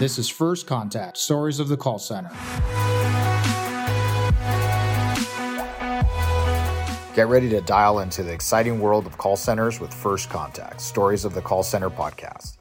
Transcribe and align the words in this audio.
This 0.00 0.18
is 0.18 0.30
First 0.30 0.66
Contact 0.66 1.18
Stories 1.18 1.60
of 1.60 1.68
the 1.68 1.76
Call 1.76 1.98
Center. 1.98 2.30
Get 7.14 7.28
ready 7.28 7.50
to 7.50 7.60
dial 7.60 8.00
into 8.00 8.22
the 8.22 8.32
exciting 8.32 8.80
world 8.80 9.06
of 9.06 9.18
call 9.18 9.36
centers 9.36 9.78
with 9.78 9.92
First 9.92 10.30
Contact 10.30 10.80
Stories 10.80 11.26
of 11.26 11.34
the 11.34 11.42
Call 11.42 11.62
Center 11.62 11.90
podcast. 11.90 12.56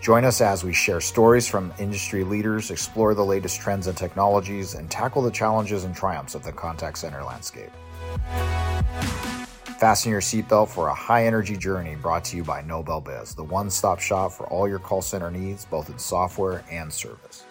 Join 0.00 0.24
us 0.24 0.40
as 0.40 0.64
we 0.64 0.72
share 0.72 1.02
stories 1.02 1.46
from 1.46 1.74
industry 1.78 2.24
leaders, 2.24 2.70
explore 2.70 3.12
the 3.12 3.22
latest 3.22 3.60
trends 3.60 3.86
and 3.86 3.94
technologies, 3.94 4.72
and 4.72 4.90
tackle 4.90 5.20
the 5.20 5.30
challenges 5.30 5.84
and 5.84 5.94
triumphs 5.94 6.34
of 6.34 6.42
the 6.42 6.52
contact 6.52 6.96
center 6.96 7.22
landscape. 7.22 7.70
Fasten 9.82 10.12
your 10.12 10.20
seatbelt 10.20 10.68
for 10.68 10.86
a 10.86 10.94
high 10.94 11.26
energy 11.26 11.56
journey 11.56 11.96
brought 11.96 12.24
to 12.26 12.36
you 12.36 12.44
by 12.44 12.62
Nobel 12.62 13.00
Biz, 13.00 13.34
the 13.34 13.42
one 13.42 13.68
stop 13.68 13.98
shop 13.98 14.30
for 14.30 14.46
all 14.46 14.68
your 14.68 14.78
call 14.78 15.02
center 15.02 15.28
needs, 15.28 15.64
both 15.64 15.90
in 15.90 15.98
software 15.98 16.62
and 16.70 16.92
service. 16.92 17.42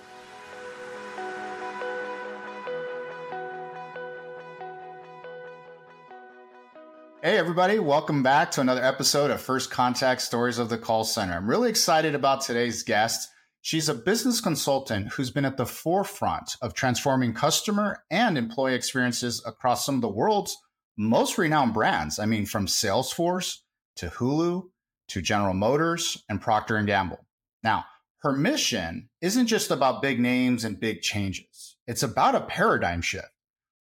Hey, 7.22 7.38
everybody, 7.38 7.80
welcome 7.80 8.24
back 8.24 8.50
to 8.52 8.62
another 8.62 8.82
episode 8.82 9.30
of 9.30 9.42
First 9.42 9.70
Contact 9.70 10.22
Stories 10.22 10.58
of 10.58 10.70
the 10.70 10.78
Call 10.78 11.04
Center. 11.04 11.34
I'm 11.34 11.50
really 11.50 11.70
excited 11.70 12.16
about 12.16 12.40
today's 12.40 12.82
guest. 12.82 13.28
She's 13.60 13.90
a 13.90 13.94
business 13.94 14.40
consultant 14.40 15.10
who's 15.10 15.32
been 15.32 15.44
at 15.44 15.58
the 15.58 15.66
forefront 15.66 16.56
of 16.62 16.74
transforming 16.74 17.34
customer 17.34 18.06
and 18.10 18.38
employee 18.38 18.76
experiences 18.76 19.44
across 19.46 19.86
some 19.86 19.96
of 19.96 20.02
the 20.02 20.08
world's 20.08 20.58
most 21.02 21.38
renowned 21.38 21.74
brands. 21.74 22.20
I 22.20 22.26
mean, 22.26 22.46
from 22.46 22.68
Salesforce 22.68 23.58
to 23.98 24.08
Hulu 24.08 24.70
to 25.10 25.22
General 25.22 25.54
Motors 25.54 26.24
and 26.30 26.40
Procter 26.40 26.78
and 26.78 26.88
Gamble. 26.88 27.26
Now, 27.64 27.86
her 28.20 28.32
mission 28.32 29.10
isn't 29.20 29.48
just 29.48 29.72
about 29.72 30.02
big 30.02 30.20
names 30.20 30.64
and 30.64 30.80
big 30.80 31.02
changes. 31.02 31.76
It's 31.88 32.04
about 32.04 32.36
a 32.36 32.42
paradigm 32.42 33.02
shift, 33.02 33.28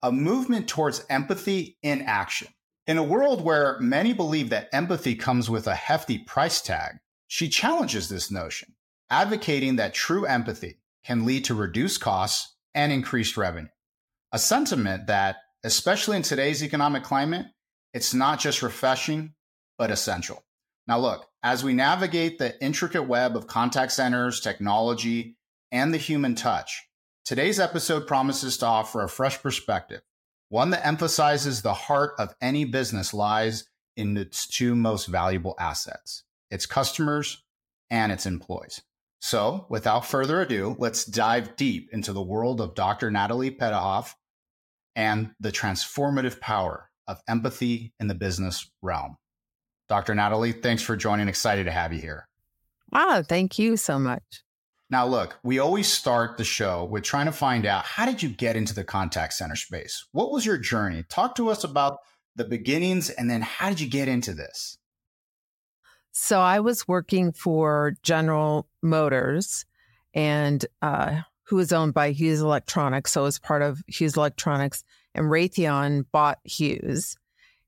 a 0.03 0.11
movement 0.11 0.67
towards 0.67 1.05
empathy 1.09 1.77
in 1.81 2.03
action. 2.03 2.49
In 2.85 2.97
a 2.97 3.03
world 3.03 3.43
where 3.43 3.79
many 3.79 4.13
believe 4.13 4.49
that 4.51 4.69
empathy 4.71 5.15
comes 5.15 5.49
with 5.49 5.67
a 5.67 5.75
hefty 5.75 6.19
price 6.19 6.61
tag, 6.61 6.97
she 7.27 7.49
challenges 7.49 8.07
this 8.07 8.31
notion, 8.31 8.75
advocating 9.09 9.75
that 9.75 9.93
true 9.93 10.25
empathy 10.25 10.79
can 11.03 11.25
lead 11.25 11.45
to 11.45 11.55
reduced 11.55 12.01
costs 12.01 12.55
and 12.73 12.91
increased 12.91 13.35
revenue. 13.35 13.69
A 14.31 14.39
sentiment 14.39 15.07
that 15.07 15.37
especially 15.63 16.17
in 16.17 16.23
today's 16.23 16.63
economic 16.63 17.03
climate, 17.03 17.45
it's 17.93 18.13
not 18.13 18.39
just 18.39 18.61
refreshing, 18.61 19.33
but 19.77 19.91
essential. 19.91 20.43
Now, 20.87 20.99
look, 20.99 21.27
as 21.43 21.63
we 21.63 21.73
navigate 21.73 22.37
the 22.37 22.61
intricate 22.63 23.03
web 23.03 23.35
of 23.35 23.47
contact 23.47 23.91
centers, 23.91 24.39
technology, 24.39 25.37
and 25.71 25.93
the 25.93 25.97
human 25.97 26.35
touch, 26.35 26.87
today's 27.25 27.59
episode 27.59 28.07
promises 28.07 28.57
to 28.57 28.65
offer 28.65 29.03
a 29.03 29.09
fresh 29.09 29.41
perspective, 29.41 30.01
one 30.49 30.71
that 30.71 30.85
emphasizes 30.85 31.61
the 31.61 31.73
heart 31.73 32.13
of 32.17 32.35
any 32.41 32.65
business 32.65 33.13
lies 33.13 33.65
in 33.95 34.17
its 34.17 34.47
two 34.47 34.75
most 34.75 35.07
valuable 35.07 35.55
assets 35.59 36.23
its 36.51 36.65
customers 36.65 37.43
and 37.91 38.11
its 38.11 38.25
employees. 38.25 38.81
So, 39.21 39.67
without 39.69 40.05
further 40.05 40.41
ado, 40.41 40.75
let's 40.79 41.05
dive 41.05 41.55
deep 41.55 41.89
into 41.91 42.13
the 42.13 42.21
world 42.21 42.59
of 42.59 42.73
Dr. 42.73 43.11
Natalie 43.11 43.51
Petouhoff 43.51 44.15
and 44.95 45.31
the 45.39 45.51
transformative 45.51 46.39
power 46.39 46.89
of 47.07 47.21
empathy 47.27 47.93
in 47.99 48.07
the 48.07 48.15
business 48.15 48.69
realm. 48.81 49.17
Dr. 49.87 50.13
Natalie, 50.13 50.51
thanks 50.51 50.83
for 50.83 50.95
joining. 50.95 51.27
Excited 51.27 51.65
to 51.65 51.71
have 51.71 51.91
you 51.91 51.99
here. 51.99 52.27
Ah, 52.93 53.23
thank 53.27 53.57
you 53.57 53.77
so 53.77 53.97
much. 53.97 54.43
Now, 54.91 55.05
look, 55.05 55.37
we 55.43 55.59
always 55.59 55.91
start 55.91 56.37
the 56.37 56.43
show 56.43 56.83
with 56.85 57.03
trying 57.03 57.27
to 57.27 57.31
find 57.31 57.65
out 57.65 57.85
how 57.85 58.05
did 58.05 58.23
you 58.23 58.29
get 58.29 58.55
into 58.55 58.73
the 58.73 58.83
contact 58.83 59.33
center 59.33 59.55
space? 59.55 60.05
What 60.11 60.31
was 60.31 60.45
your 60.45 60.57
journey? 60.57 61.03
Talk 61.09 61.35
to 61.35 61.49
us 61.49 61.63
about 61.63 61.99
the 62.35 62.45
beginnings 62.45 63.09
and 63.11 63.29
then 63.29 63.41
how 63.41 63.69
did 63.69 63.79
you 63.79 63.89
get 63.89 64.07
into 64.07 64.33
this? 64.33 64.77
So, 66.11 66.39
I 66.39 66.59
was 66.59 66.87
working 66.87 67.31
for 67.31 67.93
General 68.01 68.67
Motors 68.81 69.65
and 70.13 70.65
uh, 70.81 71.21
who 71.49 71.55
was 71.55 71.73
owned 71.73 71.95
by 71.95 72.11
Hughes 72.11 72.41
Electronics. 72.41 73.11
So, 73.11 73.23
was 73.23 73.39
part 73.39 73.63
of 73.63 73.81
Hughes 73.87 74.15
Electronics, 74.15 74.83
and 75.15 75.25
Raytheon 75.25 76.05
bought 76.11 76.37
Hughes. 76.43 77.17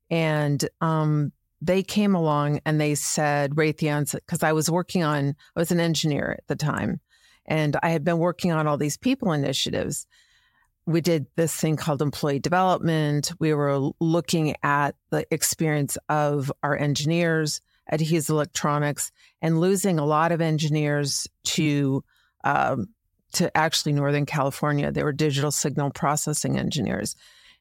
And 0.08 0.64
um, 0.80 1.32
they 1.60 1.82
came 1.82 2.14
along 2.14 2.60
and 2.64 2.80
they 2.80 2.94
said, 2.94 3.56
Raytheon, 3.56 4.12
because 4.12 4.44
I 4.44 4.52
was 4.52 4.70
working 4.70 5.02
on, 5.02 5.34
I 5.56 5.60
was 5.60 5.72
an 5.72 5.80
engineer 5.80 6.36
at 6.38 6.46
the 6.46 6.54
time, 6.54 7.00
and 7.44 7.76
I 7.82 7.90
had 7.90 8.04
been 8.04 8.18
working 8.18 8.52
on 8.52 8.68
all 8.68 8.76
these 8.76 8.96
people 8.96 9.32
initiatives. 9.32 10.06
We 10.86 11.00
did 11.00 11.26
this 11.34 11.54
thing 11.54 11.76
called 11.76 12.02
employee 12.02 12.38
development. 12.38 13.32
We 13.40 13.52
were 13.52 13.90
looking 13.98 14.54
at 14.62 14.94
the 15.10 15.26
experience 15.32 15.98
of 16.08 16.52
our 16.62 16.76
engineers 16.76 17.60
at 17.88 18.00
Hughes 18.00 18.30
Electronics 18.30 19.10
and 19.40 19.60
losing 19.60 19.98
a 19.98 20.06
lot 20.06 20.30
of 20.30 20.40
engineers 20.40 21.26
to 21.44 22.04
um, 22.44 22.88
to 23.32 23.54
actually 23.56 23.92
Northern 23.92 24.26
California. 24.26 24.90
They 24.92 25.02
were 25.02 25.12
digital 25.12 25.50
signal 25.50 25.90
processing 25.90 26.58
engineers. 26.58 27.16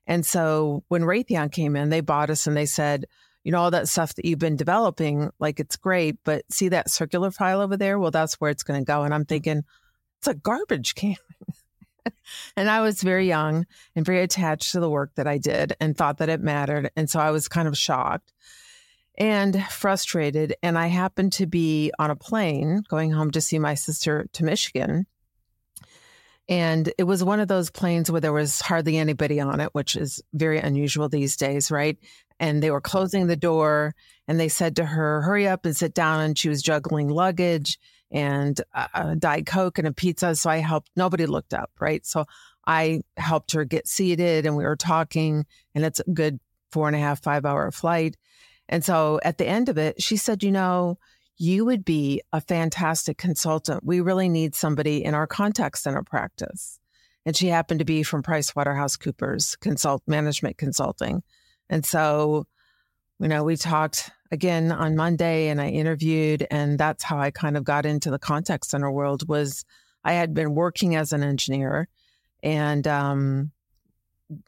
And 0.08 0.26
so 0.26 0.84
when 0.88 1.04
Raytheon 1.04 1.52
came 1.52 1.76
in, 1.76 1.90
they 1.90 2.02
bought 2.02 2.30
us 2.30 2.48
and 2.48 2.58
they 2.58 2.66
said, 2.66 3.06
you 3.44 3.52
know, 3.52 3.60
all 3.60 3.72
that 3.72 3.90
stuff 3.90 4.16
that 4.16 4.26
you've 4.26 4.40
been 4.40 4.56
developing, 4.56 5.32
like 5.40 5.60
it's 5.60 5.76
great, 5.76 6.18
but 6.24 6.44
see 6.52 6.70
that 6.70 6.90
circular 6.90 7.32
file 7.32 7.62
over 7.62 7.78
there? 7.78 7.98
Well, 7.98 8.12
that's 8.12 8.36
where 8.36 8.52
it's 8.52 8.64
going 8.64 8.82
to 8.82 8.86
go. 8.86 9.04
And 9.04 9.14
I'm 9.14 9.26
thinking, 9.26 9.64
it's 10.20 10.28
a 10.28 10.36
garbage 10.36 10.94
can. 10.96 11.16
and 12.56 12.70
I 12.70 12.82
was 12.82 13.02
very 13.02 13.28
young 13.28 13.66
and 13.96 14.06
very 14.06 14.22
attached 14.22 14.72
to 14.74 14.80
the 14.80 14.90
work 14.90 15.12
that 15.16 15.28
I 15.28 15.38
did 15.38 15.76
and 15.80 15.98
thought 15.98 16.20
that 16.20 16.30
it 16.30 16.42
mattered. 16.42 16.92
And 16.96 17.10
so 17.10 17.20
I 17.20 17.32
was 17.32 17.48
kind 17.48 17.68
of 17.68 17.78
shocked 17.78 18.32
and 19.18 19.64
frustrated. 19.68 20.56
And 20.62 20.78
I 20.78 20.88
happened 20.88 21.34
to 21.34 21.48
be 21.48 21.92
on 21.98 22.12
a 22.12 22.16
plane 22.16 22.84
going 22.88 23.12
home 23.12 23.32
to 23.32 23.42
see 23.42 23.60
my 23.60 23.74
sister 23.74 24.28
to 24.34 24.44
Michigan. 24.44 25.08
And 26.52 26.92
it 26.98 27.06
was 27.06 27.24
one 27.24 27.40
of 27.40 27.48
those 27.48 27.72
planes 27.72 28.12
where 28.12 28.20
there 28.20 28.34
was 28.34 28.60
hardly 28.60 28.98
anybody 28.98 29.40
on 29.40 29.62
it, 29.62 29.70
which 29.72 29.96
is 29.96 30.22
very 30.34 30.60
unusual 30.60 31.08
these 31.08 31.38
days, 31.38 31.72
right? 31.72 31.98
And 32.42 32.62
they 32.62 32.72
were 32.72 32.82
closing 32.82 33.28
the 33.28 33.38
door 33.38 33.96
and 34.28 34.38
they 34.38 34.50
said 34.50 34.76
to 34.76 34.86
her, 34.86 35.22
hurry 35.22 35.48
up 35.48 35.64
and 35.66 35.74
sit 35.74 35.94
down. 35.94 36.20
And 36.20 36.38
she 36.38 36.50
was 36.50 36.62
juggling 36.62 37.08
luggage 37.08 37.80
and 38.12 38.60
a 38.94 39.16
Diet 39.16 39.46
Coke 39.46 39.78
and 39.78 39.88
a 39.88 39.94
pizza. 39.94 40.36
So 40.36 40.50
I 40.50 40.58
helped, 40.58 40.92
nobody 40.98 41.26
looked 41.26 41.54
up, 41.54 41.72
right? 41.80 42.06
So 42.06 42.26
I 42.68 43.00
helped 43.16 43.54
her 43.54 43.64
get 43.64 43.88
seated 43.88 44.46
and 44.46 44.58
we 44.58 44.66
were 44.66 44.76
talking, 44.76 45.46
and 45.74 45.86
it's 45.86 46.02
a 46.02 46.12
good 46.12 46.42
four 46.74 46.88
and 46.88 46.98
a 46.98 47.00
half, 47.00 47.24
five 47.24 47.46
hour 47.46 47.72
flight. 47.72 48.18
And 48.68 48.84
so 48.84 49.22
at 49.24 49.38
the 49.38 49.48
end 49.48 49.70
of 49.70 49.78
it, 49.78 50.02
she 50.02 50.18
said, 50.18 50.44
you 50.44 50.52
know, 50.52 50.98
you 51.42 51.66
would 51.66 51.84
be 51.84 52.22
a 52.32 52.40
fantastic 52.40 53.18
consultant. 53.18 53.84
We 53.84 54.00
really 54.00 54.30
need 54.30 54.54
somebody 54.54 55.04
in 55.04 55.16
our 55.16 55.26
contact 55.26 55.80
center 55.80 56.04
practice. 56.04 56.78
And 57.26 57.36
she 57.36 57.48
happened 57.48 57.80
to 57.80 57.86
be 57.86 58.04
from 58.04 58.22
PricewaterhouseCoopers 58.22 59.60
Consult 59.60 60.04
Management 60.06 60.60
Consulting. 60.60 61.24
And 61.68 61.84
so, 61.84 62.46
you 63.20 63.28
know, 63.28 63.44
we 63.44 63.58
talked 63.58 64.12
again 64.32 64.72
on 64.72 64.96
Monday 64.96 65.48
and 65.48 65.60
I 65.60 65.70
interviewed 65.70 66.46
and 66.52 66.78
that's 66.78 67.04
how 67.04 67.18
I 67.18 67.32
kind 67.32 67.58
of 67.58 67.64
got 67.64 67.88
into 67.88 68.12
the 68.12 68.20
contact 68.20 68.68
center 68.68 68.92
world 68.92 69.28
was 69.28 69.66
I 70.04 70.14
had 70.14 70.36
been 70.36 70.54
working 70.54 70.96
as 70.96 71.12
an 71.12 71.24
engineer 71.24 71.88
and 72.44 72.86
um, 72.86 73.52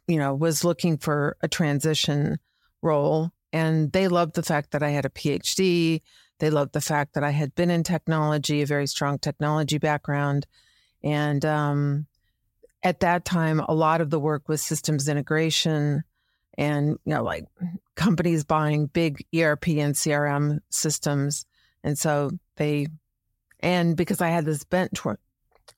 you 0.08 0.18
know, 0.18 0.36
was 0.36 0.64
looking 0.64 1.00
for 1.00 1.38
a 1.42 1.48
transition 1.48 2.38
role 2.84 3.32
and 3.52 3.92
they 3.92 4.08
loved 4.08 4.36
the 4.36 4.44
fact 4.44 4.72
that 4.72 4.84
I 4.84 4.90
had 4.90 5.06
a 5.06 5.10
PhD 5.10 6.02
they 6.44 6.50
loved 6.50 6.74
the 6.74 6.82
fact 6.82 7.14
that 7.14 7.24
I 7.24 7.30
had 7.30 7.56
been 7.56 7.72
in 7.72 7.84
technology, 7.84 8.62
a 8.62 8.66
very 8.66 8.86
strong 8.86 9.18
technology 9.18 9.78
background. 9.78 10.46
And 11.02 11.46
um, 11.46 12.06
at 12.84 13.00
that 13.00 13.24
time, 13.24 13.62
a 13.62 13.74
lot 13.74 14.02
of 14.02 14.10
the 14.10 14.20
work 14.20 14.50
was 14.50 14.62
systems 14.62 15.08
integration 15.08 16.04
and, 16.58 16.98
you 17.06 17.14
know, 17.14 17.24
like 17.24 17.46
companies 17.96 18.44
buying 18.44 18.88
big 18.88 19.26
ERP 19.34 19.70
and 19.70 19.96
CRM 19.96 20.60
systems. 20.70 21.46
And 21.82 21.98
so 21.98 22.32
they, 22.58 22.88
and 23.62 23.96
because 23.96 24.20
I 24.20 24.28
had 24.28 24.44
this 24.44 24.66
bent 24.66 24.96
toward, 24.96 25.20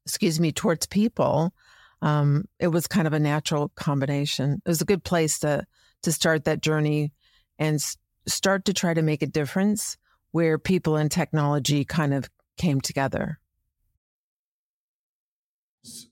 excuse 0.03 0.39
me, 0.39 0.51
towards 0.51 0.87
people, 0.87 1.53
um, 2.01 2.45
it 2.59 2.69
was 2.69 2.87
kind 2.87 3.05
of 3.05 3.13
a 3.13 3.19
natural 3.19 3.69
combination. 3.75 4.63
It 4.65 4.69
was 4.69 4.81
a 4.81 4.85
good 4.85 5.03
place 5.03 5.37
to 5.39 5.67
to 6.01 6.11
start 6.11 6.45
that 6.45 6.61
journey 6.61 7.13
and 7.59 7.75
s- 7.75 7.97
start 8.25 8.65
to 8.65 8.73
try 8.73 8.95
to 8.95 9.03
make 9.03 9.21
a 9.21 9.27
difference 9.27 9.97
where 10.35 10.57
people 10.57 10.97
and 10.97 11.09
technology 11.09 11.85
kind 11.85 12.13
of 12.13 12.29
came 12.57 12.81
together. 12.81 13.39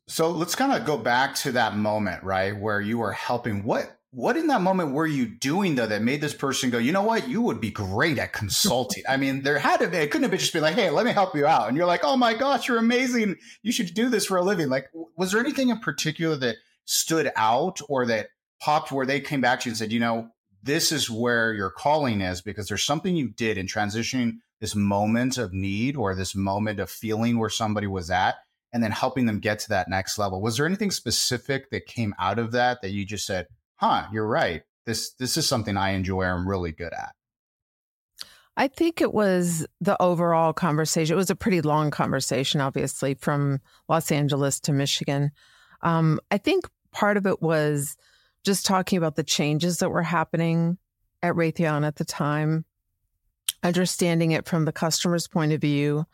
So 0.08 0.32
let's 0.32 0.56
kind 0.56 0.72
of 0.72 0.86
go 0.86 0.98
back 0.98 1.36
to 1.36 1.52
that 1.52 1.76
moment, 1.76 2.24
right, 2.24 2.58
where 2.58 2.80
you 2.80 3.00
were 3.00 3.12
helping. 3.12 3.66
What 3.66 4.00
what 4.12 4.38
in 4.38 4.48
that 4.48 4.62
moment 4.62 4.94
were 4.94 5.06
you 5.06 5.26
doing 5.26 5.76
though 5.76 5.88
that 5.88 6.04
made 6.04 6.22
this 6.22 6.34
person 6.34 6.70
go, 6.70 6.78
you 6.78 6.94
know 6.94 7.02
what, 7.02 7.28
you 7.28 7.42
would 7.42 7.60
be 7.60 7.70
great 7.70 8.18
at 8.18 8.32
consulting? 8.32 9.04
I 9.10 9.18
mean, 9.18 9.42
there 9.42 9.60
had 9.60 9.82
to 9.82 9.90
be, 9.90 9.98
it 9.98 10.10
couldn't 10.10 10.24
have 10.24 10.32
been 10.32 10.40
just 10.40 10.54
be 10.54 10.62
like, 10.62 10.76
hey, 10.76 10.90
let 10.90 11.06
me 11.06 11.12
help 11.12 11.36
you 11.36 11.46
out. 11.46 11.68
And 11.68 11.76
you're 11.76 11.86
like, 11.86 12.06
oh 12.06 12.16
my 12.16 12.34
gosh, 12.34 12.70
you're 12.70 12.78
amazing. 12.78 13.36
You 13.62 13.74
should 13.74 13.94
do 13.94 14.08
this 14.08 14.28
for 14.28 14.38
a 14.38 14.42
living. 14.42 14.70
Like, 14.70 14.88
was 15.18 15.34
there 15.34 15.42
anything 15.42 15.68
in 15.68 15.80
particular 15.80 16.38
that 16.38 16.56
stood 16.86 17.30
out 17.36 17.82
or 17.90 18.06
that 18.06 18.30
popped 18.62 18.90
where 18.90 19.06
they 19.06 19.20
came 19.20 19.42
back 19.42 19.60
to 19.60 19.66
you 19.68 19.72
and 19.72 19.78
said, 19.78 19.92
you 19.92 20.00
know, 20.00 20.30
this 20.64 20.92
is 20.92 21.10
where 21.10 21.54
your 21.54 21.70
calling 21.70 22.22
is 22.22 22.42
because 22.42 22.68
there's 22.68 22.84
something 22.84 23.16
you 23.16 23.30
did 23.30 23.58
in 23.58 23.68
transitioning 23.68 24.38
this 24.62 24.76
moment 24.76 25.38
of 25.38 25.54
need 25.54 25.98
or 25.98 26.16
this 26.16 26.34
moment 26.34 26.80
of 26.80 26.90
feeling 26.90 27.38
where 27.38 27.50
somebody 27.50 27.86
was 27.86 28.10
at 28.10 28.36
and 28.72 28.82
then 28.82 28.92
helping 28.92 29.26
them 29.26 29.40
get 29.40 29.60
to 29.60 29.70
that 29.70 29.90
next 29.90 30.18
level. 30.18 30.42
Was 30.42 30.58
there 30.58 30.66
anything 30.66 30.90
specific 30.90 31.70
that 31.70 31.86
came 31.86 32.16
out 32.18 32.40
of 32.40 32.54
that 32.54 32.82
that 32.82 32.92
you 32.92 33.06
just 33.06 33.26
said, 33.26 33.48
huh, 33.76 34.08
you're 34.12 34.28
right. 34.28 34.64
This 34.86 35.12
this 35.14 35.38
is 35.38 35.48
something 35.48 35.78
I 35.78 35.92
enjoy 35.92 36.24
I'm 36.24 36.48
really 36.48 36.72
good 36.72 36.94
at. 36.94 37.14
I 38.56 38.68
think 38.68 39.02
it 39.02 39.14
was 39.14 39.66
the 39.82 40.00
overall 40.02 40.54
conversation. 40.54 41.14
It 41.14 41.18
was 41.18 41.30
a 41.30 41.36
pretty 41.36 41.62
long 41.62 41.92
conversation, 41.92 42.62
obviously, 42.62 43.16
from 43.16 43.60
Los 43.90 44.12
Angeles 44.12 44.60
to 44.62 44.74
Michigan. 44.74 45.32
Um, 45.82 46.20
I 46.30 46.38
think 46.38 46.70
part 46.92 47.18
of 47.18 47.26
it 47.26 47.42
was 47.42 47.98
just 48.44 48.66
talking 48.66 48.98
about 48.98 49.16
the 49.16 49.24
changes 49.24 49.78
that 49.78 49.90
were 49.90 50.04
happening 50.04 50.78
at 51.22 51.36
Raytheon 51.36 51.86
at 51.86 51.96
the 51.96 52.06
time, 52.06 52.66
understanding 53.64 54.32
it 54.32 54.48
from 54.48 54.66
the 54.66 54.72
customer's 54.72 55.28
point 55.28 55.54
of 55.54 55.62
view, 55.62 56.06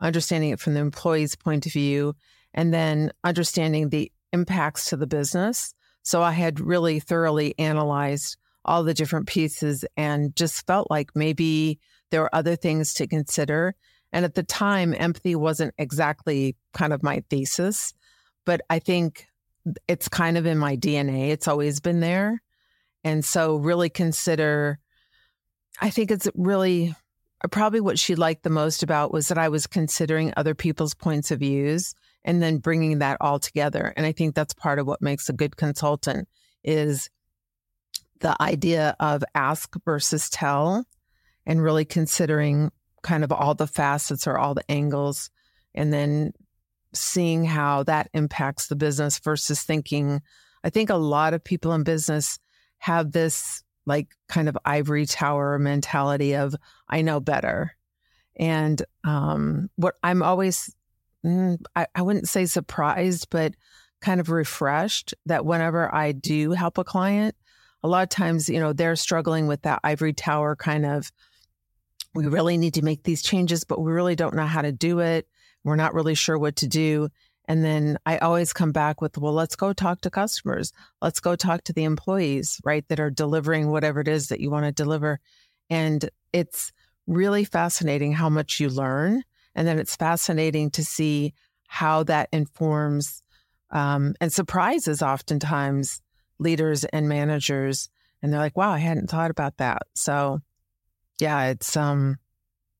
understanding 0.00 0.50
it 0.50 0.60
from 0.60 0.74
the 0.74 0.80
employee's 0.80 1.34
point 1.34 1.66
of 1.66 1.72
view, 1.72 2.14
and 2.54 2.72
then 2.72 3.12
understanding 3.24 3.88
the 3.88 4.12
impacts 4.32 4.90
to 4.90 4.96
the 4.96 5.06
business. 5.06 5.74
So 6.02 6.22
I 6.22 6.32
had 6.32 6.60
really 6.60 7.00
thoroughly 7.00 7.54
analyzed 7.58 8.36
all 8.64 8.82
the 8.84 8.94
different 8.94 9.26
pieces 9.26 9.84
and 9.96 10.36
just 10.36 10.66
felt 10.66 10.90
like 10.90 11.10
maybe 11.14 11.78
there 12.10 12.22
were 12.22 12.34
other 12.34 12.56
things 12.56 12.94
to 12.94 13.06
consider. 13.06 13.74
And 14.12 14.24
at 14.24 14.34
the 14.34 14.42
time, 14.42 14.94
empathy 14.96 15.34
wasn't 15.34 15.74
exactly 15.78 16.56
kind 16.72 16.92
of 16.92 17.02
my 17.02 17.22
thesis, 17.30 17.94
but 18.44 18.60
I 18.70 18.78
think 18.78 19.26
it's 19.86 20.08
kind 20.08 20.38
of 20.38 20.46
in 20.46 20.58
my 20.58 20.76
DNA. 20.76 21.28
It's 21.30 21.48
always 21.48 21.80
been 21.80 22.00
there. 22.00 22.42
And 23.04 23.24
so, 23.24 23.56
really 23.56 23.88
consider, 23.88 24.78
I 25.80 25.90
think 25.90 26.10
it's 26.10 26.28
really 26.34 26.94
probably 27.50 27.80
what 27.80 27.98
she 27.98 28.16
liked 28.16 28.42
the 28.42 28.50
most 28.50 28.82
about 28.82 29.12
was 29.12 29.28
that 29.28 29.38
I 29.38 29.48
was 29.48 29.66
considering 29.66 30.32
other 30.36 30.54
people's 30.54 30.94
points 30.94 31.30
of 31.30 31.38
views 31.38 31.94
and 32.24 32.42
then 32.42 32.58
bringing 32.58 32.98
that 32.98 33.18
all 33.20 33.38
together. 33.38 33.92
And 33.96 34.04
I 34.04 34.12
think 34.12 34.34
that's 34.34 34.54
part 34.54 34.78
of 34.78 34.86
what 34.86 35.00
makes 35.00 35.28
a 35.28 35.32
good 35.32 35.56
consultant 35.56 36.28
is 36.64 37.08
the 38.20 38.36
idea 38.42 38.96
of 38.98 39.22
ask 39.34 39.72
versus 39.84 40.28
tell 40.28 40.84
and 41.46 41.62
really 41.62 41.84
considering 41.84 42.72
kind 43.02 43.22
of 43.22 43.30
all 43.30 43.54
the 43.54 43.68
facets 43.68 44.26
or 44.26 44.36
all 44.36 44.54
the 44.54 44.68
angles 44.70 45.30
and 45.74 45.92
then 45.92 46.32
seeing 46.92 47.44
how 47.44 47.82
that 47.84 48.08
impacts 48.14 48.68
the 48.68 48.76
business 48.76 49.18
versus 49.18 49.62
thinking 49.62 50.20
I 50.64 50.70
think 50.70 50.90
a 50.90 50.96
lot 50.96 51.34
of 51.34 51.44
people 51.44 51.72
in 51.72 51.84
business 51.84 52.38
have 52.78 53.12
this 53.12 53.62
like 53.86 54.08
kind 54.28 54.48
of 54.48 54.58
ivory 54.64 55.06
tower 55.06 55.58
mentality 55.58 56.34
of 56.34 56.54
I 56.88 57.02
know 57.02 57.20
better. 57.20 57.76
And 58.36 58.82
um, 59.04 59.70
what 59.76 59.94
I'm 60.02 60.22
always 60.22 60.74
mm, 61.24 61.58
I, 61.74 61.86
I 61.94 62.02
wouldn't 62.02 62.28
say 62.28 62.46
surprised, 62.46 63.28
but 63.30 63.54
kind 64.00 64.20
of 64.20 64.30
refreshed 64.30 65.14
that 65.26 65.44
whenever 65.44 65.92
I 65.92 66.12
do 66.12 66.52
help 66.52 66.78
a 66.78 66.84
client, 66.84 67.34
a 67.82 67.88
lot 67.88 68.02
of 68.02 68.08
times, 68.08 68.48
you 68.48 68.60
know, 68.60 68.72
they're 68.72 68.96
struggling 68.96 69.46
with 69.46 69.62
that 69.62 69.80
ivory 69.82 70.12
tower 70.12 70.56
kind 70.56 70.84
of, 70.84 71.10
we 72.14 72.26
really 72.26 72.56
need 72.58 72.74
to 72.74 72.82
make 72.82 73.02
these 73.02 73.22
changes, 73.22 73.64
but 73.64 73.80
we 73.80 73.92
really 73.92 74.16
don't 74.16 74.34
know 74.34 74.46
how 74.46 74.62
to 74.62 74.72
do 74.72 75.00
it. 75.00 75.28
We're 75.64 75.76
not 75.76 75.94
really 75.94 76.14
sure 76.14 76.38
what 76.38 76.56
to 76.56 76.68
do. 76.68 77.08
And 77.46 77.64
then 77.64 77.98
I 78.04 78.18
always 78.18 78.52
come 78.52 78.72
back 78.72 79.00
with, 79.00 79.16
well, 79.16 79.32
let's 79.32 79.56
go 79.56 79.72
talk 79.72 80.02
to 80.02 80.10
customers. 80.10 80.72
Let's 81.00 81.20
go 81.20 81.34
talk 81.34 81.64
to 81.64 81.72
the 81.72 81.84
employees, 81.84 82.60
right, 82.64 82.86
that 82.88 83.00
are 83.00 83.10
delivering 83.10 83.70
whatever 83.70 84.00
it 84.00 84.08
is 84.08 84.28
that 84.28 84.40
you 84.40 84.50
want 84.50 84.66
to 84.66 84.72
deliver. 84.72 85.18
And 85.70 86.08
it's 86.32 86.72
really 87.06 87.44
fascinating 87.44 88.12
how 88.12 88.28
much 88.28 88.60
you 88.60 88.68
learn 88.68 89.22
and 89.58 89.66
then 89.66 89.80
it's 89.80 89.96
fascinating 89.96 90.70
to 90.70 90.84
see 90.84 91.34
how 91.66 92.04
that 92.04 92.28
informs 92.32 93.24
um, 93.70 94.14
and 94.20 94.32
surprises 94.32 95.02
oftentimes 95.02 96.00
leaders 96.38 96.84
and 96.84 97.08
managers. 97.08 97.90
And 98.22 98.32
they're 98.32 98.38
like, 98.38 98.56
wow, 98.56 98.70
I 98.70 98.78
hadn't 98.78 99.10
thought 99.10 99.32
about 99.32 99.56
that. 99.56 99.82
So, 99.96 100.40
yeah, 101.20 101.48
it's 101.48 101.76
um, 101.76 102.18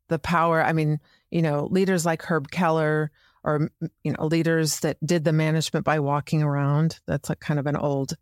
the 0.09 0.21
power. 0.21 0.63
I 0.63 0.73
mean, 0.73 1.01
you 1.31 1.43
know, 1.43 1.67
leaders 1.71 2.07
like 2.07 2.23
Herb 2.23 2.51
Keller 2.51 3.11
or, 3.45 3.71
you 4.03 4.13
know, 4.13 4.27
leaders 4.27 4.81
that 4.81 4.97
did 5.05 5.25
the 5.25 5.33
management 5.33 5.85
by 5.85 6.01
walking 6.01 6.43
around. 6.43 6.99
That's 7.07 7.29
like 7.29 7.41
kind 7.41 7.61
of 7.61 7.67
an 7.67 7.77
old 7.77 8.15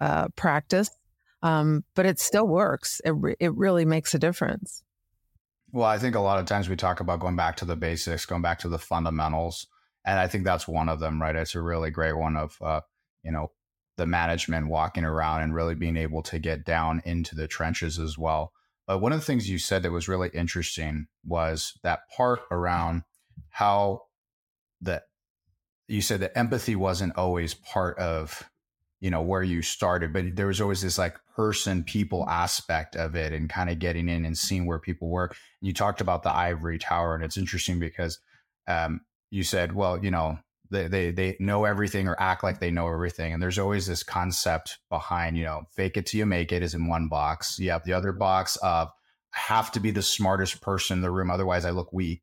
uh, 0.00 0.28
practice. 0.36 0.90
Um, 1.42 1.84
but 1.94 2.06
it 2.06 2.18
still 2.20 2.46
works. 2.46 3.00
It, 3.04 3.10
re- 3.10 3.36
it 3.40 3.54
really 3.54 3.84
makes 3.84 4.14
a 4.14 4.18
difference. 4.18 4.82
Well, 5.72 5.86
I 5.86 5.98
think 5.98 6.16
a 6.16 6.20
lot 6.20 6.38
of 6.38 6.46
times 6.46 6.68
we 6.68 6.76
talk 6.76 7.00
about 7.00 7.20
going 7.20 7.36
back 7.36 7.56
to 7.58 7.64
the 7.64 7.76
basics, 7.76 8.26
going 8.26 8.42
back 8.42 8.58
to 8.60 8.68
the 8.68 8.78
fundamentals, 8.78 9.66
and 10.04 10.18
I 10.18 10.26
think 10.26 10.44
that's 10.44 10.66
one 10.66 10.88
of 10.88 10.98
them, 10.98 11.20
right? 11.20 11.36
It's 11.36 11.54
a 11.54 11.62
really 11.62 11.90
great 11.90 12.16
one 12.16 12.36
of, 12.36 12.56
uh, 12.60 12.80
you 13.22 13.30
know, 13.30 13.52
the 13.96 14.06
management 14.06 14.68
walking 14.68 15.04
around 15.04 15.42
and 15.42 15.54
really 15.54 15.74
being 15.74 15.96
able 15.96 16.22
to 16.22 16.38
get 16.38 16.64
down 16.64 17.02
into 17.04 17.34
the 17.34 17.46
trenches 17.46 17.98
as 17.98 18.18
well. 18.18 18.52
But 18.90 18.98
one 18.98 19.12
of 19.12 19.20
the 19.20 19.24
things 19.24 19.48
you 19.48 19.60
said 19.60 19.84
that 19.84 19.92
was 19.92 20.08
really 20.08 20.30
interesting 20.34 21.06
was 21.24 21.78
that 21.84 22.00
part 22.16 22.40
around 22.50 23.04
how 23.50 24.02
that 24.80 25.04
you 25.86 26.02
said 26.02 26.18
that 26.18 26.36
empathy 26.36 26.74
wasn't 26.74 27.16
always 27.16 27.54
part 27.54 27.96
of 28.00 28.50
you 28.98 29.08
know 29.08 29.22
where 29.22 29.44
you 29.44 29.62
started 29.62 30.12
but 30.12 30.34
there 30.34 30.48
was 30.48 30.60
always 30.60 30.82
this 30.82 30.98
like 30.98 31.14
person 31.36 31.84
people 31.84 32.28
aspect 32.28 32.96
of 32.96 33.14
it 33.14 33.32
and 33.32 33.48
kind 33.48 33.70
of 33.70 33.78
getting 33.78 34.08
in 34.08 34.24
and 34.24 34.36
seeing 34.36 34.66
where 34.66 34.80
people 34.80 35.08
were. 35.08 35.26
And 35.26 35.36
you 35.68 35.72
talked 35.72 36.00
about 36.00 36.24
the 36.24 36.34
ivory 36.34 36.80
tower 36.80 37.14
and 37.14 37.22
it's 37.22 37.36
interesting 37.36 37.78
because 37.78 38.18
um, 38.66 39.02
you 39.30 39.44
said 39.44 39.72
well 39.72 40.02
you 40.02 40.10
know 40.10 40.36
they, 40.70 40.86
they 40.86 41.10
they 41.10 41.36
know 41.40 41.64
everything 41.64 42.08
or 42.08 42.16
act 42.20 42.44
like 42.44 42.60
they 42.60 42.70
know 42.70 42.88
everything. 42.88 43.32
And 43.32 43.42
there's 43.42 43.58
always 43.58 43.86
this 43.86 44.02
concept 44.02 44.78
behind 44.88 45.36
you 45.36 45.44
know 45.44 45.62
fake 45.74 45.96
it 45.96 46.06
till 46.06 46.18
you 46.18 46.26
make 46.26 46.52
it 46.52 46.62
is 46.62 46.74
in 46.74 46.86
one 46.86 47.08
box. 47.08 47.58
You 47.58 47.70
have 47.70 47.84
the 47.84 47.92
other 47.92 48.12
box 48.12 48.56
of 48.56 48.88
I 49.34 49.38
have 49.38 49.72
to 49.72 49.80
be 49.80 49.90
the 49.90 50.02
smartest 50.02 50.60
person 50.60 50.98
in 50.98 51.02
the 51.02 51.10
room 51.10 51.30
otherwise 51.30 51.64
i 51.64 51.70
look 51.70 51.92
weak 51.92 52.22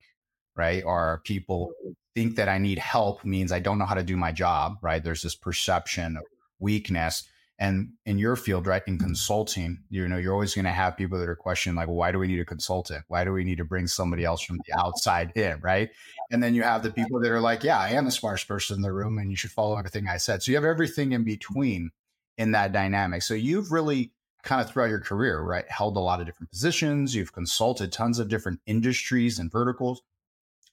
right? 0.57 0.83
Or 0.83 1.21
people 1.23 1.71
mm-hmm. 1.83 1.91
think 2.15 2.35
that 2.35 2.49
i 2.49 2.57
need 2.57 2.79
help 2.79 3.23
means 3.23 3.51
i 3.51 3.59
don't 3.59 3.77
know 3.77 3.85
how 3.85 3.95
to 3.95 4.03
do 4.03 4.17
my 4.17 4.31
job 4.31 4.77
right? 4.81 5.03
There's 5.03 5.21
this 5.21 5.35
perception 5.35 6.17
of 6.17 6.23
weakness. 6.59 7.23
And 7.59 7.93
in 8.05 8.19
your 8.19 8.35
field, 8.35 8.67
right, 8.67 8.83
in 8.85 8.99
consulting, 8.99 9.79
you 9.89 10.07
know, 10.07 10.17
you're 10.17 10.33
always 10.33 10.53
going 10.53 10.65
to 10.65 10.71
have 10.71 10.95
people 10.95 11.17
that 11.17 11.27
are 11.27 11.35
questioning, 11.35 11.75
like, 11.75 11.87
well, 11.87 11.95
why 11.95 12.11
do 12.11 12.19
we 12.19 12.27
need 12.27 12.39
a 12.39 12.45
consultant? 12.45 13.03
Why 13.07 13.23
do 13.23 13.33
we 13.33 13.43
need 13.43 13.57
to 13.57 13.65
bring 13.65 13.87
somebody 13.87 14.23
else 14.23 14.43
from 14.43 14.59
the 14.67 14.79
outside 14.79 15.31
in, 15.35 15.59
right? 15.61 15.89
And 16.29 16.43
then 16.43 16.53
you 16.53 16.61
have 16.61 16.83
the 16.83 16.91
people 16.91 17.19
that 17.19 17.31
are 17.31 17.41
like, 17.41 17.63
yeah, 17.63 17.79
I 17.79 17.89
am 17.89 18.05
the 18.05 18.11
smartest 18.11 18.47
person 18.47 18.75
in 18.75 18.83
the 18.83 18.93
room 18.93 19.17
and 19.17 19.31
you 19.31 19.35
should 19.35 19.51
follow 19.51 19.75
everything 19.75 20.07
I 20.07 20.17
said. 20.17 20.43
So 20.43 20.51
you 20.51 20.57
have 20.57 20.65
everything 20.65 21.13
in 21.13 21.23
between 21.23 21.89
in 22.37 22.51
that 22.51 22.73
dynamic. 22.73 23.23
So 23.23 23.33
you've 23.33 23.71
really 23.71 24.11
kind 24.43 24.61
of 24.61 24.69
throughout 24.69 24.89
your 24.89 24.99
career, 24.99 25.41
right, 25.41 25.69
held 25.69 25.97
a 25.97 26.01
lot 26.01 26.19
of 26.19 26.27
different 26.27 26.51
positions. 26.51 27.15
You've 27.15 27.33
consulted 27.33 27.91
tons 27.91 28.19
of 28.19 28.29
different 28.29 28.59
industries 28.67 29.39
and 29.39 29.51
verticals. 29.51 30.03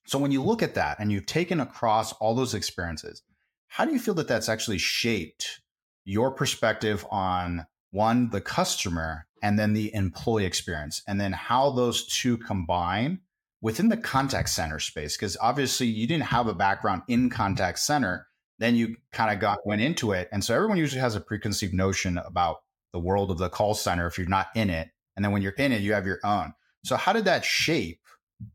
So 0.07 0.19
when 0.19 0.33
you 0.33 0.43
look 0.43 0.63
at 0.63 0.75
that 0.75 0.99
and 0.99 1.11
you've 1.11 1.25
taken 1.25 1.61
across 1.61 2.13
all 2.15 2.35
those 2.35 2.53
experiences, 2.53 3.23
how 3.69 3.87
do 3.87 3.93
you 3.93 3.99
feel 3.99 4.15
that 4.15 4.29
that's 4.29 4.51
actually 4.51 4.79
shaped 4.79 5.61
your 6.05 6.31
perspective 6.31 7.05
on 7.11 7.67
one, 7.91 8.31
the 8.31 8.41
customer, 8.41 9.27
and 9.43 9.59
then 9.59 9.73
the 9.73 9.95
employee 9.95 10.45
experience, 10.45 11.03
and 11.07 11.21
then 11.21 11.33
how 11.33 11.71
those 11.71 12.07
two 12.07 12.37
combine 12.39 13.21
within 13.61 13.89
the 13.89 13.97
contact 13.97 14.49
center 14.49 14.81
space. 14.81 15.17
Because 15.17 15.37
obviously, 15.41 15.87
you 15.87 16.07
didn't 16.07 16.25
have 16.25 16.47
a 16.47 16.55
background 16.55 17.03
in 17.09 17.31
contact 17.31 17.79
center, 17.79 18.27
then 18.59 18.75
you 18.75 18.97
kind 19.13 19.33
of 19.33 19.41
got 19.41 19.67
went 19.67 19.81
into 19.83 20.13
it, 20.13 20.29
and 20.33 20.45
so 20.45 20.55
everyone 20.55 20.79
usually 20.79 21.01
has 21.01 21.15
a 21.15 21.21
preconceived 21.21 21.75
notion 21.75 22.19
about 22.19 22.63
the 22.93 22.99
world 22.99 23.31
of 23.31 23.39
the 23.39 23.49
call 23.49 23.75
center 23.75 24.07
if 24.07 24.19
you're 24.19 24.29
not 24.29 24.49
in 24.55 24.71
it, 24.71 24.89
and 25.17 25.25
then 25.25 25.33
when 25.33 25.43
you're 25.43 25.53
in 25.53 25.73
it, 25.73 25.83
you 25.83 25.93
have 25.93 26.07
your 26.07 26.21
own. 26.25 26.53
So, 26.85 26.97
how 26.97 27.13
did 27.13 27.25
that 27.25 27.45
shape 27.45 28.01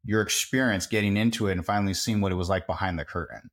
your 0.04 0.22
experience 0.22 0.86
getting 0.86 1.18
into 1.18 1.48
it 1.48 1.54
and 1.54 1.66
finally 1.66 1.94
seeing 1.94 2.22
what 2.22 2.32
it 2.32 2.36
was 2.36 2.50
like 2.50 2.68
behind 2.68 3.00
the 3.00 3.06
curtain? 3.06 3.50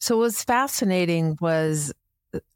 So, 0.00 0.16
what 0.16 0.24
was 0.24 0.44
fascinating 0.44 1.36
was 1.40 1.92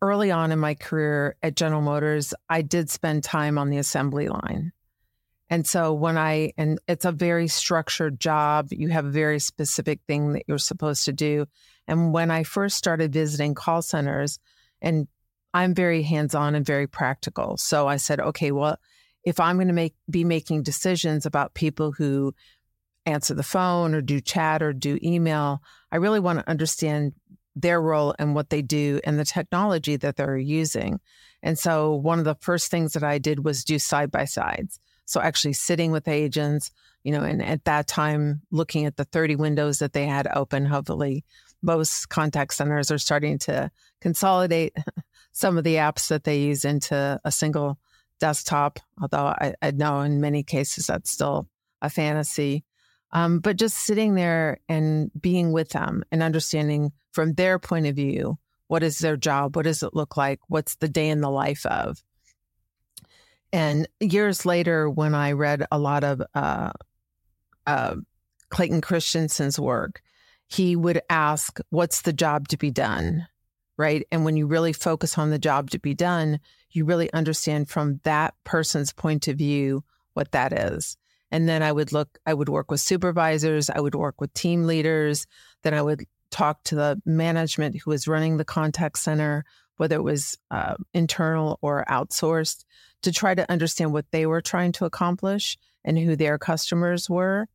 early 0.00 0.31
on 0.31 0.52
in 0.52 0.59
my 0.59 0.75
career 0.75 1.37
at 1.43 1.57
General 1.57 1.83
Motors, 1.83 2.35
I 2.49 2.62
did 2.62 2.91
spend 2.91 3.25
time 3.25 3.59
on 3.59 3.71
the 3.71 3.79
assembly 3.79 4.29
line. 4.29 4.73
And 5.49 5.67
so 5.67 5.93
when 5.93 6.17
I, 6.17 6.52
and 6.57 6.79
it's 6.88 7.05
a 7.05 7.12
very 7.12 7.47
structured 7.47 8.19
job, 8.19 8.69
you 8.71 8.88
have 8.88 9.05
a 9.05 9.11
very 9.11 9.38
specific 9.38 10.00
thing 10.07 10.33
that 10.33 10.45
you're 10.47 10.59
supposed 10.59 11.05
to 11.05 11.12
do. 11.12 11.47
And 11.87 12.12
when 12.12 12.31
I 12.31 12.43
first 12.43 12.76
started 12.76 13.12
visiting 13.12 13.55
call 13.55 13.83
centers, 13.83 14.38
and 14.81 15.09
I'm 15.52 15.75
very 15.75 16.02
hands 16.02 16.35
on 16.35 16.55
and 16.55 16.64
very 16.64 16.87
practical. 16.87 17.59
So 17.59 17.87
I 17.87 17.97
said, 17.97 18.19
okay, 18.19 18.50
well, 18.50 18.79
if 19.25 19.38
I'm 19.41 19.57
going 19.57 19.69
to 19.69 19.75
make 19.75 19.95
be 20.11 20.25
making 20.25 20.62
decisions 20.62 21.26
about 21.26 21.55
people 21.55 21.93
who 21.93 22.35
answer 23.05 23.35
the 23.35 23.43
phone 23.43 23.95
or 23.95 24.00
do 24.00 24.21
chat 24.21 24.62
or 24.62 24.73
do 24.73 24.99
email, 25.02 25.61
I 25.91 25.97
really 25.97 26.21
want 26.21 26.38
to 26.38 26.49
understand 26.49 27.12
their 27.54 27.80
role 27.80 28.14
and 28.18 28.35
what 28.35 28.50
they 28.50 28.62
do 28.62 29.00
and 29.04 29.18
the 29.18 29.25
technology 29.25 29.97
that 29.97 30.16
they're 30.16 30.37
using. 30.37 31.00
And 31.42 31.59
so 31.59 31.94
one 31.94 32.18
of 32.18 32.25
the 32.25 32.37
first 32.37 32.71
things 32.71 32.92
that 32.92 33.02
I 33.02 33.18
did 33.18 33.44
was 33.44 33.64
do 33.64 33.78
side 33.78 34.11
by 34.11 34.25
sides. 34.25 34.80
So 35.04 35.21
actually 35.21 35.54
sitting 35.54 35.92
with 35.92 36.09
agents, 36.09 36.71
you 37.02 37.12
know, 37.12 37.23
and 37.23 37.42
at 37.42 37.64
that 37.64 37.87
time 37.87 38.42
looking 38.50 38.87
at 38.87 38.97
the 38.97 39.04
30 39.04 39.37
windows 39.37 39.80
that 39.80 39.92
they 39.92 40.06
had 40.06 40.28
open, 40.35 40.64
hopefully 40.64 41.25
most 41.62 42.09
contact 42.09 42.54
centers 42.54 42.90
are 42.90 42.99
starting 42.99 43.38
to 43.38 43.71
consolidate 44.00 44.76
some 45.32 45.59
of 45.59 45.64
the 45.64 45.76
apps 45.76 46.09
that 46.09 46.25
they 46.25 46.40
use 46.40 46.64
into 46.64 47.21
a 47.25 47.32
single 47.32 47.78
desktop, 48.21 48.78
although 49.00 49.26
I, 49.26 49.54
I 49.61 49.71
know 49.73 50.00
in 50.00 50.21
many 50.21 50.42
cases 50.42 50.87
that's 50.87 51.11
still 51.11 51.49
a 51.80 51.90
fantasy. 51.90 52.64
Um, 53.12 53.40
but 53.40 53.57
just 53.57 53.76
sitting 53.78 54.14
there 54.14 54.59
and 54.69 55.11
being 55.21 55.52
with 55.52 55.71
them 55.71 56.02
and 56.11 56.23
understanding 56.23 56.92
from 57.12 57.35
their 57.35 57.59
point 57.59 57.87
of 57.87 57.97
view 57.97 58.38
what 58.73 58.83
is 58.83 59.00
their 59.00 59.19
job? 59.19 59.54
What 59.54 59.64
does 59.64 59.83
it 59.83 59.92
look 59.92 60.16
like? 60.16 60.40
What's 60.49 60.76
the 60.76 60.88
day 60.88 61.11
in 61.11 61.21
the 61.21 61.28
life 61.28 61.66
of? 61.66 62.02
And 63.52 63.87
years 64.00 64.47
later, 64.47 64.88
when 64.88 65.14
I 65.14 65.33
read 65.33 65.66
a 65.71 65.78
lot 65.78 66.04
of 66.04 66.23
uh, 66.35 66.71
uh, 67.66 67.97
Clayton 68.49 68.81
Christensen's 68.81 69.61
work, 69.61 70.00
he 70.47 70.75
would 70.75 71.02
ask, 71.11 71.59
What's 71.69 72.00
the 72.00 72.14
job 72.14 72.49
to 72.49 72.57
be 72.57 72.71
done? 72.71 73.26
Right. 73.76 74.07
And 74.11 74.25
when 74.25 74.38
you 74.38 74.47
really 74.47 74.73
focus 74.73 75.19
on 75.19 75.28
the 75.28 75.38
job 75.38 75.69
to 75.71 75.78
be 75.78 75.92
done, 75.92 76.40
you 76.71 76.87
really 76.87 77.12
understand 77.12 77.69
from 77.69 78.00
that 78.04 78.33
person's 78.45 78.95
point 78.95 79.28
of 79.28 79.37
view 79.37 79.85
what 80.14 80.33
that 80.33 80.54
is. 80.54 80.97
And 81.33 81.49
then 81.49 81.62
I 81.62 81.73
would 81.73 81.93
look, 81.93 82.19
I 82.27 82.35
would 82.35 82.51
work 82.51 82.71
with 82.71 82.81
supervisors, 82.81 83.71
I 83.71 83.81
would 83.81 83.95
work 83.95 84.21
with 84.21 84.35
team 84.35 84.67
leaders, 84.67 85.27
then 85.62 85.73
I 85.73 85.81
would 85.81 86.05
talk 86.31 86.62
to 86.65 86.75
the 86.75 87.03
management 87.07 87.81
who 87.81 87.91
was 87.91 88.07
running 88.07 88.37
the 88.37 88.45
contact 88.45 88.99
center, 88.99 89.45
whether 89.79 89.97
it 89.97 90.03
was 90.03 90.37
uh, 90.51 90.75
internal 90.93 91.59
or 91.62 91.87
outsourced, 91.89 92.65
to 93.03 93.12
try 93.12 93.35
to 93.35 93.51
understand 93.51 93.95
what 93.95 94.05
they 94.12 94.27
were 94.27 94.43
trying 94.43 94.73
to 94.73 94.85
accomplish 94.85 95.57
and 95.85 95.99
who 95.99 96.17
their 96.17 96.37
customers 96.39 97.09
were. 97.09 97.49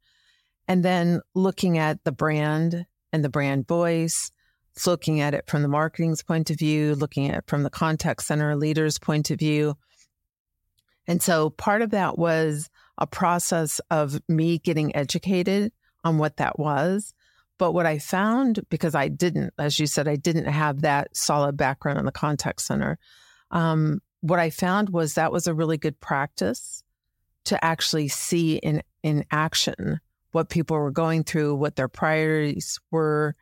And 0.68 0.84
then 0.84 1.22
looking 1.36 1.78
at 1.78 2.04
the 2.04 2.12
brand 2.12 2.88
and 3.14 3.24
the 3.24 3.30
brand 3.30 3.68
voice, 3.68 4.32
looking 4.88 5.22
at 5.22 5.36
it 5.36 5.46
from 5.48 5.62
the 5.62 5.68
marketing's 5.68 6.24
point 6.24 6.50
of 6.50 6.58
view, 6.58 6.96
looking 6.96 7.30
at 7.30 7.38
it 7.38 7.44
from 7.48 7.62
the 7.62 7.70
contact 7.70 8.24
center 8.24 8.56
leader's 8.56 8.98
point 8.98 9.30
of 9.30 9.38
view. 9.38 9.76
And 11.08 11.22
so 11.22 11.52
part 11.52 11.84
of 11.84 11.92
that 11.92 12.18
was 12.18 12.70
a 12.98 13.08
process 13.08 13.80
of 13.92 14.20
me 14.28 14.58
getting 14.58 14.96
educated 14.96 15.72
on 16.04 16.18
what 16.18 16.38
that 16.38 16.60
was. 16.60 17.14
But 17.58 17.72
what 17.72 17.86
I 17.86 17.98
found, 17.98 18.60
because 18.70 18.96
I 18.96 19.08
didn't, 19.08 19.54
as 19.58 19.80
you 19.80 19.88
said, 19.88 20.08
I 20.08 20.16
didn't 20.16 20.46
have 20.46 20.82
that 20.82 21.16
solid 21.16 21.58
background 21.58 22.00
in 22.00 22.06
the 22.06 22.12
contact 22.12 22.62
center. 22.62 23.00
Um, 23.52 24.02
what 24.22 24.40
I 24.40 24.50
found 24.50 24.90
was 24.90 25.14
that 25.14 25.32
was 25.32 25.48
a 25.48 25.54
really 25.54 25.78
good 25.78 26.00
practice 26.00 26.84
to 27.46 27.64
actually 27.64 28.10
see 28.10 28.58
in 28.58 28.84
in 29.04 29.24
action 29.32 30.00
what 30.32 30.50
people 30.50 30.78
were 30.78 30.92
going 30.92 31.24
through, 31.24 31.56
what 31.56 31.76
their 31.76 31.88
priorities 31.88 32.80
were, 32.92 33.36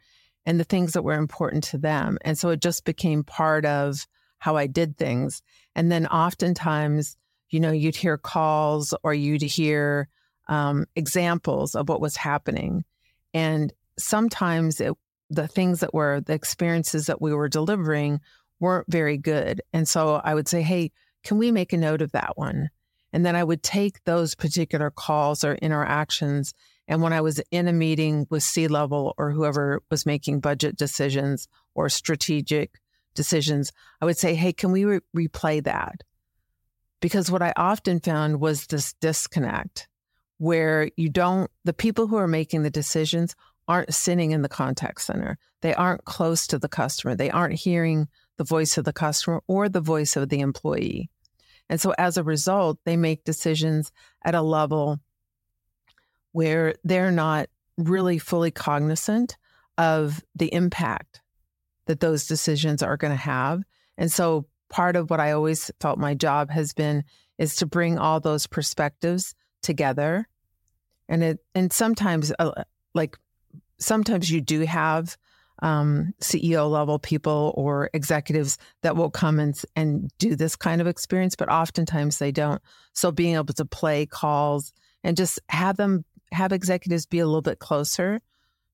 and 0.46 0.60
the 0.60 0.64
things 0.64 0.94
that 0.94 1.04
were 1.04 1.14
important 1.14 1.64
to 1.66 1.78
them. 1.78 2.18
And 2.22 2.38
so 2.38 2.50
it 2.50 2.62
just 2.62 2.86
became 2.86 3.24
part 3.24 3.66
of 3.66 4.06
how 4.38 4.56
I 4.56 4.68
did 4.68 4.98
things. 4.98 5.42
And 5.76 5.92
then 5.92 6.06
oftentimes 6.08 7.18
you 7.56 7.62
know, 7.62 7.72
you'd 7.72 7.96
hear 7.96 8.18
calls 8.18 8.94
or 9.02 9.14
you'd 9.14 9.42
hear 9.42 10.10
um, 10.50 10.86
examples 10.98 11.74
of 11.74 11.88
what 11.88 12.02
was 12.02 12.18
happening. 12.18 12.84
And 13.34 13.72
sometimes 13.98 14.82
it, 14.82 14.92
the 15.30 15.48
things 15.48 15.80
that 15.80 15.94
were 15.94 16.20
the 16.20 16.34
experiences 16.34 17.06
that 17.06 17.22
we 17.22 17.34
were 17.34 17.48
delivering 17.48 18.20
weren't 18.60 18.92
very 18.92 19.18
good. 19.18 19.62
And 19.72 19.88
so 19.88 20.16
I 20.16 20.34
would 20.34 20.50
say, 20.50 20.64
hey, 20.64 20.92
can 21.24 21.38
we 21.38 21.50
make 21.50 21.72
a 21.72 21.78
note 21.78 22.02
of 22.02 22.12
that 22.12 22.38
one? 22.38 22.72
And 23.14 23.26
then 23.26 23.38
I 23.38 23.44
would 23.46 23.64
take 23.64 24.04
those 24.04 24.36
particular 24.36 24.92
calls 24.92 25.46
or 25.46 25.56
interactions. 25.56 26.54
And 26.90 27.02
when 27.02 27.14
I 27.14 27.22
was 27.22 27.42
in 27.52 27.70
a 27.70 27.74
meeting 27.74 28.28
with 28.30 28.44
C 28.44 28.68
level 28.68 29.14
or 29.18 29.32
whoever 29.32 29.82
was 29.90 30.06
making 30.06 30.42
budget 30.42 30.76
decisions 30.76 31.48
or 31.74 31.88
strategic 31.88 32.82
decisions, 33.14 33.72
I 34.02 34.06
would 34.06 34.18
say, 34.18 34.36
hey, 34.36 34.52
can 34.52 34.74
we 34.74 34.84
re- 34.84 35.00
replay 35.16 35.64
that? 35.64 36.02
Because 37.06 37.30
what 37.30 37.44
I 37.44 37.54
often 37.56 38.00
found 38.00 38.40
was 38.40 38.66
this 38.66 38.94
disconnect 38.94 39.88
where 40.40 40.90
you 40.98 41.08
don't, 41.08 41.52
the 41.64 41.72
people 41.72 42.08
who 42.08 42.16
are 42.16 42.28
making 42.28 42.64
the 42.64 42.72
decisions 42.72 43.36
aren't 43.68 43.94
sitting 43.94 44.32
in 44.32 44.42
the 44.42 44.50
contact 44.50 45.02
center. 45.02 45.38
They 45.62 45.76
aren't 45.76 46.06
close 46.06 46.48
to 46.48 46.58
the 46.58 46.68
customer. 46.68 47.14
They 47.14 47.30
aren't 47.30 47.60
hearing 47.60 48.08
the 48.38 48.44
voice 48.44 48.80
of 48.80 48.86
the 48.86 48.92
customer 48.92 49.44
or 49.46 49.70
the 49.70 49.82
voice 49.82 50.16
of 50.16 50.30
the 50.30 50.40
employee. 50.40 51.12
And 51.70 51.80
so 51.80 51.94
as 51.96 52.18
a 52.18 52.24
result, 52.24 52.80
they 52.86 52.98
make 52.98 53.24
decisions 53.24 53.92
at 54.24 54.34
a 54.34 54.42
level 54.42 55.00
where 56.32 56.74
they're 56.84 57.12
not 57.12 57.50
really 57.78 58.18
fully 58.18 58.50
cognizant 58.50 59.38
of 59.78 60.24
the 60.36 60.52
impact 60.52 61.22
that 61.86 62.00
those 62.00 62.26
decisions 62.26 62.82
are 62.82 62.98
going 62.98 63.14
to 63.14 63.16
have. 63.16 63.62
And 63.96 64.12
so 64.12 64.48
part 64.70 64.96
of 64.96 65.10
what 65.10 65.20
I 65.20 65.32
always 65.32 65.72
felt 65.80 66.00
my 66.00 66.14
job 66.14 66.50
has 66.52 66.74
been 66.74 67.04
is 67.38 67.58
to 67.58 67.66
bring 67.66 67.98
all 67.98 68.20
those 68.20 68.48
perspectives 68.48 69.36
together. 69.62 70.28
And 71.08 71.24
it, 71.24 71.40
and 71.54 71.72
sometimes, 71.72 72.32
uh, 72.40 72.64
like, 72.94 73.18
sometimes 73.78 74.30
you 74.30 74.42
do 74.42 74.62
have 74.62 75.18
um, 75.62 76.14
CEO 76.22 76.70
level 76.70 77.00
people 77.00 77.54
or 77.56 77.90
executives 77.94 78.58
that 78.82 78.96
will 78.96 79.10
come 79.10 79.40
and, 79.40 79.60
and 79.76 80.10
do 80.18 80.36
this 80.36 80.56
kind 80.56 80.82
of 80.82 80.88
experience, 80.88 81.36
but 81.36 81.50
oftentimes 81.50 82.18
they 82.18 82.32
don't. 82.32 82.62
So 82.94 83.12
being 83.12 83.36
able 83.36 83.54
to 83.54 83.66
play 83.66 84.06
calls 84.06 84.74
and 85.04 85.16
just 85.16 85.40
have 85.50 85.78
them, 85.78 86.04
have 86.32 86.52
executives 86.52 87.06
be 87.06 87.20
a 87.20 87.26
little 87.26 87.42
bit 87.42 87.60
closer 87.60 88.22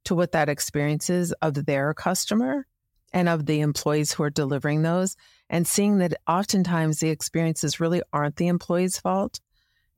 to 0.05 0.15
what 0.15 0.31
that 0.31 0.50
experience 0.50 1.10
is 1.10 1.31
of 1.41 1.65
their 1.65 1.93
customer 1.93 2.65
and 3.13 3.29
of 3.29 3.45
the 3.45 3.60
employees 3.60 4.13
who 4.13 4.24
are 4.24 4.29
delivering 4.29 4.81
those 4.81 5.15
and 5.51 5.67
seeing 5.67 5.98
that 5.98 6.13
oftentimes 6.27 7.00
the 7.00 7.10
experiences 7.10 7.81
really 7.81 8.01
aren't 8.13 8.38
the 8.38 8.48
employee's 8.48 8.98
fault. 8.98 9.41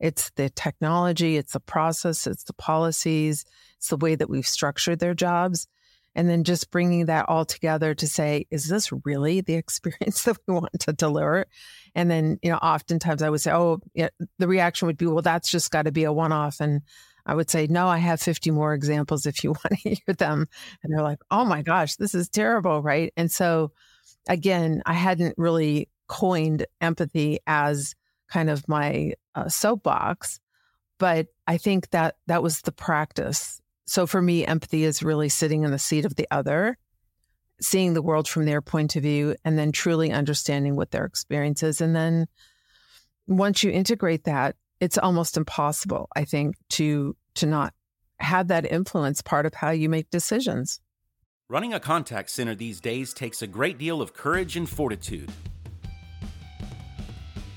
It's 0.00 0.30
the 0.30 0.50
technology, 0.50 1.36
it's 1.36 1.52
the 1.52 1.60
process, 1.60 2.26
it's 2.26 2.42
the 2.42 2.52
policies, 2.54 3.44
it's 3.76 3.88
the 3.88 3.96
way 3.96 4.16
that 4.16 4.28
we've 4.28 4.46
structured 4.46 4.98
their 4.98 5.14
jobs. 5.14 5.68
And 6.16 6.28
then 6.28 6.42
just 6.42 6.72
bringing 6.72 7.06
that 7.06 7.28
all 7.28 7.44
together 7.44 7.94
to 7.94 8.06
say, 8.06 8.46
is 8.50 8.68
this 8.68 8.90
really 9.04 9.40
the 9.40 9.54
experience 9.64 10.24
that 10.24 10.36
we 10.46 10.54
want 10.54 10.80
to 10.80 10.92
deliver? 10.92 11.46
And 11.94 12.10
then, 12.10 12.38
you 12.42 12.50
know, 12.50 12.58
oftentimes 12.58 13.22
I 13.22 13.30
would 13.30 13.40
say, 13.40 13.52
oh, 13.52 13.78
yeah, 13.94 14.08
the 14.38 14.48
reaction 14.48 14.86
would 14.86 14.98
be, 14.98 15.06
well, 15.06 15.22
that's 15.22 15.50
just 15.50 15.70
got 15.70 15.82
to 15.82 15.92
be 15.92 16.04
a 16.04 16.12
one 16.12 16.32
off. 16.32 16.60
And 16.60 16.82
I 17.26 17.34
would 17.36 17.48
say, 17.48 17.68
no, 17.68 17.86
I 17.86 17.98
have 17.98 18.20
50 18.20 18.50
more 18.50 18.74
examples 18.74 19.24
if 19.24 19.44
you 19.44 19.50
want 19.52 19.80
to 19.80 19.88
hear 19.88 20.14
them. 20.18 20.48
And 20.82 20.92
they're 20.92 21.04
like, 21.04 21.20
oh 21.30 21.44
my 21.44 21.62
gosh, 21.62 21.94
this 21.94 22.12
is 22.12 22.28
terrible. 22.28 22.82
Right. 22.82 23.12
And 23.16 23.30
so, 23.30 23.70
again, 24.28 24.82
I 24.86 24.94
hadn't 24.94 25.34
really 25.36 25.88
coined 26.06 26.66
empathy 26.80 27.38
as 27.46 27.94
kind 28.28 28.50
of 28.50 28.68
my 28.68 29.14
uh, 29.34 29.48
soapbox, 29.48 30.40
but 30.98 31.26
I 31.46 31.56
think 31.56 31.90
that 31.90 32.16
that 32.26 32.42
was 32.42 32.62
the 32.62 32.72
practice. 32.72 33.60
So 33.86 34.06
for 34.06 34.22
me, 34.22 34.46
empathy 34.46 34.84
is 34.84 35.02
really 35.02 35.28
sitting 35.28 35.62
in 35.64 35.70
the 35.70 35.78
seat 35.78 36.04
of 36.04 36.16
the 36.16 36.26
other, 36.30 36.78
seeing 37.60 37.94
the 37.94 38.02
world 38.02 38.28
from 38.28 38.46
their 38.46 38.62
point 38.62 38.96
of 38.96 39.02
view, 39.02 39.36
and 39.44 39.58
then 39.58 39.72
truly 39.72 40.10
understanding 40.10 40.76
what 40.76 40.90
their 40.90 41.04
experience 41.04 41.62
is. 41.62 41.80
And 41.80 41.94
then 41.94 42.26
once 43.26 43.62
you 43.62 43.70
integrate 43.70 44.24
that, 44.24 44.56
it's 44.80 44.98
almost 44.98 45.36
impossible, 45.36 46.08
I 46.14 46.24
think, 46.24 46.56
to 46.70 47.16
to 47.34 47.46
not 47.46 47.74
have 48.20 48.48
that 48.48 48.70
influence 48.70 49.22
part 49.22 49.44
of 49.46 49.54
how 49.54 49.70
you 49.70 49.88
make 49.88 50.10
decisions. 50.10 50.80
Running 51.50 51.74
a 51.74 51.80
contact 51.80 52.30
center 52.30 52.54
these 52.54 52.80
days 52.80 53.12
takes 53.12 53.42
a 53.42 53.46
great 53.46 53.76
deal 53.76 54.00
of 54.00 54.14
courage 54.14 54.56
and 54.56 54.66
fortitude. 54.66 55.30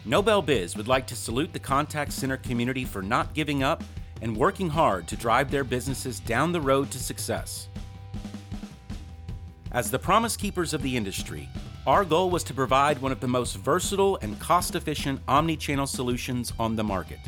Nobel 0.03 0.41
Biz 0.41 0.75
would 0.75 0.89
like 0.89 1.07
to 1.07 1.15
salute 1.15 1.53
the 1.53 1.59
contact 1.59 2.11
center 2.11 2.35
community 2.35 2.83
for 2.83 3.01
not 3.01 3.33
giving 3.33 3.63
up 3.63 3.81
and 4.21 4.35
working 4.35 4.69
hard 4.69 5.07
to 5.07 5.15
drive 5.15 5.49
their 5.49 5.63
businesses 5.63 6.19
down 6.19 6.51
the 6.51 6.59
road 6.59 6.91
to 6.91 6.99
success. 6.99 7.69
As 9.71 9.89
the 9.89 9.99
promise 9.99 10.35
keepers 10.35 10.73
of 10.73 10.81
the 10.81 10.97
industry, 10.97 11.47
our 11.85 12.03
goal 12.03 12.29
was 12.29 12.43
to 12.43 12.53
provide 12.53 13.01
one 13.01 13.13
of 13.13 13.21
the 13.21 13.27
most 13.29 13.55
versatile 13.55 14.17
and 14.21 14.37
cost 14.37 14.75
efficient 14.75 15.21
omni 15.29 15.55
channel 15.55 15.87
solutions 15.87 16.51
on 16.59 16.75
the 16.75 16.83
market. 16.83 17.19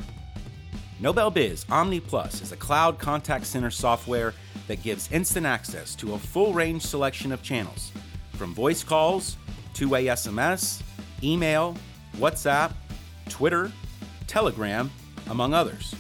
Nobel 1.02 1.32
Biz 1.32 1.66
Omni 1.72 2.02
Plus 2.02 2.42
is 2.42 2.52
a 2.52 2.58
cloud 2.58 3.00
contact 3.00 3.46
center 3.46 3.72
software 3.72 4.34
that 4.68 4.84
gives 4.84 5.10
instant 5.14 5.46
access 5.46 5.96
to 5.96 6.14
a 6.14 6.20
full 6.20 6.52
range 6.52 6.82
selection 6.82 7.32
of 7.32 7.42
channels, 7.42 7.94
from 8.34 8.54
voice 8.54 8.84
calls, 8.84 9.38
two 9.74 9.88
way 9.88 10.06
SMS, 10.06 10.82
email, 11.24 11.78
WhatsApp, 12.18 12.74
Twitter, 13.30 13.72
Telegram, 14.28 14.92
among 15.30 15.54
others. 15.54 15.96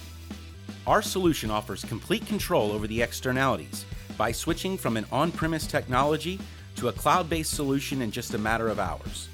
Our 0.85 1.01
solution 1.01 1.49
offers 1.49 1.85
complete 1.85 2.25
control 2.25 2.73
over 2.73 2.85
the 2.85 3.01
externalities 3.01 3.85
by 4.17 4.33
switching 4.33 4.77
from 4.77 4.97
an 4.97 5.05
on 5.13 5.31
premise 5.31 5.65
technology 5.65 6.41
to 6.75 6.89
a 6.89 6.93
cloud 6.93 7.29
based 7.29 7.53
solution 7.53 8.01
in 8.01 8.11
just 8.11 8.33
a 8.33 8.37
matter 8.37 8.67
of 8.67 8.79
hours. 8.79 9.29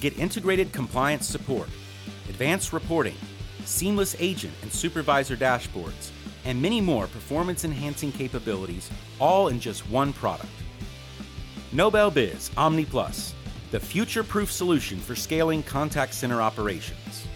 Get 0.00 0.18
integrated 0.18 0.70
compliance 0.70 1.26
support, 1.26 1.70
advanced 2.28 2.74
reporting, 2.74 3.16
seamless 3.70 4.16
agent 4.18 4.52
and 4.62 4.72
supervisor 4.72 5.36
dashboards, 5.36 6.10
and 6.44 6.60
many 6.60 6.80
more 6.80 7.06
performance 7.06 7.64
enhancing 7.64 8.10
capabilities 8.12 8.90
all 9.18 9.48
in 9.48 9.58
just 9.60 9.88
one 9.88 10.12
product. 10.12 10.50
Nobel 11.72 12.10
Biz 12.10 12.50
Omni 12.56 12.84
Plus, 12.84 13.32
the 13.70 13.78
future 13.78 14.24
proof 14.24 14.50
solution 14.50 14.98
for 14.98 15.14
scaling 15.14 15.62
contact 15.62 16.14
center 16.14 16.42
operations. 16.42 17.28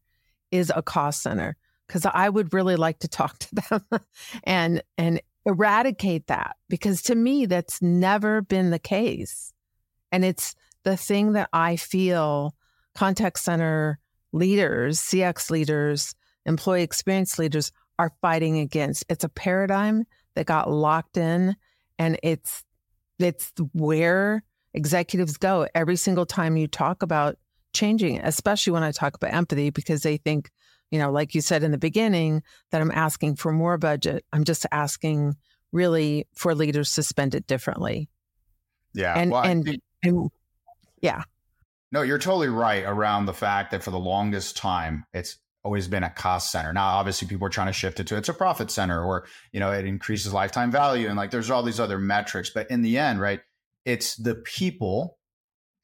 is 0.50 0.70
a 0.74 0.82
cost 0.82 1.22
center? 1.22 1.56
Because 1.86 2.04
I 2.06 2.28
would 2.28 2.52
really 2.52 2.76
like 2.76 2.98
to 3.00 3.08
talk 3.08 3.38
to 3.38 3.54
them 3.54 4.00
and 4.44 4.82
and 4.98 5.20
eradicate 5.46 6.26
that 6.26 6.56
because 6.68 7.02
to 7.02 7.14
me 7.14 7.46
that's 7.46 7.80
never 7.80 8.42
been 8.42 8.70
the 8.70 8.78
case, 8.78 9.52
and 10.12 10.24
it's 10.24 10.54
the 10.84 10.96
thing 10.96 11.32
that 11.32 11.48
I 11.52 11.76
feel 11.76 12.54
contact 12.94 13.38
center 13.38 13.98
leaders, 14.32 15.00
CX 15.00 15.50
leaders, 15.50 16.14
employee 16.44 16.82
experience 16.82 17.38
leaders 17.38 17.72
are 17.98 18.12
fighting 18.20 18.58
against. 18.58 19.04
It's 19.08 19.24
a 19.24 19.28
paradigm 19.28 20.04
that 20.34 20.46
got 20.46 20.70
locked 20.70 21.16
in 21.16 21.56
and 21.98 22.18
it's 22.22 22.62
it's 23.18 23.52
where 23.72 24.42
executives 24.74 25.38
go 25.38 25.66
every 25.74 25.96
single 25.96 26.26
time 26.26 26.56
you 26.56 26.66
talk 26.66 27.02
about 27.02 27.36
changing, 27.72 28.20
especially 28.20 28.72
when 28.72 28.82
I 28.82 28.92
talk 28.92 29.14
about 29.14 29.32
empathy 29.32 29.70
because 29.70 30.02
they 30.02 30.18
think, 30.18 30.50
you 30.90 30.98
know, 30.98 31.10
like 31.10 31.34
you 31.34 31.40
said 31.40 31.62
in 31.62 31.70
the 31.70 31.78
beginning 31.78 32.42
that 32.70 32.80
I'm 32.80 32.90
asking 32.90 33.36
for 33.36 33.52
more 33.52 33.78
budget. 33.78 34.24
I'm 34.32 34.44
just 34.44 34.66
asking 34.70 35.36
really 35.72 36.26
for 36.34 36.54
leaders 36.54 36.94
to 36.94 37.02
spend 37.02 37.34
it 37.34 37.46
differently. 37.46 38.08
Yeah. 38.94 39.14
And 39.14 39.30
well, 39.30 39.42
and, 39.42 39.64
think, 39.64 39.82
and 40.02 40.30
yeah. 41.00 41.22
No, 41.92 42.02
you're 42.02 42.18
totally 42.18 42.48
right 42.48 42.84
around 42.84 43.26
the 43.26 43.34
fact 43.34 43.70
that 43.70 43.82
for 43.82 43.90
the 43.90 43.98
longest 43.98 44.56
time, 44.56 45.04
it's 45.14 45.38
always 45.66 45.88
been 45.88 46.04
a 46.04 46.10
cost 46.10 46.52
center. 46.52 46.72
Now, 46.72 46.86
obviously, 46.86 47.26
people 47.26 47.44
are 47.44 47.50
trying 47.50 47.66
to 47.66 47.72
shift 47.72 47.98
it 47.98 48.06
to 48.06 48.16
it's 48.16 48.28
a 48.28 48.34
profit 48.34 48.70
center, 48.70 49.04
or 49.04 49.26
you 49.52 49.58
know, 49.58 49.72
it 49.72 49.84
increases 49.84 50.32
lifetime 50.32 50.70
value, 50.70 51.08
and 51.08 51.16
like 51.16 51.32
there's 51.32 51.50
all 51.50 51.64
these 51.64 51.80
other 51.80 51.98
metrics. 51.98 52.50
But 52.50 52.70
in 52.70 52.82
the 52.82 52.98
end, 52.98 53.20
right, 53.20 53.40
it's 53.84 54.14
the 54.14 54.36
people, 54.36 55.18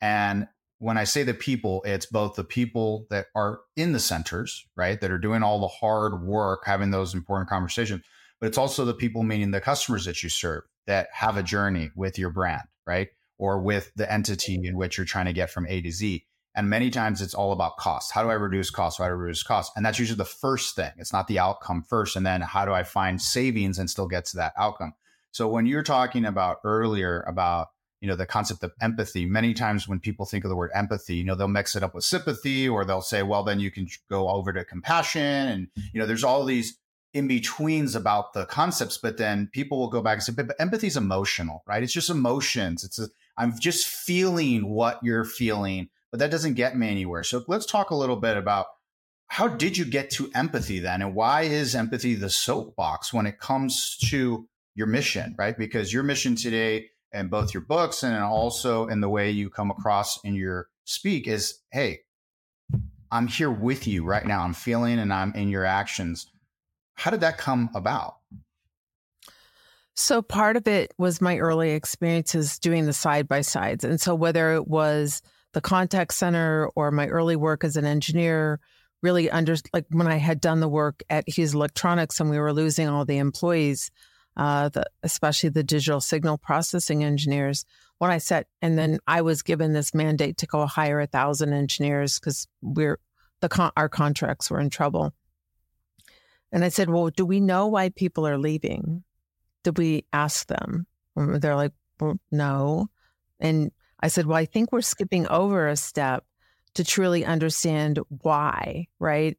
and 0.00 0.46
when 0.78 0.98
I 0.98 1.04
say 1.04 1.24
the 1.24 1.34
people, 1.34 1.82
it's 1.84 2.06
both 2.06 2.36
the 2.36 2.44
people 2.44 3.06
that 3.10 3.26
are 3.34 3.60
in 3.76 3.92
the 3.92 3.98
centers, 3.98 4.64
right, 4.76 5.00
that 5.00 5.10
are 5.10 5.18
doing 5.18 5.42
all 5.42 5.60
the 5.60 5.66
hard 5.66 6.22
work, 6.22 6.62
having 6.64 6.92
those 6.92 7.12
important 7.12 7.50
conversations, 7.50 8.02
but 8.40 8.46
it's 8.46 8.58
also 8.58 8.84
the 8.84 8.94
people, 8.94 9.24
meaning 9.24 9.50
the 9.50 9.60
customers 9.60 10.04
that 10.04 10.22
you 10.22 10.28
serve, 10.28 10.62
that 10.86 11.08
have 11.12 11.36
a 11.36 11.42
journey 11.42 11.90
with 11.96 12.18
your 12.20 12.30
brand, 12.30 12.62
right, 12.86 13.08
or 13.36 13.60
with 13.60 13.90
the 13.96 14.10
entity 14.12 14.60
in 14.64 14.76
which 14.76 14.96
you're 14.96 15.06
trying 15.06 15.26
to 15.26 15.32
get 15.32 15.50
from 15.50 15.66
A 15.68 15.80
to 15.82 15.90
Z. 15.90 16.24
And 16.54 16.68
many 16.68 16.90
times 16.90 17.22
it's 17.22 17.34
all 17.34 17.52
about 17.52 17.78
cost. 17.78 18.12
How 18.12 18.22
do 18.22 18.28
I 18.28 18.34
reduce 18.34 18.70
costs? 18.70 18.98
How 18.98 19.04
do 19.04 19.10
I 19.10 19.14
reduce 19.14 19.42
costs? 19.42 19.72
And 19.74 19.84
that's 19.84 19.98
usually 19.98 20.18
the 20.18 20.24
first 20.24 20.76
thing. 20.76 20.90
It's 20.98 21.12
not 21.12 21.26
the 21.26 21.38
outcome 21.38 21.82
first. 21.82 22.14
And 22.14 22.26
then 22.26 22.42
how 22.42 22.64
do 22.64 22.72
I 22.72 22.82
find 22.82 23.20
savings 23.20 23.78
and 23.78 23.88
still 23.88 24.06
get 24.06 24.26
to 24.26 24.36
that 24.36 24.52
outcome? 24.58 24.92
So 25.30 25.48
when 25.48 25.64
you're 25.64 25.82
talking 25.82 26.26
about 26.26 26.58
earlier 26.62 27.22
about, 27.26 27.68
you 28.02 28.08
know, 28.08 28.16
the 28.16 28.26
concept 28.26 28.62
of 28.64 28.72
empathy, 28.82 29.24
many 29.24 29.54
times 29.54 29.88
when 29.88 29.98
people 29.98 30.26
think 30.26 30.44
of 30.44 30.50
the 30.50 30.56
word 30.56 30.72
empathy, 30.74 31.14
you 31.14 31.24
know, 31.24 31.34
they'll 31.34 31.48
mix 31.48 31.74
it 31.74 31.82
up 31.82 31.94
with 31.94 32.04
sympathy 32.04 32.68
or 32.68 32.84
they'll 32.84 33.00
say, 33.00 33.22
well, 33.22 33.44
then 33.44 33.60
you 33.60 33.70
can 33.70 33.88
go 34.10 34.28
over 34.28 34.52
to 34.52 34.64
compassion. 34.64 35.22
And, 35.22 35.68
you 35.94 36.00
know, 36.00 36.06
there's 36.06 36.24
all 36.24 36.44
these 36.44 36.78
in 37.14 37.28
betweens 37.28 37.94
about 37.94 38.32
the 38.32 38.44
concepts, 38.46 38.98
but 38.98 39.18
then 39.18 39.48
people 39.52 39.78
will 39.78 39.88
go 39.88 40.02
back 40.02 40.14
and 40.14 40.22
say, 40.22 40.32
but, 40.32 40.56
empathy 40.58 40.86
is 40.86 40.96
emotional, 40.96 41.62
right? 41.66 41.82
It's 41.82 41.92
just 41.92 42.10
emotions. 42.10 42.84
It's 42.84 42.98
a, 42.98 43.08
I'm 43.36 43.58
just 43.58 43.86
feeling 43.86 44.68
what 44.68 44.98
you're 45.02 45.24
feeling 45.24 45.88
but 46.12 46.20
that 46.20 46.30
doesn't 46.30 46.54
get 46.54 46.76
me 46.76 46.88
anywhere. 46.88 47.24
So 47.24 47.42
let's 47.48 47.66
talk 47.66 47.90
a 47.90 47.96
little 47.96 48.16
bit 48.16 48.36
about 48.36 48.66
how 49.28 49.48
did 49.48 49.78
you 49.78 49.86
get 49.86 50.10
to 50.10 50.30
empathy 50.34 50.78
then? 50.78 51.00
And 51.00 51.14
why 51.14 51.42
is 51.42 51.74
empathy 51.74 52.14
the 52.14 52.28
soapbox 52.28 53.14
when 53.14 53.26
it 53.26 53.40
comes 53.40 53.96
to 54.10 54.46
your 54.74 54.86
mission, 54.86 55.34
right? 55.38 55.56
Because 55.56 55.90
your 55.90 56.02
mission 56.02 56.36
today 56.36 56.90
and 57.12 57.30
both 57.30 57.54
your 57.54 57.62
books 57.62 58.02
and 58.02 58.14
also 58.22 58.86
in 58.88 59.00
the 59.00 59.08
way 59.08 59.30
you 59.30 59.48
come 59.48 59.70
across 59.70 60.22
in 60.22 60.34
your 60.34 60.68
speak 60.84 61.26
is, 61.26 61.60
hey, 61.72 62.00
I'm 63.10 63.26
here 63.26 63.50
with 63.50 63.86
you 63.86 64.04
right 64.04 64.26
now. 64.26 64.42
I'm 64.42 64.54
feeling 64.54 64.98
and 64.98 65.12
I'm 65.12 65.34
in 65.34 65.48
your 65.48 65.64
actions. 65.64 66.30
How 66.94 67.10
did 67.10 67.20
that 67.20 67.38
come 67.38 67.70
about? 67.74 68.16
So 69.94 70.20
part 70.20 70.56
of 70.56 70.68
it 70.68 70.92
was 70.98 71.22
my 71.22 71.38
early 71.38 71.70
experiences 71.70 72.58
doing 72.58 72.84
the 72.84 72.92
side 72.92 73.28
by 73.28 73.40
sides. 73.40 73.82
And 73.82 73.98
so 73.98 74.14
whether 74.14 74.52
it 74.52 74.68
was 74.68 75.22
the 75.52 75.60
contact 75.60 76.14
center 76.14 76.68
or 76.74 76.90
my 76.90 77.08
early 77.08 77.36
work 77.36 77.64
as 77.64 77.76
an 77.76 77.84
engineer 77.84 78.60
really 79.02 79.30
under 79.30 79.56
like 79.72 79.86
when 79.90 80.06
I 80.06 80.16
had 80.16 80.40
done 80.40 80.60
the 80.60 80.68
work 80.68 81.02
at 81.10 81.28
Hughes 81.28 81.54
Electronics 81.54 82.20
and 82.20 82.30
we 82.30 82.38
were 82.38 82.52
losing 82.52 82.88
all 82.88 83.04
the 83.04 83.18
employees, 83.18 83.90
uh, 84.36 84.68
the, 84.70 84.84
especially 85.02 85.50
the 85.50 85.64
digital 85.64 86.00
signal 86.00 86.38
processing 86.38 87.04
engineers. 87.04 87.64
When 87.98 88.10
I 88.10 88.18
said, 88.18 88.46
and 88.60 88.78
then 88.78 88.98
I 89.06 89.22
was 89.22 89.42
given 89.42 89.72
this 89.72 89.94
mandate 89.94 90.38
to 90.38 90.46
go 90.46 90.66
hire 90.66 91.00
a 91.00 91.06
thousand 91.06 91.52
engineers 91.52 92.18
because 92.18 92.46
we're 92.60 92.98
the 93.40 93.48
con- 93.48 93.72
our 93.76 93.88
contracts 93.88 94.50
were 94.50 94.60
in 94.60 94.70
trouble. 94.70 95.12
And 96.52 96.64
I 96.64 96.68
said, 96.68 96.90
"Well, 96.90 97.08
do 97.08 97.24
we 97.24 97.40
know 97.40 97.68
why 97.68 97.88
people 97.90 98.26
are 98.26 98.38
leaving? 98.38 99.04
Did 99.64 99.78
we 99.78 100.04
ask 100.12 100.46
them?" 100.46 100.86
And 101.16 101.40
they're 101.40 101.56
like, 101.56 101.72
"Well, 102.00 102.18
no." 102.30 102.88
And 103.40 103.72
I 104.02 104.08
said, 104.08 104.26
Well, 104.26 104.36
I 104.36 104.44
think 104.44 104.72
we're 104.72 104.82
skipping 104.82 105.26
over 105.28 105.68
a 105.68 105.76
step 105.76 106.24
to 106.74 106.84
truly 106.84 107.24
understand 107.24 107.98
why, 108.08 108.86
right? 108.98 109.38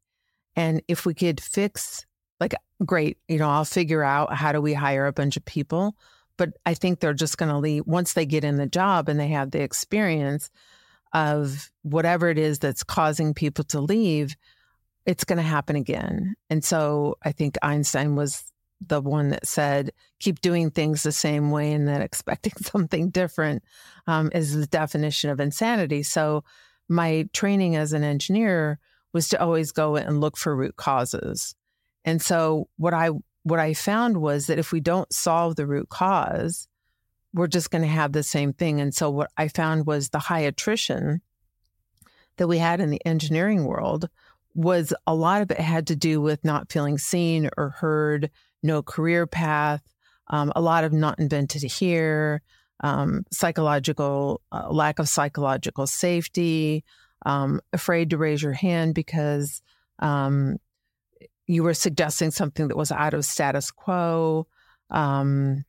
And 0.56 0.82
if 0.88 1.06
we 1.06 1.14
could 1.14 1.42
fix, 1.42 2.06
like, 2.40 2.54
great, 2.86 3.18
you 3.28 3.40
know, 3.40 3.50
I'll 3.50 3.66
figure 3.66 4.04
out 4.04 4.34
how 4.36 4.52
do 4.52 4.62
we 4.62 4.74
hire 4.74 5.08
a 5.08 5.14
bunch 5.14 5.36
of 5.36 5.46
people. 5.46 5.96
But 6.38 6.52
I 6.66 6.74
think 6.74 7.00
they're 7.00 7.14
just 7.14 7.38
going 7.38 7.52
to 7.52 7.58
leave 7.58 7.86
once 7.86 8.14
they 8.14 8.26
get 8.26 8.44
in 8.44 8.58
the 8.58 8.68
job 8.68 9.10
and 9.10 9.20
they 9.20 9.30
have 9.30 9.52
the 9.52 9.62
experience 9.62 10.50
of 11.14 11.72
whatever 11.84 12.30
it 12.30 12.40
is 12.40 12.60
that's 12.60 12.84
causing 12.84 13.34
people 13.34 13.64
to 13.66 13.80
leave, 13.80 14.36
it's 15.06 15.24
going 15.24 15.38
to 15.38 15.44
happen 15.44 15.76
again. 15.76 16.36
And 16.50 16.64
so 16.64 17.18
I 17.24 17.32
think 17.32 17.58
Einstein 17.62 18.16
was 18.16 18.44
the 18.86 19.02
one 19.02 19.30
that 19.30 19.48
said 19.48 19.92
keep 20.20 20.42
doing 20.42 20.70
things 20.70 21.04
the 21.04 21.12
same 21.12 21.52
way 21.52 21.72
and 21.72 21.88
then 21.88 22.02
expecting 22.02 22.54
something 22.62 23.10
different 23.10 23.64
um, 24.08 24.30
is 24.34 24.56
the 24.56 24.68
definition 24.68 25.30
of 25.30 25.40
insanity. 25.40 26.04
So 26.04 26.44
my 26.90 27.28
training 27.34 27.76
as 27.76 27.94
an 27.94 28.04
engineer 28.04 28.80
was 29.14 29.30
to 29.30 29.42
always 29.42 29.72
go 29.72 29.96
and 29.96 30.20
look 30.20 30.38
for 30.38 30.56
root 30.56 30.76
causes. 30.76 31.56
And 32.04 32.22
so 32.22 32.68
what 32.78 32.94
I 32.94 33.12
what 33.44 33.60
I 33.60 33.74
found 33.74 34.18
was 34.18 34.48
that 34.48 34.60
if 34.60 34.72
we 34.72 34.80
don't 34.80 35.12
solve 35.14 35.56
the 35.56 35.68
root 35.68 35.90
cause, 35.90 36.68
we're 37.34 37.48
just 37.48 37.72
going 37.72 37.82
to 37.82 37.88
have 37.88 38.14
the 38.14 38.24
same 38.24 38.54
thing. 38.54 38.80
And 38.80 38.94
so 38.94 39.10
what 39.10 39.32
I 39.38 39.50
found 39.50 39.86
was 39.86 40.10
the 40.10 40.20
high 40.20 40.42
attrition 40.42 41.22
that 42.38 42.48
we 42.48 42.58
had 42.58 42.80
in 42.80 42.90
the 42.90 43.06
engineering 43.06 43.66
world 43.66 44.10
was 44.56 44.94
a 45.08 45.16
lot 45.16 45.42
of 45.42 45.52
it 45.52 45.60
had 45.60 45.88
to 45.88 45.96
do 45.96 46.22
with 46.22 46.44
not 46.44 46.72
feeling 46.72 46.98
seen 46.98 47.50
or 47.58 47.70
heard, 47.70 48.30
no 48.64 48.82
career 48.82 49.28
path, 49.28 49.82
um, 50.28 50.52
a 50.56 50.62
lot 50.62 50.84
of 50.84 50.94
not 50.94 51.20
invented 51.20 51.64
here, 51.64 52.42
um, 52.80 53.26
psychological 53.32 54.42
uh, 54.52 54.70
lack 54.70 55.00
of 55.00 55.08
psychological 55.08 55.86
safety, 55.88 56.84
um, 57.26 57.62
afraid 57.72 58.10
to 58.10 58.18
raise 58.18 58.42
your 58.42 58.54
hand 58.54 58.96
because 58.96 59.62
um, 60.00 60.58
you 61.48 61.64
were 61.64 61.74
suggesting 61.74 62.32
something 62.32 62.68
that 62.68 62.78
was 62.78 62.92
out 62.92 63.14
of 63.14 63.26
status 63.26 63.72
quo. 63.72 64.48
Um, 64.90 65.66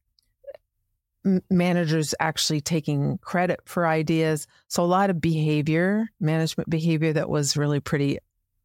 managers 1.51 2.15
actually 2.21 2.61
taking 2.61 3.19
credit 3.19 3.61
for 3.65 3.87
ideas. 3.87 4.47
So 4.69 4.83
a 4.83 4.87
lot 4.87 5.11
of 5.11 5.21
behavior, 5.21 6.09
management 6.21 6.69
behavior 6.69 7.13
that 7.15 7.31
was 7.31 7.57
really 7.57 7.81
pretty, 7.81 8.19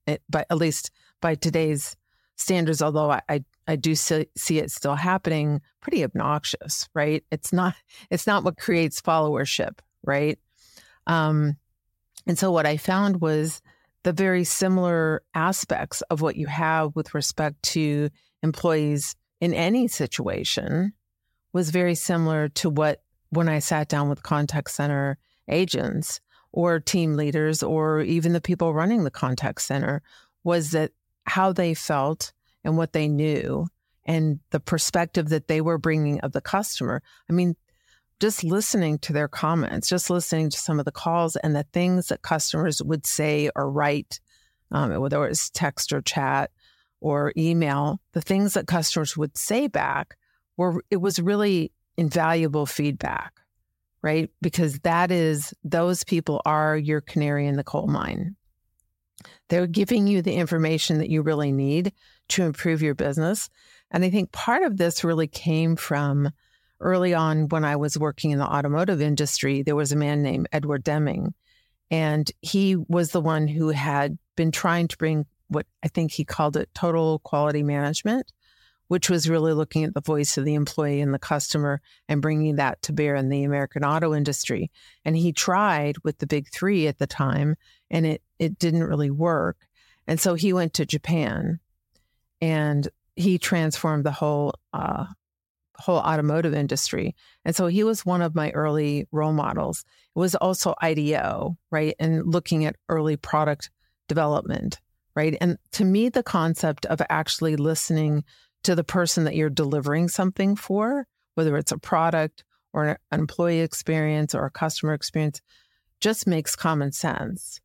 eh, 0.08 0.18
but 0.30 0.46
at 0.50 0.58
least 0.58 0.92
by 1.22 1.36
today's 1.36 1.96
standards, 2.39 2.82
although 2.82 3.12
I, 3.12 3.21
I, 3.30 3.43
I 3.67 3.75
do 3.75 3.95
see, 3.95 4.28
see, 4.38 4.60
it 4.60 4.71
still 4.71 4.95
happening, 4.95 5.62
pretty 5.82 6.04
obnoxious, 6.04 6.89
right? 6.93 7.23
It's 7.32 7.54
not, 7.54 7.75
it's 8.10 8.28
not 8.28 8.43
what 8.43 8.58
creates 8.58 9.02
followership, 9.02 9.80
right? 10.04 10.39
Um, 11.08 11.58
and 12.28 12.38
so 12.38 12.52
what 12.52 12.65
I 12.65 12.78
found 12.78 13.21
was 13.21 13.62
the 14.04 14.13
very 14.13 14.43
similar 14.43 15.23
aspects 15.34 16.02
of 16.04 16.21
what 16.21 16.36
you 16.36 16.47
have 16.47 16.95
with 16.95 17.13
respect 17.13 17.62
to 17.63 18.10
employees 18.43 19.15
in 19.41 19.54
any 19.54 19.88
situation 19.88 20.93
was 21.54 21.69
very 21.71 21.95
similar 21.95 22.49
to 22.49 22.69
what 22.69 23.02
when 23.30 23.49
I 23.49 23.60
sat 23.60 23.89
down 23.89 24.10
with 24.10 24.23
contact 24.23 24.71
center 24.71 25.17
agents 25.47 26.19
or 26.52 26.80
team 26.80 27.15
leaders 27.15 27.62
or 27.63 28.02
even 28.02 28.34
the 28.34 28.41
people 28.41 28.73
running 28.73 29.04
the 29.04 29.12
contact 29.12 29.62
center 29.62 30.02
was 30.43 30.71
that 30.71 30.91
how 31.30 31.54
they 31.54 31.74
felt 31.74 32.34
and 32.63 32.76
what 32.76 32.94
they 32.94 33.08
knew 33.08 33.68
and 34.06 34.39
the 34.50 34.60
perspective 34.60 35.30
that 35.30 35.48
they 35.48 35.62
were 35.62 35.78
bringing 35.78 36.20
of 36.22 36.32
the 36.32 36.42
customer. 36.42 37.02
I 37.30 37.34
mean, 37.34 37.56
just 38.20 38.44
listening 38.44 38.98
to 39.00 39.13
their 39.13 39.28
comments, 39.28 39.88
just 39.88 40.10
listening 40.10 40.50
to 40.50 40.58
some 40.58 40.80
of 40.80 40.86
the 40.86 40.92
calls 40.92 41.36
and 41.36 41.56
the 41.56 41.63
things 41.72 42.08
that 42.08 42.24
customers 42.24 42.82
would 42.82 43.06
say 43.06 43.50
or 43.56 43.72
write, 43.72 44.20
um, 44.72 44.94
whether 45.00 45.24
it 45.24 45.30
was 45.30 45.52
text 45.52 45.94
or 45.94 46.02
chat 46.02 46.52
or 47.00 47.32
email, 47.38 48.02
the 48.13 48.22
things 48.22 48.56
that 48.56 48.68
customers 48.68 49.15
would 49.15 49.38
say 49.38 49.68
back 49.68 50.18
were, 50.58 50.84
it 50.89 50.98
was 50.98 51.20
really 51.20 51.72
invaluable 51.96 52.65
feedback, 52.65 53.34
right? 54.02 54.32
Because 54.42 54.80
that 54.80 55.12
is, 55.12 55.54
those 55.63 56.04
people 56.04 56.42
are 56.46 56.76
your 56.76 57.02
canary 57.02 57.46
in 57.46 57.56
the 57.56 57.63
coal 57.63 57.88
mine. 57.88 58.36
They're 59.50 59.68
giving 59.68 60.08
you 60.08 60.22
the 60.22 60.36
information 60.36 61.00
that 61.00 61.10
you 61.10 61.22
really 61.22 61.52
need 61.52 61.94
to 62.30 62.44
improve 62.44 62.82
your 62.82 62.96
business. 62.96 63.50
And 63.92 64.04
I 64.04 64.10
think 64.10 64.32
part 64.32 64.64
of 64.64 64.78
this 64.78 65.04
really 65.04 65.28
came 65.28 65.76
from 65.76 66.32
early 66.80 67.14
on 67.14 67.50
when 67.50 67.66
I 67.66 67.76
was 67.76 67.98
working 67.98 68.32
in 68.32 68.40
the 68.40 68.46
automotive 68.46 69.02
industry, 69.02 69.64
there 69.64 69.76
was 69.76 69.92
a 69.92 69.98
man 69.98 70.22
named 70.22 70.48
Edward 70.52 70.84
Deming. 70.84 71.34
And 71.92 72.32
he 72.42 72.76
was 72.76 73.12
the 73.12 73.22
one 73.22 73.48
who 73.48 73.70
had 73.70 74.18
been 74.36 74.52
trying 74.52 74.88
to 74.90 74.98
bring 74.98 75.26
what 75.48 75.66
I 75.84 75.88
think 75.88 76.12
he 76.12 76.24
called 76.24 76.56
it 76.56 76.70
total 76.76 77.20
quality 77.20 77.64
management, 77.64 78.32
which 78.88 79.10
was 79.10 79.30
really 79.30 79.54
looking 79.54 79.84
at 79.84 79.96
the 79.96 80.02
voice 80.02 80.38
of 80.38 80.46
the 80.46 80.54
employee 80.54 81.02
and 81.02 81.14
the 81.14 81.20
customer 81.20 81.82
and 82.08 82.22
bringing 82.22 82.58
that 82.58 82.82
to 82.84 82.94
bear 82.94 83.16
in 83.16 83.30
the 83.30 83.44
American 83.44 83.84
auto 83.84 84.14
industry. 84.14 84.72
And 85.04 85.18
he 85.18 85.34
tried 85.34 85.98
with 86.04 86.20
the 86.20 86.28
big 86.28 86.50
three 86.50 86.88
at 86.88 87.00
the 87.00 87.08
time, 87.08 87.56
and 87.89 88.06
it, 88.06 88.21
it 88.38 88.60
didn't 88.60 88.84
really 88.84 89.12
work. 89.12 89.58
And 90.08 90.19
so 90.19 90.34
he 90.34 90.54
went 90.54 90.73
to 90.75 90.86
Japan 90.86 91.60
and 92.41 92.88
he 93.15 93.38
transformed 93.38 94.06
the 94.06 94.12
whole 94.12 94.54
uh, 94.73 95.06
whole 95.80 95.97
automotive 95.99 96.54
industry. 96.54 97.15
And 97.45 97.56
so 97.56 97.67
he 97.67 97.84
was 97.84 98.06
one 98.06 98.21
of 98.21 98.36
my 98.36 98.52
early 98.52 99.08
role 99.12 99.34
models. 99.34 99.86
It 100.15 100.19
was 100.19 100.36
also 100.36 100.75
IDEO, 100.82 101.58
right? 101.71 101.95
And 101.99 102.25
looking 102.25 102.65
at 102.65 102.75
early 102.89 103.15
product 103.15 103.69
development, 104.08 104.80
right? 105.15 105.38
And 105.39 105.58
to 105.73 105.86
me, 105.86 106.10
the 106.10 106.23
concept 106.23 106.86
of 106.88 107.02
actually 107.10 107.56
listening 107.56 108.23
to 108.63 108.75
the 108.75 108.84
person 108.84 109.23
that 109.23 109.36
you're 109.36 109.49
delivering 109.49 110.10
something 110.10 110.56
for, 110.56 111.08
whether 111.36 111.56
it's 111.56 111.71
a 111.71 111.78
product 111.78 112.43
or 112.73 112.86
an 112.86 112.97
employee 113.12 113.62
experience 113.62 114.36
or 114.36 114.45
a 114.45 114.52
customer 114.52 114.93
experience, 114.93 115.39
just 116.02 116.28
makes 116.28 116.56
common 116.56 116.91
sense 116.91 117.62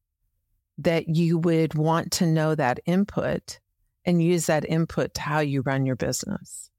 that 0.79 1.09
you 1.09 1.39
would 1.39 1.75
want 1.75 2.13
to 2.13 2.27
know 2.27 2.55
that 2.55 2.81
input 2.87 3.59
and 4.05 4.23
use 4.23 4.47
that 4.47 4.69
input 4.69 5.15
to 5.15 5.21
how 5.21 5.41
you 5.41 5.63
run 5.63 5.87
your 5.87 5.97
business 5.97 6.71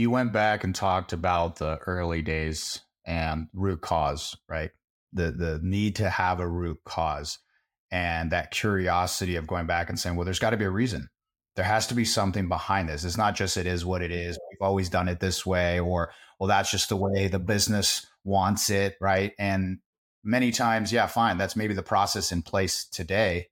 you 0.00 0.10
went 0.10 0.32
back 0.32 0.64
and 0.64 0.74
talked 0.74 1.12
about 1.12 1.56
the 1.56 1.76
early 1.86 2.22
days 2.22 2.80
and 3.04 3.48
root 3.52 3.82
cause, 3.82 4.34
right? 4.48 4.70
The 5.12 5.30
the 5.30 5.60
need 5.62 5.96
to 5.96 6.08
have 6.08 6.40
a 6.40 6.48
root 6.48 6.78
cause 6.84 7.38
and 7.90 8.30
that 8.30 8.50
curiosity 8.50 9.36
of 9.36 9.46
going 9.46 9.66
back 9.66 9.90
and 9.90 9.98
saying, 9.98 10.16
well, 10.16 10.24
there's 10.24 10.38
got 10.38 10.50
to 10.50 10.56
be 10.56 10.64
a 10.64 10.70
reason. 10.70 11.10
There 11.56 11.64
has 11.64 11.88
to 11.88 11.94
be 11.94 12.04
something 12.04 12.48
behind 12.48 12.88
this. 12.88 13.04
It's 13.04 13.18
not 13.18 13.34
just 13.34 13.56
it 13.56 13.66
is 13.66 13.84
what 13.84 14.00
it 14.00 14.12
is. 14.12 14.38
We've 14.50 14.66
always 14.66 14.88
done 14.88 15.08
it 15.08 15.20
this 15.20 15.44
way, 15.44 15.80
or 15.80 16.12
well, 16.38 16.48
that's 16.48 16.70
just 16.70 16.88
the 16.88 16.96
way 16.96 17.28
the 17.28 17.38
business 17.38 18.06
wants 18.24 18.70
it, 18.70 18.96
right? 19.02 19.32
And 19.38 19.80
many 20.22 20.50
times, 20.50 20.92
yeah, 20.92 21.06
fine, 21.06 21.38
that's 21.38 21.56
maybe 21.56 21.74
the 21.74 21.82
process 21.82 22.32
in 22.32 22.42
place 22.42 22.84
today, 22.84 23.48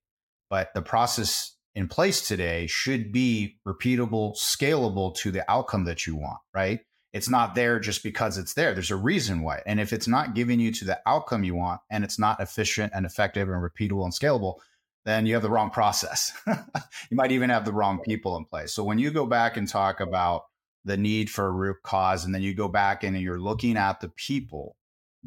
but 0.50 0.72
the 0.74 0.82
process 0.82 1.56
in 1.74 1.88
place 1.88 2.26
today 2.26 2.66
should 2.66 3.12
be 3.12 3.58
repeatable, 3.66 4.36
scalable 4.36 5.14
to 5.14 5.30
the 5.30 5.48
outcome 5.50 5.84
that 5.84 6.06
you 6.06 6.16
want, 6.16 6.38
right? 6.54 6.80
It's 7.12 7.28
not 7.28 7.54
there 7.54 7.80
just 7.80 8.02
because 8.02 8.36
it's 8.36 8.54
there. 8.54 8.74
There's 8.74 8.90
a 8.90 8.96
reason 8.96 9.42
why. 9.42 9.62
And 9.64 9.80
if 9.80 9.92
it's 9.92 10.08
not 10.08 10.34
giving 10.34 10.60
you 10.60 10.72
to 10.72 10.84
the 10.84 11.00
outcome 11.06 11.44
you 11.44 11.54
want 11.54 11.80
and 11.90 12.04
it's 12.04 12.18
not 12.18 12.40
efficient 12.40 12.92
and 12.94 13.06
effective 13.06 13.48
and 13.48 13.62
repeatable 13.62 14.04
and 14.04 14.12
scalable, 14.12 14.56
then 15.04 15.24
you 15.24 15.34
have 15.34 15.42
the 15.42 15.50
wrong 15.50 15.70
process. 15.70 16.32
you 16.46 17.16
might 17.16 17.32
even 17.32 17.48
have 17.48 17.64
the 17.64 17.72
wrong 17.72 18.00
people 18.00 18.36
in 18.36 18.44
place. 18.44 18.74
So 18.74 18.84
when 18.84 18.98
you 18.98 19.10
go 19.10 19.24
back 19.24 19.56
and 19.56 19.66
talk 19.66 20.00
about 20.00 20.42
the 20.84 20.96
need 20.96 21.30
for 21.30 21.46
a 21.46 21.50
root 21.50 21.76
cause, 21.82 22.24
and 22.24 22.34
then 22.34 22.42
you 22.42 22.54
go 22.54 22.68
back 22.68 23.04
and 23.04 23.18
you're 23.18 23.40
looking 23.40 23.76
at 23.76 24.00
the 24.00 24.08
people 24.10 24.76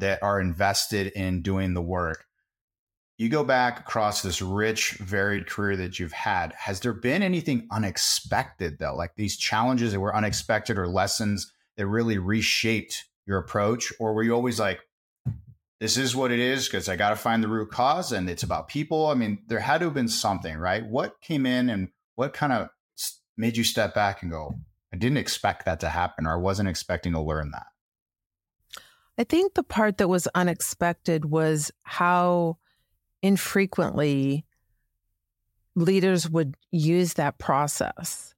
that 0.02 0.20
are 0.20 0.40
invested 0.40 1.06
in 1.12 1.42
doing 1.42 1.74
the 1.74 1.80
work, 1.80 2.26
you 3.18 3.28
go 3.28 3.44
back 3.44 3.78
across 3.78 4.20
this 4.20 4.42
rich, 4.42 4.94
varied 4.94 5.46
career 5.46 5.76
that 5.76 6.00
you've 6.00 6.10
had. 6.10 6.52
Has 6.54 6.80
there 6.80 6.92
been 6.92 7.22
anything 7.22 7.68
unexpected 7.70 8.80
though, 8.80 8.96
like 8.96 9.14
these 9.14 9.36
challenges 9.36 9.92
that 9.92 10.00
were 10.00 10.14
unexpected 10.14 10.76
or 10.76 10.88
lessons 10.88 11.52
that 11.76 11.86
really 11.86 12.18
reshaped 12.18 13.04
your 13.26 13.38
approach? 13.38 13.92
Or 14.00 14.12
were 14.12 14.24
you 14.24 14.34
always 14.34 14.58
like, 14.58 14.80
this 15.78 15.96
is 15.96 16.16
what 16.16 16.32
it 16.32 16.40
is 16.40 16.66
because 16.66 16.88
I 16.88 16.96
got 16.96 17.10
to 17.10 17.16
find 17.16 17.40
the 17.40 17.48
root 17.48 17.70
cause 17.70 18.10
and 18.10 18.28
it's 18.28 18.42
about 18.42 18.66
people? 18.66 19.06
I 19.06 19.14
mean, 19.14 19.38
there 19.46 19.60
had 19.60 19.78
to 19.78 19.84
have 19.84 19.94
been 19.94 20.08
something, 20.08 20.56
right? 20.56 20.84
What 20.84 21.20
came 21.20 21.46
in 21.46 21.70
and 21.70 21.90
what 22.16 22.32
kind 22.32 22.52
of 22.52 22.70
made 23.36 23.56
you 23.56 23.62
step 23.62 23.94
back 23.94 24.22
and 24.22 24.32
go, 24.32 24.56
I 24.92 24.96
didn't 24.96 25.18
expect 25.18 25.64
that 25.66 25.78
to 25.78 25.90
happen 25.90 26.26
or 26.26 26.32
I 26.32 26.40
wasn't 26.40 26.68
expecting 26.68 27.12
to 27.12 27.20
learn 27.20 27.52
that? 27.52 27.66
I 29.18 29.24
think 29.24 29.54
the 29.54 29.62
part 29.62 29.98
that 29.98 30.08
was 30.08 30.26
unexpected 30.34 31.26
was 31.26 31.70
how 31.82 32.56
infrequently 33.22 34.44
leaders 35.74 36.28
would 36.28 36.56
use 36.70 37.14
that 37.14 37.38
process. 37.38 38.34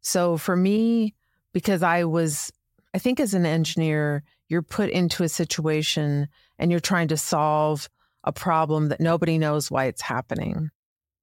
So 0.00 0.36
for 0.36 0.56
me, 0.56 1.14
because 1.52 1.82
I 1.82 2.04
was, 2.04 2.52
I 2.94 2.98
think 2.98 3.20
as 3.20 3.34
an 3.34 3.46
engineer, 3.46 4.22
you're 4.48 4.62
put 4.62 4.90
into 4.90 5.22
a 5.22 5.28
situation 5.28 6.28
and 6.58 6.70
you're 6.70 6.80
trying 6.80 7.08
to 7.08 7.16
solve 7.16 7.88
a 8.24 8.32
problem 8.32 8.88
that 8.88 9.00
nobody 9.00 9.38
knows 9.38 9.70
why 9.70 9.84
it's 9.84 10.02
happening, 10.02 10.70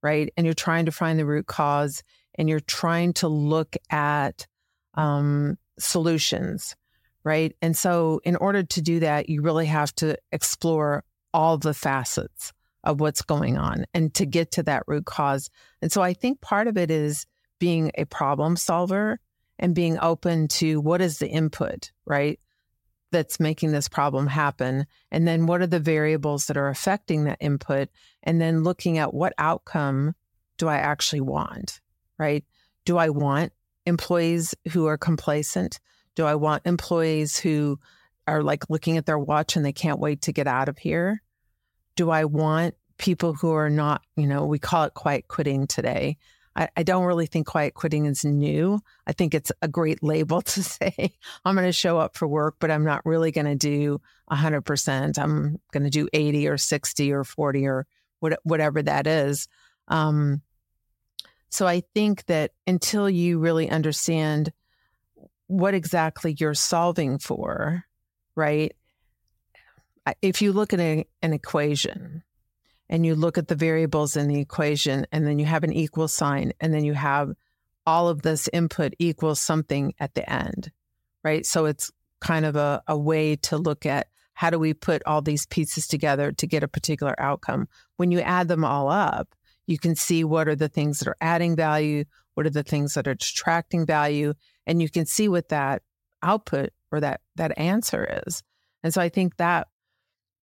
right? 0.01 0.31
And 0.37 0.45
you're 0.45 0.53
trying 0.53 0.85
to 0.85 0.91
find 0.91 1.19
the 1.19 1.25
root 1.25 1.47
cause 1.47 2.03
and 2.35 2.49
you're 2.49 2.59
trying 2.59 3.13
to 3.13 3.27
look 3.27 3.75
at 3.89 4.45
um, 4.95 5.57
solutions, 5.79 6.75
right? 7.25 7.53
And 7.61 7.75
so, 7.75 8.21
in 8.23 8.37
order 8.37 8.63
to 8.63 8.81
do 8.81 9.01
that, 9.01 9.27
you 9.27 9.41
really 9.41 9.65
have 9.65 9.93
to 9.95 10.17
explore 10.31 11.03
all 11.33 11.57
the 11.57 11.73
facets 11.73 12.53
of 12.85 13.01
what's 13.01 13.23
going 13.23 13.57
on 13.57 13.85
and 13.93 14.13
to 14.13 14.25
get 14.25 14.51
to 14.51 14.63
that 14.63 14.83
root 14.87 15.05
cause. 15.05 15.49
And 15.81 15.91
so 15.91 16.01
I 16.01 16.13
think 16.13 16.39
part 16.39 16.67
of 16.67 16.77
it 16.77 16.89
is 16.89 17.25
being 17.59 17.91
a 17.97 18.05
problem 18.05 18.55
solver 18.55 19.19
and 19.57 19.75
being 19.75 19.97
open 19.99 20.47
to 20.47 20.79
what 20.79 21.01
is 21.01 21.17
the 21.17 21.27
input, 21.27 21.91
right? 22.05 22.39
That's 23.11 23.39
making 23.39 23.71
this 23.71 23.89
problem 23.89 24.27
happen. 24.27 24.85
And 25.11 25.27
then 25.27 25.45
what 25.45 25.61
are 25.61 25.67
the 25.67 25.79
variables 25.79 26.45
that 26.45 26.57
are 26.57 26.69
affecting 26.69 27.23
that 27.25 27.37
input? 27.41 27.89
And 28.23 28.39
then 28.39 28.63
looking 28.63 28.97
at 28.97 29.13
what 29.13 29.33
outcome 29.37 30.13
do 30.57 30.67
I 30.67 30.77
actually 30.77 31.21
want, 31.21 31.81
right? 32.19 32.45
Do 32.85 32.97
I 32.97 33.09
want 33.09 33.51
employees 33.85 34.53
who 34.71 34.85
are 34.85 34.97
complacent? 34.97 35.79
Do 36.15 36.25
I 36.25 36.35
want 36.35 36.65
employees 36.65 37.37
who 37.37 37.79
are 38.27 38.41
like 38.41 38.69
looking 38.69 38.97
at 38.97 39.05
their 39.05 39.19
watch 39.19 39.55
and 39.55 39.65
they 39.65 39.73
can't 39.73 39.99
wait 39.99 40.23
to 40.23 40.33
get 40.33 40.47
out 40.47 40.69
of 40.69 40.77
here? 40.77 41.21
do 41.95 42.09
I 42.09 42.25
want 42.25 42.75
people 42.97 43.33
who 43.33 43.51
are 43.51 43.69
not, 43.69 44.01
you 44.15 44.27
know, 44.27 44.45
we 44.45 44.59
call 44.59 44.83
it 44.83 44.93
quiet 44.93 45.27
quitting 45.27 45.67
today. 45.67 46.17
I, 46.55 46.69
I 46.77 46.83
don't 46.83 47.05
really 47.05 47.25
think 47.25 47.47
quiet 47.47 47.73
quitting 47.73 48.05
is 48.05 48.23
new. 48.23 48.79
I 49.05 49.13
think 49.13 49.33
it's 49.33 49.51
a 49.61 49.67
great 49.67 50.01
label 50.01 50.41
to 50.41 50.63
say, 50.63 51.13
I'm 51.43 51.55
going 51.55 51.67
to 51.67 51.73
show 51.73 51.97
up 51.97 52.15
for 52.15 52.27
work, 52.27 52.55
but 52.59 52.71
I'm 52.71 52.85
not 52.85 53.05
really 53.05 53.31
going 53.31 53.45
to 53.45 53.55
do 53.55 54.01
100%. 54.31 55.19
I'm 55.19 55.59
going 55.71 55.83
to 55.83 55.89
do 55.89 56.07
80 56.13 56.47
or 56.47 56.57
60 56.57 57.11
or 57.11 57.23
40 57.23 57.67
or 57.67 57.87
what, 58.19 58.39
whatever 58.43 58.81
that 58.81 59.07
is. 59.07 59.47
Um, 59.87 60.41
so 61.49 61.67
I 61.67 61.83
think 61.93 62.25
that 62.25 62.51
until 62.67 63.09
you 63.09 63.39
really 63.39 63.69
understand 63.69 64.51
what 65.47 65.73
exactly 65.73 66.35
you're 66.39 66.53
solving 66.53 67.19
for, 67.19 67.85
right? 68.35 68.75
If 70.21 70.41
you 70.41 70.53
look 70.53 70.73
at 70.73 70.79
a, 70.79 71.05
an 71.21 71.33
equation, 71.33 72.23
and 72.89 73.05
you 73.05 73.15
look 73.15 73.37
at 73.37 73.47
the 73.47 73.55
variables 73.55 74.15
in 74.15 74.27
the 74.27 74.39
equation 74.39 75.07
and 75.11 75.25
then 75.25 75.39
you 75.39 75.45
have 75.45 75.63
an 75.63 75.73
equal 75.73 76.07
sign 76.07 76.53
and 76.59 76.73
then 76.73 76.83
you 76.83 76.93
have 76.93 77.33
all 77.85 78.07
of 78.07 78.21
this 78.21 78.49
input 78.53 78.93
equals 78.99 79.39
something 79.39 79.93
at 79.99 80.13
the 80.13 80.29
end, 80.31 80.71
right? 81.23 81.45
So 81.45 81.65
it's 81.65 81.91
kind 82.19 82.45
of 82.45 82.55
a, 82.55 82.81
a 82.87 82.97
way 82.97 83.35
to 83.37 83.57
look 83.57 83.85
at 83.85 84.07
how 84.33 84.49
do 84.49 84.59
we 84.59 84.73
put 84.73 85.01
all 85.05 85.21
these 85.21 85.45
pieces 85.45 85.87
together 85.87 86.31
to 86.33 86.47
get 86.47 86.63
a 86.63 86.67
particular 86.67 87.15
outcome. 87.19 87.67
When 87.97 88.11
you 88.11 88.19
add 88.19 88.47
them 88.47 88.65
all 88.65 88.89
up, 88.89 89.33
you 89.65 89.77
can 89.77 89.95
see 89.95 90.23
what 90.23 90.47
are 90.47 90.55
the 90.55 90.67
things 90.67 90.99
that 90.99 91.07
are 91.07 91.17
adding 91.21 91.55
value, 91.55 92.05
what 92.33 92.45
are 92.45 92.51
the 92.51 92.63
things 92.63 92.95
that 92.95 93.07
are 93.07 93.15
detracting 93.15 93.85
value, 93.85 94.33
and 94.67 94.81
you 94.81 94.89
can 94.89 95.05
see 95.05 95.27
what 95.27 95.49
that 95.49 95.81
output 96.21 96.71
or 96.91 96.99
that 96.99 97.21
that 97.35 97.57
answer 97.57 98.21
is. 98.25 98.43
And 98.83 98.93
so 98.93 99.01
I 99.01 99.09
think 99.09 99.37
that 99.37 99.67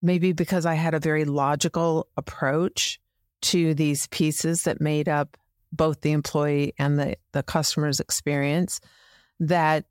maybe 0.02 0.34
because 0.34 0.66
I 0.66 0.74
had 0.74 0.94
a 0.94 1.00
very 1.00 1.26
logical 1.26 2.08
approach 2.18 3.00
to 3.42 3.74
these 3.74 4.08
pieces 4.08 4.64
that 4.64 4.82
made 4.82 5.10
up 5.10 5.38
both 5.72 6.02
the 6.02 6.12
employee 6.12 6.74
and 6.78 7.00
the, 7.00 7.16
the 7.32 7.44
customer's 7.44 8.00
experience, 8.00 8.82
that 9.40 9.86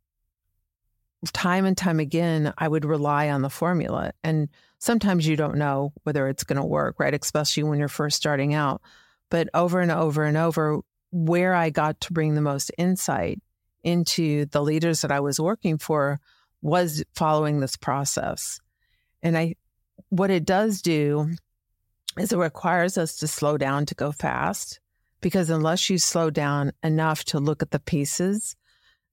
time 1.32 1.64
and 1.64 1.76
time 1.76 2.00
again, 2.00 2.52
I 2.58 2.68
would 2.68 2.84
rely 2.84 3.30
on 3.30 3.42
the 3.42 3.50
formula. 3.50 4.12
And 4.22 4.48
sometimes 4.78 5.26
you 5.26 5.36
don't 5.36 5.56
know 5.56 5.92
whether 6.04 6.28
it's 6.28 6.44
going 6.44 6.60
to 6.60 6.66
work, 6.66 6.96
right? 6.98 7.14
Especially 7.14 7.62
when 7.62 7.78
you're 7.78 7.88
first 7.88 8.16
starting 8.16 8.54
out. 8.54 8.82
But 9.30 9.48
over 9.54 9.80
and 9.80 9.90
over 9.90 10.24
and 10.24 10.36
over, 10.36 10.80
where 11.12 11.54
I 11.54 11.70
got 11.70 12.00
to 12.02 12.12
bring 12.12 12.34
the 12.34 12.40
most 12.40 12.70
insight 12.78 13.40
into 13.82 14.46
the 14.46 14.62
leaders 14.62 15.02
that 15.02 15.12
I 15.12 15.20
was 15.20 15.40
working 15.40 15.78
for 15.78 16.20
was 16.62 17.04
following 17.14 17.60
this 17.60 17.76
process. 17.76 18.60
And 19.22 19.36
I, 19.36 19.54
what 20.08 20.30
it 20.30 20.44
does 20.44 20.82
do 20.82 21.30
is 22.18 22.32
it 22.32 22.38
requires 22.38 22.98
us 22.98 23.16
to 23.18 23.28
slow 23.28 23.56
down 23.56 23.86
to 23.86 23.94
go 23.94 24.12
fast 24.12 24.80
because 25.20 25.50
unless 25.50 25.88
you 25.90 25.98
slow 25.98 26.30
down 26.30 26.72
enough 26.82 27.24
to 27.24 27.38
look 27.38 27.62
at 27.62 27.70
the 27.70 27.78
pieces, 27.78 28.56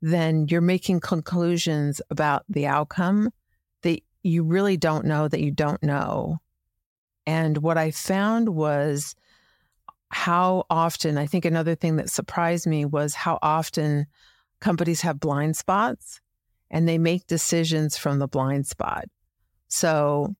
then 0.01 0.47
you're 0.49 0.61
making 0.61 0.99
conclusions 0.99 2.01
about 2.09 2.43
the 2.49 2.67
outcome 2.67 3.31
that 3.83 4.01
you 4.23 4.43
really 4.43 4.77
don't 4.77 5.05
know 5.05 5.27
that 5.27 5.41
you 5.41 5.51
don't 5.51 5.81
know. 5.83 6.39
And 7.25 7.57
what 7.57 7.77
I 7.77 7.91
found 7.91 8.49
was 8.49 9.15
how 10.09 10.65
often, 10.69 11.17
I 11.17 11.25
think 11.25 11.45
another 11.45 11.75
thing 11.75 11.97
that 11.97 12.09
surprised 12.09 12.65
me 12.65 12.85
was 12.85 13.13
how 13.13 13.39
often 13.41 14.07
companies 14.59 15.01
have 15.01 15.19
blind 15.19 15.55
spots 15.57 16.19
and 16.69 16.87
they 16.87 16.97
make 16.97 17.27
decisions 17.27 17.97
from 17.97 18.19
the 18.19 18.27
blind 18.27 18.67
spot. 18.67 19.05
So 19.67 20.35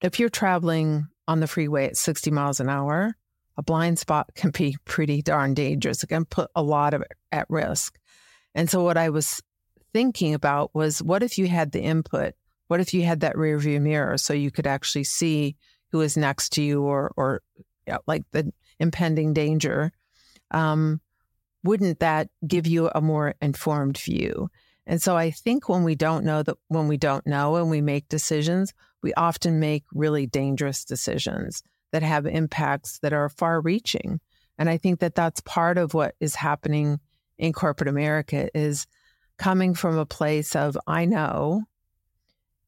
if 0.00 0.18
you're 0.18 0.28
traveling 0.28 1.08
on 1.28 1.40
the 1.40 1.46
freeway 1.46 1.86
at 1.86 1.96
60 1.96 2.30
miles 2.30 2.60
an 2.60 2.68
hour, 2.68 3.16
a 3.56 3.62
blind 3.62 3.98
spot 3.98 4.30
can 4.34 4.50
be 4.50 4.76
pretty 4.84 5.22
darn 5.22 5.54
dangerous. 5.54 6.02
It 6.02 6.08
can 6.08 6.24
put 6.24 6.50
a 6.54 6.62
lot 6.62 6.94
of 6.94 7.04
at 7.30 7.46
risk. 7.48 7.98
And 8.54 8.68
so 8.68 8.82
what 8.82 8.96
I 8.96 9.10
was 9.10 9.42
thinking 9.92 10.34
about 10.34 10.74
was 10.74 11.02
what 11.02 11.22
if 11.22 11.38
you 11.38 11.48
had 11.48 11.72
the 11.72 11.82
input? 11.82 12.34
What 12.68 12.80
if 12.80 12.94
you 12.94 13.04
had 13.04 13.20
that 13.20 13.36
rear 13.36 13.58
view 13.58 13.80
mirror 13.80 14.16
so 14.16 14.32
you 14.32 14.50
could 14.50 14.66
actually 14.66 15.04
see 15.04 15.56
who 15.90 16.00
is 16.00 16.16
next 16.16 16.50
to 16.54 16.62
you 16.62 16.82
or 16.82 17.12
or 17.16 17.42
know, 17.86 17.98
like 18.06 18.22
the 18.32 18.52
impending 18.78 19.34
danger? 19.34 19.92
Um, 20.50 21.00
wouldn't 21.64 22.00
that 22.00 22.28
give 22.46 22.66
you 22.66 22.90
a 22.94 23.00
more 23.00 23.34
informed 23.40 23.98
view? 23.98 24.50
And 24.86 25.00
so 25.00 25.16
I 25.16 25.30
think 25.30 25.68
when 25.68 25.84
we 25.84 25.94
don't 25.94 26.24
know 26.24 26.42
that 26.42 26.56
when 26.68 26.88
we 26.88 26.96
don't 26.96 27.26
know 27.26 27.56
and 27.56 27.70
we 27.70 27.80
make 27.80 28.08
decisions, 28.08 28.74
we 29.02 29.14
often 29.14 29.60
make 29.60 29.84
really 29.92 30.26
dangerous 30.26 30.84
decisions 30.84 31.62
that 31.92 32.02
have 32.02 32.26
impacts 32.26 32.98
that 33.00 33.12
are 33.12 33.28
far 33.28 33.60
reaching. 33.60 34.20
And 34.58 34.68
I 34.68 34.76
think 34.76 35.00
that 35.00 35.14
that's 35.14 35.40
part 35.40 35.78
of 35.78 35.94
what 35.94 36.14
is 36.20 36.34
happening 36.34 37.00
in 37.38 37.52
corporate 37.52 37.88
America 37.88 38.48
is 38.56 38.86
coming 39.36 39.74
from 39.74 39.98
a 39.98 40.06
place 40.06 40.54
of 40.54 40.76
I 40.86 41.04
know 41.04 41.62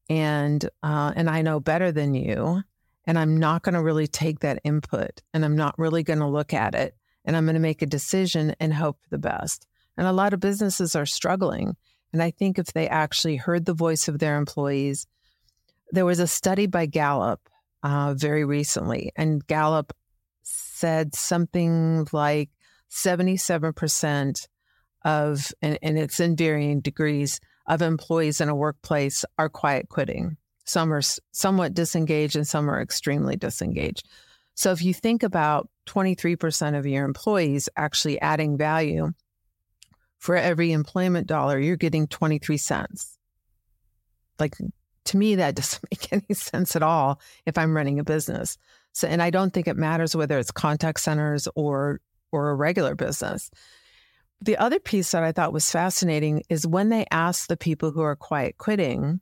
and 0.09 0.63
uh, 0.83 1.13
and 1.15 1.29
I 1.29 1.41
know 1.41 1.59
better 1.59 1.91
than 1.91 2.13
you 2.13 2.61
and 3.05 3.17
I'm 3.17 3.37
not 3.37 3.63
going 3.63 3.75
to 3.75 3.81
really 3.81 4.07
take 4.07 4.39
that 4.39 4.59
input 4.63 5.21
and 5.33 5.45
I'm 5.45 5.55
not 5.55 5.77
really 5.77 6.03
going 6.03 6.19
to 6.19 6.27
look 6.27 6.53
at 6.53 6.75
it 6.75 6.95
and 7.25 7.35
I'm 7.35 7.45
going 7.45 7.55
to 7.55 7.59
make 7.59 7.81
a 7.81 7.87
decision 7.87 8.55
and 8.59 8.73
hope 8.73 9.01
for 9.01 9.09
the 9.09 9.17
best. 9.17 9.67
And 9.97 10.07
a 10.07 10.13
lot 10.13 10.33
of 10.33 10.39
businesses 10.39 10.95
are 10.95 11.05
struggling 11.05 11.75
and 12.13 12.23
I 12.23 12.31
think 12.31 12.57
if 12.57 12.71
they 12.71 12.87
actually 12.87 13.35
heard 13.35 13.65
the 13.65 13.73
voice 13.73 14.07
of 14.07 14.19
their 14.19 14.37
employees 14.37 15.05
there 15.91 16.05
was 16.05 16.19
a 16.19 16.27
study 16.27 16.67
by 16.67 16.85
Gallup 16.85 17.41
uh, 17.83 18.13
very 18.15 18.45
recently, 18.45 19.11
and 19.15 19.45
Gallup 19.45 19.93
said 20.43 21.15
something 21.15 22.07
like 22.11 22.49
77% 22.89 24.47
of, 25.03 25.53
and, 25.61 25.79
and 25.81 25.97
it's 25.97 26.19
in 26.19 26.35
varying 26.35 26.81
degrees, 26.81 27.39
of 27.67 27.81
employees 27.81 28.41
in 28.41 28.49
a 28.49 28.55
workplace 28.55 29.25
are 29.37 29.49
quiet 29.49 29.89
quitting. 29.89 30.37
Some 30.65 30.93
are 30.93 31.01
somewhat 31.31 31.73
disengaged 31.73 32.35
and 32.35 32.47
some 32.47 32.69
are 32.69 32.81
extremely 32.81 33.35
disengaged. 33.35 34.07
So 34.55 34.71
if 34.71 34.83
you 34.83 34.93
think 34.93 35.23
about 35.23 35.69
23% 35.85 36.77
of 36.77 36.85
your 36.85 37.05
employees 37.05 37.69
actually 37.75 38.19
adding 38.21 38.57
value, 38.57 39.11
for 40.25 40.35
every 40.35 40.71
employment 40.71 41.27
dollar, 41.27 41.59
you're 41.59 41.75
getting 41.75 42.07
23 42.07 42.57
cents. 42.57 43.17
Like 44.39 44.55
to 45.05 45.17
me, 45.17 45.35
that 45.35 45.55
doesn't 45.55 45.83
make 45.91 46.11
any 46.11 46.33
sense 46.33 46.75
at 46.75 46.83
all 46.83 47.21
if 47.45 47.57
I'm 47.57 47.75
running 47.75 47.99
a 47.99 48.03
business. 48.03 48.57
So, 48.91 49.07
and 49.07 49.21
I 49.21 49.29
don't 49.29 49.53
think 49.53 49.67
it 49.67 49.77
matters 49.77 50.15
whether 50.15 50.39
it's 50.39 50.51
contact 50.51 50.99
centers 50.99 51.47
or 51.55 52.01
or 52.31 52.49
a 52.49 52.55
regular 52.55 52.95
business. 52.95 53.51
The 54.41 54.57
other 54.57 54.79
piece 54.79 55.11
that 55.11 55.23
I 55.23 55.31
thought 55.31 55.53
was 55.53 55.71
fascinating 55.71 56.43
is 56.49 56.67
when 56.67 56.89
they 56.89 57.05
ask 57.11 57.47
the 57.47 57.55
people 57.55 57.91
who 57.91 58.01
are 58.01 58.15
quiet 58.15 58.57
quitting, 58.57 59.21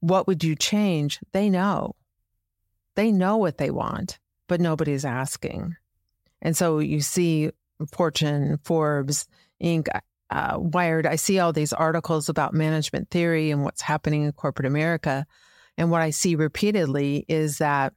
what 0.00 0.26
would 0.26 0.44
you 0.44 0.54
change? 0.54 1.18
They 1.32 1.50
know. 1.50 1.96
They 2.94 3.10
know 3.10 3.38
what 3.38 3.58
they 3.58 3.70
want, 3.70 4.18
but 4.48 4.60
nobody's 4.60 5.04
asking. 5.04 5.76
And 6.42 6.56
so 6.56 6.78
you 6.78 7.00
see 7.00 7.50
Fortune, 7.92 8.58
Forbes, 8.62 9.26
Inc 9.62 9.88
uh, 10.30 10.56
Wired, 10.58 11.06
I 11.06 11.16
see 11.16 11.38
all 11.38 11.52
these 11.52 11.72
articles 11.72 12.28
about 12.28 12.54
management 12.54 13.10
theory 13.10 13.50
and 13.50 13.62
what's 13.62 13.82
happening 13.82 14.24
in 14.24 14.32
corporate 14.32 14.66
America. 14.66 15.26
And 15.78 15.90
what 15.90 16.02
I 16.02 16.10
see 16.10 16.34
repeatedly 16.34 17.24
is 17.28 17.58
that 17.58 17.92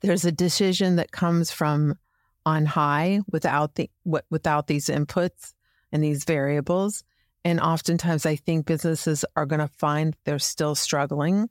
there's 0.00 0.24
a 0.24 0.32
decision 0.32 0.96
that 0.96 1.12
comes 1.12 1.50
from 1.50 1.96
on 2.44 2.66
high 2.66 3.20
without 3.30 3.76
the 3.76 3.88
without 4.04 4.66
these 4.66 4.86
inputs 4.86 5.54
and 5.92 6.02
these 6.02 6.24
variables. 6.24 7.04
And 7.44 7.60
oftentimes, 7.60 8.26
I 8.26 8.36
think 8.36 8.66
businesses 8.66 9.24
are 9.36 9.46
going 9.46 9.60
to 9.60 9.68
find 9.68 10.16
they're 10.24 10.38
still 10.38 10.74
struggling, 10.74 11.48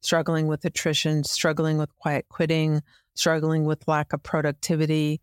struggling 0.00 0.46
with 0.46 0.64
attrition, 0.64 1.24
struggling 1.24 1.78
with 1.78 1.94
quiet 1.98 2.26
quitting, 2.28 2.82
struggling 3.14 3.64
with 3.64 3.86
lack 3.88 4.12
of 4.12 4.22
productivity. 4.22 5.20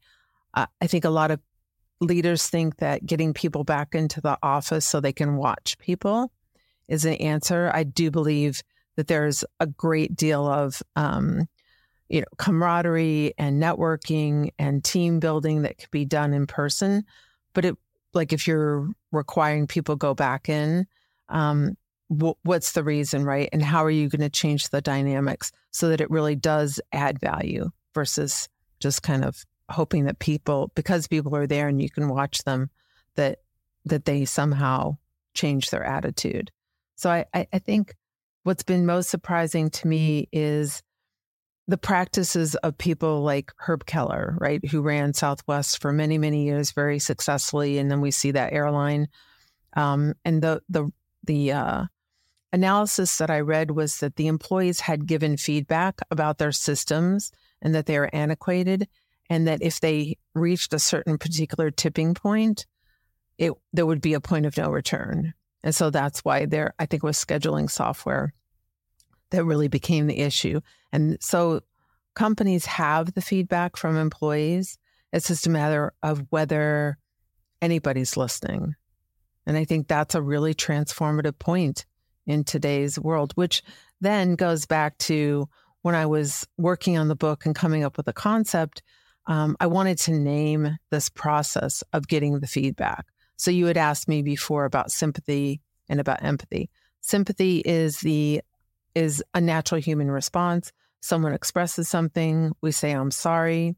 Uh, 0.53 0.67
I 0.81 0.87
think 0.87 1.05
a 1.05 1.09
lot 1.09 1.31
of 1.31 1.39
leaders 2.01 2.47
think 2.47 2.77
that 2.77 3.05
getting 3.05 3.33
people 3.33 3.63
back 3.63 3.93
into 3.93 4.21
the 4.21 4.37
office 4.41 4.85
so 4.85 4.99
they 4.99 5.13
can 5.13 5.35
watch 5.35 5.77
people 5.79 6.31
is 6.87 7.05
an 7.05 7.13
answer. 7.15 7.71
I 7.73 7.83
do 7.83 8.09
believe 8.09 8.61
that 8.95 9.07
there's 9.07 9.43
a 9.59 9.67
great 9.67 10.15
deal 10.15 10.47
of, 10.47 10.81
um, 10.95 11.47
you 12.09 12.21
know, 12.21 12.27
camaraderie 12.37 13.33
and 13.37 13.61
networking 13.61 14.51
and 14.57 14.83
team 14.83 15.19
building 15.19 15.61
that 15.61 15.77
could 15.77 15.91
be 15.91 16.05
done 16.05 16.33
in 16.33 16.47
person. 16.47 17.03
But 17.53 17.65
it, 17.65 17.75
like, 18.13 18.33
if 18.33 18.47
you're 18.47 18.89
requiring 19.11 19.67
people 19.67 19.95
go 19.95 20.13
back 20.13 20.49
in, 20.49 20.87
um, 21.29 21.77
what's 22.07 22.71
the 22.71 22.83
reason, 22.83 23.23
right? 23.23 23.49
And 23.53 23.61
how 23.61 23.85
are 23.85 23.91
you 23.91 24.09
going 24.09 24.21
to 24.21 24.29
change 24.29 24.69
the 24.69 24.81
dynamics 24.81 25.51
so 25.71 25.89
that 25.89 26.01
it 26.01 26.09
really 26.09 26.35
does 26.35 26.81
add 26.91 27.19
value 27.19 27.69
versus 27.93 28.47
just 28.79 29.03
kind 29.03 29.23
of 29.23 29.45
hoping 29.69 30.05
that 30.05 30.19
people, 30.19 30.71
because 30.75 31.07
people 31.07 31.35
are 31.35 31.47
there 31.47 31.67
and 31.67 31.81
you 31.81 31.89
can 31.89 32.09
watch 32.09 32.43
them, 32.43 32.69
that 33.15 33.39
that 33.85 34.05
they 34.05 34.25
somehow 34.25 34.97
change 35.33 35.69
their 35.69 35.83
attitude. 35.83 36.51
So 36.95 37.09
I, 37.09 37.25
I, 37.33 37.59
think 37.59 37.95
what's 38.43 38.63
been 38.63 38.85
most 38.85 39.09
surprising 39.09 39.69
to 39.69 39.87
me 39.87 40.27
is 40.33 40.83
the 41.67 41.77
practices 41.77 42.55
of 42.55 42.77
people 42.77 43.21
like 43.21 43.51
Herb 43.57 43.85
keller 43.85 44.35
right, 44.39 44.63
who 44.67 44.81
ran 44.81 45.13
Southwest 45.13 45.81
for 45.81 45.93
many, 45.93 46.17
many 46.17 46.43
years 46.43 46.71
very 46.71 46.99
successfully, 46.99 47.77
and 47.77 47.89
then 47.89 48.01
we 48.01 48.11
see 48.11 48.31
that 48.31 48.53
airline. 48.53 49.07
Um, 49.73 50.15
and 50.25 50.41
the 50.41 50.61
the 50.67 50.91
the 51.23 51.51
uh, 51.51 51.85
analysis 52.51 53.17
that 53.17 53.29
I 53.29 53.41
read 53.41 53.71
was 53.71 53.99
that 53.99 54.15
the 54.15 54.27
employees 54.27 54.79
had 54.79 55.05
given 55.05 55.37
feedback 55.37 56.01
about 56.09 56.37
their 56.37 56.51
systems 56.51 57.31
and 57.61 57.75
that 57.75 57.85
they 57.85 57.97
are 57.97 58.09
antiquated, 58.13 58.87
and 59.29 59.47
that 59.47 59.61
if 59.61 59.79
they 59.79 60.17
reached 60.33 60.73
a 60.73 60.79
certain 60.79 61.17
particular 61.17 61.71
tipping 61.71 62.13
point, 62.13 62.65
it 63.37 63.53
there 63.73 63.85
would 63.85 64.01
be 64.01 64.13
a 64.13 64.21
point 64.21 64.45
of 64.45 64.57
no 64.57 64.69
return. 64.69 65.33
And 65.63 65.75
so 65.75 65.89
that's 65.89 66.19
why 66.21 66.45
there, 66.45 66.73
I 66.79 66.85
think, 66.85 67.03
was 67.03 67.23
scheduling 67.23 67.69
software 67.69 68.33
that 69.31 69.45
really 69.45 69.67
became 69.67 70.07
the 70.07 70.19
issue. 70.19 70.61
And 70.91 71.17
so 71.21 71.61
companies 72.15 72.65
have 72.65 73.13
the 73.13 73.21
feedback 73.21 73.77
from 73.77 73.97
employees. 73.97 74.77
It's 75.13 75.27
just 75.27 75.47
a 75.47 75.51
matter 75.51 75.93
of 76.01 76.25
whether 76.29 76.97
anybody's 77.61 78.17
listening. 78.17 78.75
And 79.45 79.57
I 79.57 79.65
think 79.65 79.87
that's 79.87 80.15
a 80.15 80.21
really 80.21 80.53
transformative 80.53 81.37
point 81.39 81.85
in 82.25 82.43
today's 82.43 82.99
world, 82.99 83.33
which 83.35 83.63
then 84.01 84.35
goes 84.35 84.65
back 84.65 84.97
to 84.99 85.49
when 85.81 85.95
I 85.95 86.05
was 86.05 86.47
working 86.57 86.97
on 86.97 87.07
the 87.07 87.15
book 87.15 87.45
and 87.45 87.55
coming 87.55 87.83
up 87.83 87.97
with 87.97 88.07
a 88.07 88.13
concept. 88.13 88.81
Um, 89.27 89.55
I 89.59 89.67
wanted 89.67 89.97
to 89.99 90.11
name 90.11 90.77
this 90.89 91.09
process 91.09 91.83
of 91.93 92.07
getting 92.07 92.39
the 92.39 92.47
feedback. 92.47 93.05
So 93.37 93.51
you 93.51 93.67
had 93.67 93.77
asked 93.77 94.07
me 94.07 94.21
before 94.21 94.65
about 94.65 94.91
sympathy 94.91 95.61
and 95.87 95.99
about 95.99 96.23
empathy. 96.23 96.69
Sympathy 97.01 97.59
is 97.59 97.99
the 97.99 98.41
is 98.95 99.23
a 99.33 99.39
natural 99.39 99.79
human 99.79 100.11
response. 100.11 100.71
Someone 101.01 101.33
expresses 101.33 101.87
something, 101.87 102.51
we 102.61 102.71
say, 102.71 102.91
I'm 102.91 103.11
sorry. 103.11 103.75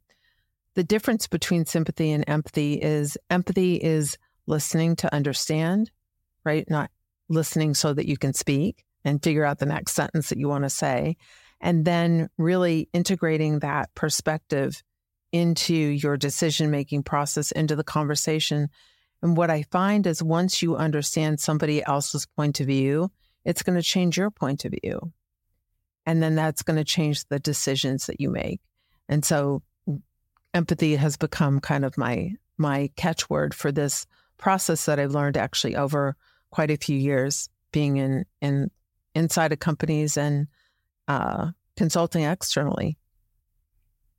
The 0.73 0.83
difference 0.83 1.27
between 1.27 1.65
sympathy 1.65 2.11
and 2.11 2.23
empathy 2.27 2.75
is 2.75 3.17
empathy 3.29 3.75
is 3.75 4.17
listening 4.47 4.95
to 4.97 5.13
understand, 5.13 5.91
right? 6.43 6.67
Not 6.69 6.89
listening 7.29 7.73
so 7.73 7.93
that 7.93 8.07
you 8.07 8.17
can 8.17 8.33
speak 8.33 8.83
and 9.03 9.21
figure 9.21 9.45
out 9.45 9.59
the 9.59 9.65
next 9.65 9.93
sentence 9.93 10.29
that 10.29 10.37
you 10.37 10.47
want 10.47 10.63
to 10.63 10.69
say. 10.69 11.17
And 11.61 11.85
then 11.85 12.29
really 12.37 12.89
integrating 12.91 13.59
that 13.59 13.93
perspective 13.95 14.81
into 15.31 15.73
your 15.73 16.17
decision 16.17 16.71
making 16.71 17.03
process, 17.03 17.51
into 17.51 17.75
the 17.75 17.83
conversation. 17.83 18.67
And 19.21 19.37
what 19.37 19.49
I 19.49 19.63
find 19.71 20.05
is 20.07 20.21
once 20.21 20.61
you 20.61 20.75
understand 20.75 21.39
somebody 21.39 21.83
else's 21.85 22.25
point 22.25 22.59
of 22.59 22.67
view, 22.67 23.11
it's 23.45 23.63
going 23.63 23.77
to 23.77 23.83
change 23.83 24.17
your 24.17 24.31
point 24.31 24.65
of 24.65 24.73
view. 24.83 25.13
And 26.05 26.21
then 26.21 26.35
that's 26.35 26.63
going 26.63 26.77
to 26.77 26.83
change 26.83 27.25
the 27.25 27.39
decisions 27.39 28.07
that 28.07 28.19
you 28.19 28.29
make. 28.29 28.59
And 29.07 29.23
so 29.23 29.61
empathy 30.53 30.95
has 30.95 31.17
become 31.17 31.59
kind 31.59 31.85
of 31.85 31.97
my 31.97 32.31
my 32.57 32.89
catchword 32.95 33.53
for 33.53 33.71
this 33.71 34.05
process 34.37 34.85
that 34.85 34.99
I've 34.99 35.13
learned 35.13 35.37
actually 35.37 35.75
over 35.75 36.15
quite 36.51 36.71
a 36.71 36.77
few 36.77 36.97
years 36.97 37.49
being 37.71 37.97
in 37.97 38.25
in 38.41 38.69
inside 39.15 39.51
of 39.53 39.59
companies 39.59 40.17
and 40.17 40.47
uh, 41.11 41.51
consulting 41.75 42.23
externally 42.23 42.97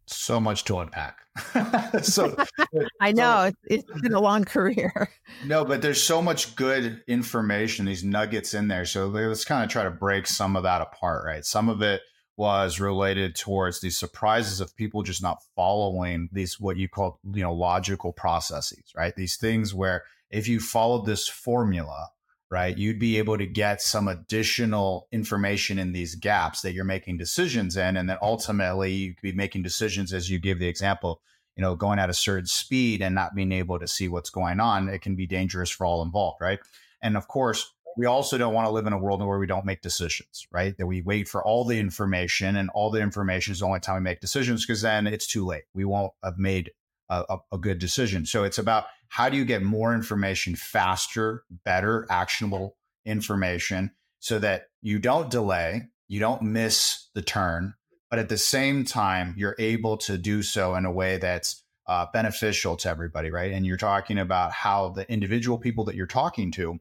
so 0.07 0.40
much 0.40 0.64
to 0.64 0.78
unpack. 0.78 1.18
so 2.02 2.37
I 3.00 3.12
know 3.12 3.50
so, 3.50 3.52
it's 3.64 4.00
been 4.00 4.14
a 4.14 4.20
long 4.20 4.44
career. 4.44 5.11
no, 5.46 5.64
but 5.64 5.83
there's 5.83 6.02
so 6.02 6.20
much 6.20 6.55
good 6.57 7.02
information, 7.07 7.87
these 7.87 8.05
nuggets 8.05 8.55
in 8.55 8.68
there. 8.68 8.85
So 8.85 9.07
let's 9.07 9.44
kind 9.44 9.64
of 9.64 9.70
try 9.70 9.85
to 9.85 9.90
break 9.90 10.26
some 10.26 10.57
of 10.57 10.64
that 10.64 10.83
apart, 10.83 11.24
right? 11.24 11.44
Some 11.44 11.68
of 11.68 11.83
it 11.83 12.02
was 12.37 12.81
related 12.81 13.35
towards 13.35 13.81
these 13.81 13.98
surprises 13.98 14.61
of 14.61 14.74
people 14.76 15.02
just 15.02 15.22
not 15.22 15.42
following 15.55 16.28
these 16.33 16.59
what 16.59 16.76
you 16.76 16.88
call 16.88 17.20
you 17.33 17.42
know 17.42 17.52
logical 17.52 18.12
processes, 18.12 18.92
right? 18.96 19.14
These 19.14 19.37
things 19.37 19.74
where 19.74 20.05
if 20.31 20.48
you 20.48 20.61
followed 20.61 21.07
this 21.07 21.28
formula, 21.28 22.09
right? 22.52 22.76
You'd 22.76 22.98
be 22.98 23.16
able 23.16 23.38
to 23.38 23.46
get 23.46 23.80
some 23.80 24.08
additional 24.08 25.08
information 25.10 25.78
in 25.78 25.92
these 25.92 26.14
gaps 26.14 26.60
that 26.60 26.74
you're 26.74 26.84
making 26.84 27.16
decisions 27.16 27.78
in. 27.78 27.96
And 27.96 28.10
then 28.10 28.18
ultimately 28.20 28.92
you 28.92 29.14
could 29.14 29.22
be 29.22 29.32
making 29.32 29.62
decisions 29.62 30.12
as 30.12 30.28
you 30.28 30.38
give 30.38 30.58
the 30.58 30.68
example, 30.68 31.22
you 31.56 31.62
know, 31.62 31.74
going 31.74 31.98
at 31.98 32.10
a 32.10 32.14
certain 32.14 32.44
speed 32.44 33.00
and 33.00 33.14
not 33.14 33.34
being 33.34 33.52
able 33.52 33.78
to 33.78 33.88
see 33.88 34.06
what's 34.06 34.28
going 34.28 34.60
on. 34.60 34.90
It 34.90 35.00
can 35.00 35.16
be 35.16 35.26
dangerous 35.26 35.70
for 35.70 35.86
all 35.86 36.02
involved, 36.02 36.42
right? 36.42 36.58
And 37.00 37.16
of 37.16 37.26
course, 37.26 37.72
we 37.96 38.04
also 38.04 38.36
don't 38.36 38.52
want 38.52 38.66
to 38.66 38.72
live 38.72 38.86
in 38.86 38.92
a 38.92 38.98
world 38.98 39.24
where 39.24 39.38
we 39.38 39.46
don't 39.46 39.64
make 39.64 39.80
decisions, 39.80 40.46
right? 40.52 40.76
That 40.76 40.86
we 40.86 41.00
wait 41.00 41.28
for 41.28 41.42
all 41.42 41.64
the 41.64 41.78
information 41.78 42.56
and 42.56 42.68
all 42.74 42.90
the 42.90 43.00
information 43.00 43.52
is 43.52 43.60
the 43.60 43.66
only 43.66 43.80
time 43.80 43.94
we 43.94 44.02
make 44.02 44.20
decisions 44.20 44.66
because 44.66 44.82
then 44.82 45.06
it's 45.06 45.26
too 45.26 45.46
late. 45.46 45.64
We 45.72 45.86
won't 45.86 46.12
have 46.22 46.36
made 46.36 46.70
a, 47.08 47.38
a, 47.52 47.58
good 47.58 47.78
decision. 47.78 48.24
So 48.26 48.44
it's 48.44 48.58
about 48.58 48.86
how 49.12 49.29
do 49.29 49.37
you 49.37 49.44
get 49.44 49.62
more 49.62 49.94
information 49.94 50.57
faster, 50.57 51.44
better, 51.66 52.07
actionable 52.09 52.79
information 53.05 53.90
so 54.20 54.38
that 54.38 54.68
you 54.81 54.98
don't 54.98 55.31
delay, 55.31 55.83
you 56.09 56.18
don't 56.18 56.40
miss 56.40 57.11
the 57.14 57.20
turn, 57.20 57.75
but 58.09 58.18
at 58.18 58.31
the 58.31 58.38
same 58.38 58.87
time, 58.87 59.35
you're 59.37 59.55
able 59.59 59.98
to 59.98 60.16
do 60.16 60.42
so 60.42 60.75
in 60.77 60.87
a 60.87 60.90
way 60.90 61.18
that's 61.18 61.62
uh, 61.87 62.07
beneficial 62.11 62.75
to 62.75 62.88
everybody, 62.88 63.31
right? 63.31 63.53
And 63.53 63.66
you're 63.66 63.77
talking 63.77 64.16
about 64.18 64.51
how 64.53 64.88
the 64.88 65.07
individual 65.12 65.59
people 65.59 65.85
that 65.85 65.94
you're 65.94 66.07
talking 66.07 66.51
to, 66.53 66.79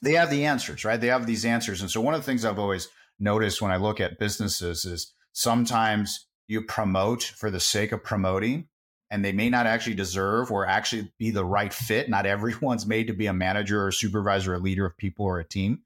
they 0.00 0.14
have 0.14 0.30
the 0.30 0.46
answers, 0.46 0.86
right? 0.86 0.98
They 0.98 1.08
have 1.08 1.26
these 1.26 1.44
answers. 1.44 1.82
And 1.82 1.90
so 1.90 2.00
one 2.00 2.14
of 2.14 2.20
the 2.20 2.24
things 2.24 2.46
I've 2.46 2.58
always 2.58 2.88
noticed 3.20 3.60
when 3.60 3.72
I 3.72 3.76
look 3.76 4.00
at 4.00 4.18
businesses 4.18 4.86
is 4.86 5.12
sometimes 5.34 6.28
you 6.46 6.62
promote 6.62 7.24
for 7.24 7.50
the 7.50 7.60
sake 7.60 7.92
of 7.92 8.02
promoting 8.02 8.68
and 9.10 9.24
they 9.24 9.32
may 9.32 9.48
not 9.48 9.66
actually 9.66 9.94
deserve 9.94 10.50
or 10.50 10.66
actually 10.66 11.10
be 11.18 11.30
the 11.30 11.44
right 11.44 11.72
fit. 11.72 12.08
Not 12.08 12.26
everyone's 12.26 12.86
made 12.86 13.06
to 13.06 13.14
be 13.14 13.26
a 13.26 13.32
manager 13.32 13.84
or 13.84 13.92
supervisor, 13.92 14.52
or 14.52 14.56
a 14.56 14.60
leader 14.60 14.86
of 14.86 14.96
people 14.96 15.24
or 15.24 15.38
a 15.38 15.44
team. 15.44 15.82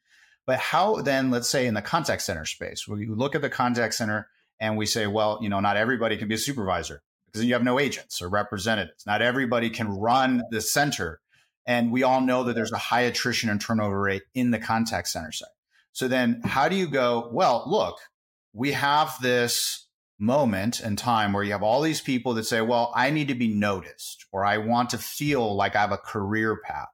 But 0.46 0.58
how 0.58 0.96
then, 0.96 1.30
let's 1.30 1.48
say 1.48 1.66
in 1.66 1.74
the 1.74 1.82
contact 1.82 2.22
center 2.22 2.44
space, 2.44 2.88
we 2.88 3.06
look 3.06 3.34
at 3.34 3.42
the 3.42 3.50
contact 3.50 3.94
center 3.94 4.28
and 4.58 4.76
we 4.76 4.86
say, 4.86 5.06
well, 5.06 5.38
you 5.40 5.48
know, 5.48 5.60
not 5.60 5.76
everybody 5.76 6.16
can 6.16 6.28
be 6.28 6.34
a 6.34 6.38
supervisor 6.38 7.02
because 7.26 7.44
you 7.44 7.52
have 7.52 7.62
no 7.62 7.78
agents 7.78 8.20
or 8.20 8.28
representatives. 8.28 9.06
Not 9.06 9.22
everybody 9.22 9.70
can 9.70 9.88
run 9.88 10.42
the 10.50 10.60
center. 10.60 11.20
And 11.64 11.92
we 11.92 12.02
all 12.02 12.20
know 12.20 12.44
that 12.44 12.54
there's 12.54 12.72
a 12.72 12.78
high 12.78 13.02
attrition 13.02 13.48
and 13.50 13.60
turnover 13.60 14.00
rate 14.00 14.22
in 14.34 14.50
the 14.50 14.58
contact 14.58 15.08
center 15.08 15.30
side. 15.30 15.48
So 15.92 16.08
then 16.08 16.40
how 16.44 16.68
do 16.68 16.74
you 16.74 16.88
go, 16.88 17.28
well, 17.32 17.62
look, 17.66 17.98
we 18.52 18.72
have 18.72 19.14
this 19.22 19.86
moment 20.18 20.80
and 20.80 20.96
time 20.96 21.32
where 21.32 21.42
you 21.42 21.52
have 21.52 21.62
all 21.62 21.80
these 21.80 22.00
people 22.00 22.34
that 22.34 22.44
say, 22.44 22.60
well, 22.60 22.92
I 22.94 23.10
need 23.10 23.28
to 23.28 23.34
be 23.34 23.52
noticed 23.52 24.26
or 24.32 24.44
I 24.44 24.58
want 24.58 24.90
to 24.90 24.98
feel 24.98 25.54
like 25.54 25.74
I 25.74 25.80
have 25.80 25.92
a 25.92 25.98
career 25.98 26.60
path. 26.64 26.88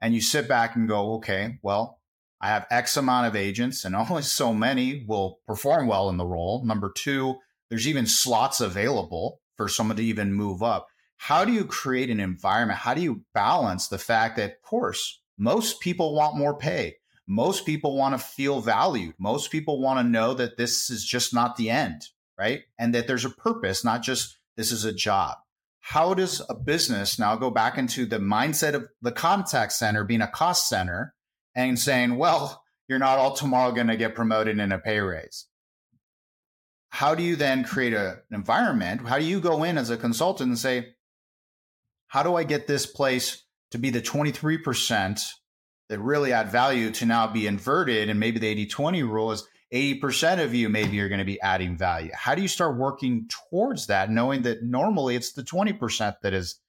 And 0.00 0.14
you 0.14 0.20
sit 0.20 0.48
back 0.48 0.76
and 0.76 0.88
go, 0.88 1.14
okay, 1.14 1.58
well, 1.62 2.00
I 2.40 2.48
have 2.48 2.66
X 2.70 2.96
amount 2.96 3.26
of 3.26 3.36
agents 3.36 3.84
and 3.84 3.94
only 4.10 4.22
so 4.22 4.52
many 4.52 5.04
will 5.06 5.40
perform 5.46 5.86
well 5.86 6.08
in 6.10 6.16
the 6.16 6.26
role. 6.26 6.64
Number 6.64 6.90
two, 6.94 7.36
there's 7.70 7.88
even 7.88 8.06
slots 8.06 8.60
available 8.60 9.40
for 9.56 9.68
someone 9.68 9.96
to 9.96 10.04
even 10.04 10.34
move 10.34 10.62
up. 10.62 10.88
How 11.16 11.44
do 11.44 11.52
you 11.52 11.64
create 11.64 12.10
an 12.10 12.20
environment? 12.20 12.80
How 12.80 12.92
do 12.94 13.00
you 13.00 13.22
balance 13.32 13.88
the 13.88 13.98
fact 13.98 14.36
that, 14.36 14.50
of 14.50 14.62
course, 14.62 15.20
most 15.38 15.80
people 15.80 16.14
want 16.14 16.36
more 16.36 16.56
pay? 16.56 16.96
Most 17.26 17.64
people 17.64 17.96
want 17.96 18.14
to 18.14 18.18
feel 18.18 18.60
valued. 18.60 19.14
Most 19.18 19.50
people 19.50 19.80
want 19.80 20.00
to 20.00 20.10
know 20.10 20.34
that 20.34 20.58
this 20.58 20.90
is 20.90 21.04
just 21.04 21.32
not 21.32 21.56
the 21.56 21.70
end 21.70 22.10
right? 22.38 22.62
And 22.78 22.94
that 22.94 23.06
there's 23.06 23.24
a 23.24 23.30
purpose, 23.30 23.84
not 23.84 24.02
just 24.02 24.38
this 24.56 24.72
is 24.72 24.84
a 24.84 24.92
job. 24.92 25.36
How 25.80 26.14
does 26.14 26.40
a 26.48 26.54
business 26.54 27.18
now 27.18 27.36
go 27.36 27.50
back 27.50 27.76
into 27.76 28.06
the 28.06 28.18
mindset 28.18 28.74
of 28.74 28.88
the 29.02 29.12
contact 29.12 29.72
center 29.72 30.02
being 30.02 30.22
a 30.22 30.28
cost 30.28 30.68
center 30.68 31.14
and 31.54 31.78
saying, 31.78 32.16
well, 32.16 32.62
you're 32.88 32.98
not 32.98 33.18
all 33.18 33.34
tomorrow 33.34 33.72
going 33.72 33.88
to 33.88 33.96
get 33.96 34.14
promoted 34.14 34.58
in 34.58 34.72
a 34.72 34.78
pay 34.78 35.00
raise? 35.00 35.46
How 36.88 37.14
do 37.14 37.22
you 37.22 37.36
then 37.36 37.64
create 37.64 37.92
a, 37.92 38.22
an 38.30 38.36
environment? 38.36 39.06
How 39.06 39.18
do 39.18 39.24
you 39.24 39.40
go 39.40 39.64
in 39.64 39.76
as 39.76 39.90
a 39.90 39.96
consultant 39.96 40.48
and 40.48 40.58
say, 40.58 40.94
how 42.06 42.22
do 42.22 42.36
I 42.36 42.44
get 42.44 42.66
this 42.66 42.86
place 42.86 43.42
to 43.72 43.78
be 43.78 43.90
the 43.90 44.00
23% 44.00 45.20
that 45.88 45.98
really 45.98 46.32
add 46.32 46.50
value 46.50 46.92
to 46.92 47.04
now 47.04 47.26
be 47.26 47.46
inverted? 47.46 48.08
And 48.08 48.20
maybe 48.20 48.38
the 48.38 48.46
80 48.46 48.66
20 48.66 49.02
rule 49.02 49.32
is 49.32 49.46
80% 49.74 50.42
of 50.42 50.54
you 50.54 50.68
maybe 50.68 51.00
are 51.00 51.08
going 51.08 51.18
to 51.18 51.24
be 51.24 51.40
adding 51.40 51.76
value. 51.76 52.10
How 52.14 52.36
do 52.36 52.42
you 52.42 52.48
start 52.48 52.78
working 52.78 53.28
towards 53.50 53.88
that, 53.88 54.08
knowing 54.08 54.42
that 54.42 54.62
normally 54.62 55.16
it's 55.16 55.32
the 55.32 55.42
20% 55.42 56.14
that 56.22 56.32
is 56.32 56.60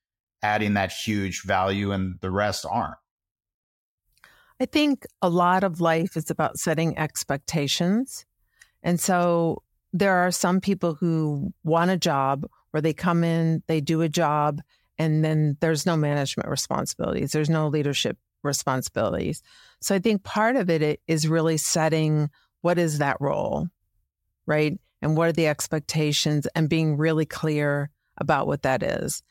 adding 0.42 0.74
that 0.74 0.92
huge 0.92 1.44
value 1.44 1.92
and 1.92 2.20
the 2.22 2.32
rest 2.32 2.66
aren't? 2.70 2.96
I 4.60 4.66
think 4.66 5.06
a 5.22 5.30
lot 5.30 5.64
of 5.64 5.82
life 5.82 6.18
is 6.18 6.32
about 6.32 6.58
setting 6.58 6.98
expectations. 6.98 8.26
And 8.82 9.00
so 9.00 9.62
there 9.94 10.16
are 10.16 10.32
some 10.32 10.60
people 10.60 10.96
who 10.96 11.54
want 11.64 11.92
a 11.92 11.98
job 11.98 12.48
where 12.72 12.82
they 12.82 12.94
come 12.94 13.24
in, 13.24 13.62
they 13.68 13.82
do 13.82 14.02
a 14.02 14.10
job, 14.10 14.62
and 14.98 15.24
then 15.24 15.58
there's 15.60 15.86
no 15.86 15.96
management 15.96 16.50
responsibilities, 16.50 17.34
there's 17.34 17.50
no 17.50 17.68
leadership 17.68 18.18
responsibilities. 18.44 19.44
So 19.82 19.94
I 19.94 20.00
think 20.00 20.24
part 20.24 20.56
of 20.56 20.70
it 20.70 21.02
is 21.08 21.28
really 21.28 21.58
setting 21.58 22.30
what 22.66 22.80
is 22.80 22.98
that 22.98 23.18
role? 23.20 23.68
Right. 24.48 24.80
and 25.04 25.16
what 25.16 25.28
are 25.28 25.34
the 25.34 25.46
expectations 25.46 26.48
and 26.56 26.68
being 26.68 26.98
really 26.98 27.26
clear 27.26 27.92
about 28.18 28.48
what 28.48 28.64
that 28.64 28.82
is. 28.82 29.22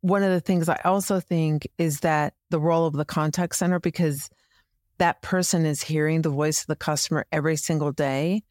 One 0.00 0.22
of 0.22 0.30
the 0.30 0.40
things 0.40 0.66
I 0.66 0.80
also 0.82 1.20
think 1.20 1.68
is 1.76 2.00
that 2.00 2.32
the 2.48 2.58
role 2.58 2.86
of 2.86 2.94
the 2.94 3.04
contact 3.04 3.54
center, 3.54 3.78
because 3.78 4.30
that 4.96 5.20
person 5.20 5.66
is 5.66 5.82
hearing 5.82 6.22
the 6.22 6.30
voice 6.30 6.62
of 6.62 6.68
the 6.68 6.76
customer 6.76 7.26
every 7.32 7.56
single 7.56 7.92
day. 7.92 8.44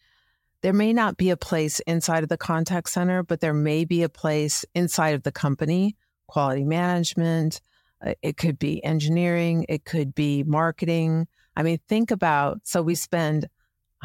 There 0.62 0.74
may 0.74 0.94
not 0.94 1.18
be 1.18 1.32
a 1.32 1.38
place 1.38 1.80
inside 1.88 2.22
of 2.22 2.30
the 2.30 2.38
contact 2.38 2.90
center, 2.90 3.24
but 3.24 3.40
there 3.40 3.54
may 3.54 3.84
be 3.84 4.04
a 4.04 4.10
place 4.10 4.64
inside 4.76 5.16
of 5.16 5.24
the 5.24 5.32
company, 5.32 5.96
quality 6.28 6.66
management. 6.66 7.62
Uh, 8.06 8.14
it 8.22 8.38
could 8.38 8.60
be 8.60 8.84
engineering. 8.84 9.66
It 9.68 9.86
could 9.86 10.14
be 10.14 10.44
marketing. 10.44 11.28
I 11.56 11.64
mean, 11.64 11.80
think 11.88 12.12
about 12.12 12.60
so 12.64 12.84
we 12.84 12.94
spend 12.94 13.48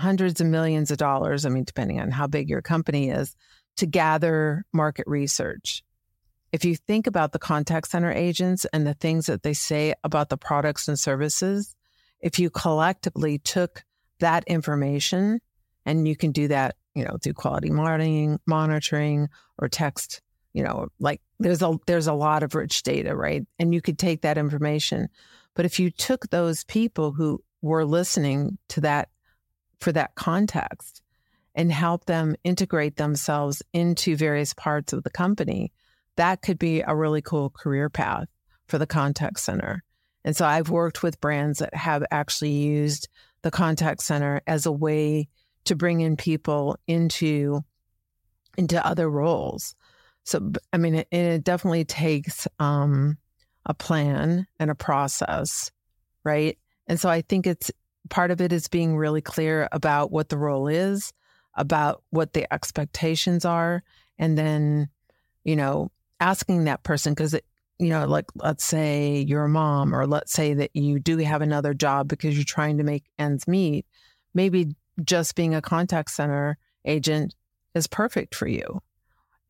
hundreds 0.03 0.41
of 0.41 0.47
millions 0.49 0.91
of 0.91 0.99
dollars, 0.99 1.47
I 1.47 1.49
mean, 1.49 1.65
depending 1.65 2.01
on 2.01 2.11
how 2.11 2.27
big 2.27 2.51
your 2.51 2.61
company 2.61 3.11
is, 3.11 3.35
to 3.77 3.87
gather 3.87 4.65
market 4.73 5.07
research. 5.07 5.83
If 6.51 6.65
you 6.65 6.77
think 6.77 7.07
about 7.07 7.33
the 7.33 7.39
contact 7.39 7.89
center 7.89 8.13
agents 8.13 8.67
and 8.73 8.87
the 8.87 8.95
things 8.95 9.27
that 9.27 9.43
they 9.43 9.55
say 9.55 9.95
about 10.05 10.29
the 10.29 10.37
products 10.37 10.89
and 10.89 10.99
services, 10.99 11.75
if 12.21 12.39
you 12.39 12.51
collectively 12.51 13.39
took 13.39 13.85
that 14.21 14.45
information 14.47 15.41
and 15.87 16.07
you 16.07 16.17
can 16.17 16.33
do 16.33 16.49
that, 16.49 16.77
you 16.95 17.05
know, 17.05 17.17
through 17.23 17.33
quality 17.35 17.71
monitoring, 17.71 18.39
monitoring 18.47 19.29
or 19.59 19.69
text, 19.69 20.21
you 20.53 20.63
know, 20.63 20.89
like 21.01 21.23
there's 21.39 21.63
a 21.63 21.79
there's 21.87 22.07
a 22.07 22.13
lot 22.13 22.43
of 22.43 22.55
rich 22.55 22.83
data, 22.83 23.17
right? 23.17 23.47
And 23.59 23.73
you 23.73 23.81
could 23.81 23.99
take 23.99 24.23
that 24.23 24.37
information. 24.37 25.09
But 25.55 25.65
if 25.65 25.81
you 25.81 25.91
took 25.91 26.29
those 26.29 26.65
people 26.65 27.13
who 27.13 27.43
were 27.63 27.85
listening 27.85 28.59
to 28.69 28.83
that 28.83 29.09
for 29.83 29.93
that 29.93 30.15
context 30.15 31.03
and 31.55 31.71
help 31.71 32.07
them 32.07 32.35
integrate 32.45 32.97
themselves 32.97 33.63
into 33.73 34.17
various 34.17 34.55
parts 34.55 34.93
of 34.93 35.03
the 35.03 35.11
company, 35.11 35.73
that 36.17 36.41
could 36.43 36.59
be 36.59 36.81
a 36.81 36.95
really 36.95 37.21
cool 37.21 37.51
career 37.51 37.91
path 37.91 38.29
for 38.67 38.79
the 38.79 38.87
contact 38.87 39.41
center. 39.41 39.83
And 40.25 40.37
so 40.37 40.47
I've 40.47 40.71
worked 40.71 41.03
with 41.03 41.21
brands 41.21 41.59
that 41.59 41.75
have 41.75 42.05
actually 42.11 42.53
used 42.53 43.09
the 43.43 43.51
contact 43.51 44.03
center 44.03 44.41
as 44.47 44.67
a 44.67 44.73
way 44.73 45.29
to 45.65 45.75
bring 45.75 46.01
in 46.01 46.17
people 46.17 46.79
into 46.87 47.61
into 48.57 48.85
other 48.87 49.11
roles. 49.11 49.75
So 50.25 50.53
I 50.73 50.77
mean, 50.77 50.95
it, 50.97 51.09
it 51.11 51.45
definitely 51.45 51.85
takes 51.85 52.47
um, 52.59 53.19
a 53.67 53.75
plan 53.75 54.47
and 54.59 54.71
a 54.71 54.75
process, 54.75 55.71
right? 56.25 56.59
And 56.87 57.01
so 57.01 57.09
I 57.09 57.23
think 57.23 57.47
it's 57.47 57.71
part 58.13 58.31
of 58.31 58.43
it 58.43 58.53
is 58.53 58.69
being 58.69 58.95
really 58.95 59.23
clear 59.23 59.69
about 59.73 60.13
what 60.13 60.29
the 60.29 60.37
role 60.37 60.69
is, 60.69 61.15
about 61.57 62.03
what 62.11 62.35
the 62.35 62.53
expectations 62.53 63.47
are, 63.47 63.83
and 64.19 64.37
then 64.37 64.91
you 65.45 65.57
know 65.57 65.91
asking 66.21 66.65
that 66.65 66.83
person 66.83 67.15
because 67.15 67.33
it, 67.33 67.45
you 67.79 67.89
know, 67.89 68.07
like 68.07 68.27
let's 68.37 68.65
say 68.65 69.25
you're 69.27 69.47
a 69.47 69.49
mom, 69.49 69.95
or 69.95 70.07
let's 70.07 70.33
say 70.33 70.53
that 70.53 70.71
you 70.75 71.01
do 71.01 71.17
have 71.17 71.41
another 71.41 71.73
job 71.73 72.07
because 72.07 72.37
you're 72.37 72.45
trying 72.45 72.77
to 72.79 72.85
make 72.85 73.05
ends 73.19 73.49
meet, 73.49 73.87
maybe 74.35 74.77
just 75.03 75.35
being 75.35 75.55
a 75.55 75.63
contact 75.63 76.11
center 76.11 76.59
agent 76.85 77.35
is 77.75 77.87
perfect 77.87 78.35
for 78.35 78.47
you. 78.47 78.83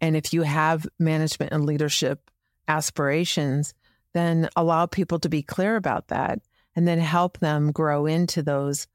And 0.00 0.16
if 0.16 0.32
you 0.32 0.42
have 0.42 0.86
management 1.00 1.52
and 1.52 1.66
leadership 1.66 2.30
aspirations, 2.68 3.74
then 4.14 4.48
allow 4.54 4.86
people 4.86 5.18
to 5.18 5.28
be 5.28 5.42
clear 5.42 5.74
about 5.74 6.08
that 6.08 6.38
and 6.74 6.86
then 6.86 6.98
help 6.98 7.38
them 7.38 7.72
grow 7.72 8.06
into 8.06 8.42
those 8.42 8.86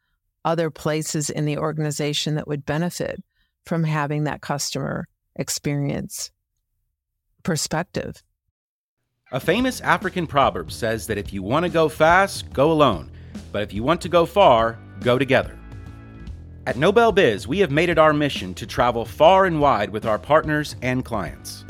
other 0.43 0.69
places 0.69 1.29
in 1.29 1.45
the 1.45 1.57
organization 1.57 2.35
that 2.35 2.47
would 2.47 2.65
benefit 2.65 3.23
from 3.65 3.83
having 3.83 4.23
that 4.23 4.41
customer 4.41 5.07
experience 5.35 6.31
perspective. 7.43 8.23
A 9.31 9.39
famous 9.39 9.81
African 9.81 10.25
proverb 10.25 10.71
says 10.71 11.07
that 11.07 11.17
if 11.17 11.33
you 11.33 11.43
want 11.43 11.65
to 11.65 11.69
go 11.69 11.89
fast, 11.89 12.51
go 12.53 12.71
alone, 12.71 13.11
but 13.51 13.61
if 13.61 13.73
you 13.73 13.83
want 13.83 13.99
to 14.01 14.09
go 14.09 14.25
far, 14.25 14.79
go 15.01 15.19
together. 15.19 15.57
At 16.65 16.77
Nobel 16.77 17.11
Biz, 17.11 17.47
we 17.47 17.59
have 17.59 17.71
made 17.71 17.89
it 17.89 17.97
our 17.97 18.13
mission 18.13 18.53
to 18.55 18.65
travel 18.65 19.05
far 19.05 19.45
and 19.45 19.59
wide 19.59 19.89
with 19.89 20.05
our 20.05 20.19
partners 20.19 20.75
and 20.81 21.03
clients. 21.03 21.65